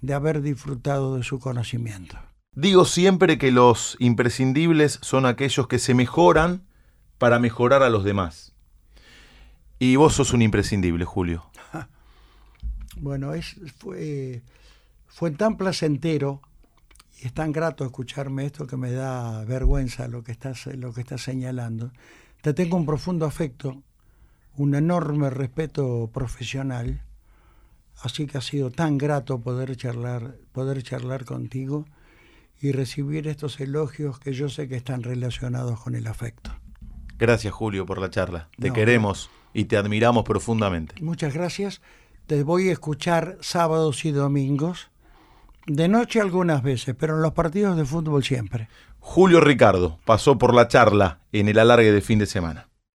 de 0.00 0.14
haber 0.14 0.40
disfrutado 0.40 1.16
de 1.16 1.24
su 1.24 1.40
conocimiento. 1.40 2.16
Digo 2.56 2.86
siempre 2.86 3.36
que 3.36 3.52
los 3.52 3.98
imprescindibles 4.00 4.98
son 5.02 5.26
aquellos 5.26 5.68
que 5.68 5.78
se 5.78 5.92
mejoran 5.92 6.62
para 7.18 7.38
mejorar 7.38 7.82
a 7.82 7.90
los 7.90 8.02
demás. 8.02 8.54
Y 9.78 9.96
vos 9.96 10.14
sos 10.14 10.32
un 10.32 10.40
imprescindible, 10.40 11.04
Julio. 11.04 11.44
Bueno, 12.98 13.34
es, 13.34 13.56
fue, 13.76 14.42
fue 15.06 15.30
tan 15.32 15.58
placentero 15.58 16.40
y 17.20 17.26
es 17.26 17.34
tan 17.34 17.52
grato 17.52 17.84
escucharme 17.84 18.46
esto 18.46 18.66
que 18.66 18.78
me 18.78 18.90
da 18.90 19.44
vergüenza 19.44 20.08
lo 20.08 20.24
que 20.24 20.32
estás, 20.32 20.64
lo 20.64 20.94
que 20.94 21.02
estás 21.02 21.20
señalando. 21.20 21.92
Te 22.40 22.54
tengo 22.54 22.78
un 22.78 22.86
profundo 22.86 23.26
afecto, 23.26 23.82
un 24.56 24.74
enorme 24.74 25.28
respeto 25.28 26.08
profesional, 26.10 27.02
así 28.00 28.26
que 28.26 28.38
ha 28.38 28.40
sido 28.40 28.70
tan 28.70 28.96
grato 28.96 29.42
poder 29.42 29.76
charlar, 29.76 30.38
poder 30.52 30.82
charlar 30.82 31.26
contigo 31.26 31.84
y 32.60 32.72
recibir 32.72 33.28
estos 33.28 33.60
elogios 33.60 34.18
que 34.18 34.32
yo 34.32 34.48
sé 34.48 34.68
que 34.68 34.76
están 34.76 35.02
relacionados 35.02 35.80
con 35.80 35.94
el 35.94 36.06
afecto. 36.06 36.50
Gracias, 37.18 37.52
Julio, 37.52 37.86
por 37.86 38.00
la 38.00 38.10
charla. 38.10 38.48
Te 38.58 38.68
No, 38.68 38.74
queremos 38.74 39.30
y 39.54 39.64
te 39.64 39.76
admiramos 39.76 40.24
profundamente. 40.24 40.94
Muchas 41.02 41.32
gracias. 41.32 41.80
Te 42.26 42.42
voy 42.42 42.68
a 42.68 42.72
escuchar 42.72 43.38
sábados 43.40 44.04
y 44.04 44.10
domingos, 44.10 44.90
de 45.66 45.88
noche 45.88 46.20
algunas 46.20 46.62
veces, 46.62 46.94
pero 46.98 47.14
en 47.16 47.22
los 47.22 47.32
partidos 47.32 47.76
de 47.76 47.84
fútbol 47.84 48.24
siempre. 48.24 48.68
Julio 48.98 49.40
Ricardo 49.40 49.98
pasó 50.04 50.36
por 50.36 50.54
la 50.54 50.68
charla 50.68 51.20
en 51.32 51.48
el 51.48 51.58
alargue 51.58 51.92
de 51.92 52.00
fin 52.00 52.18
de 52.18 52.26
semana. 52.26 52.68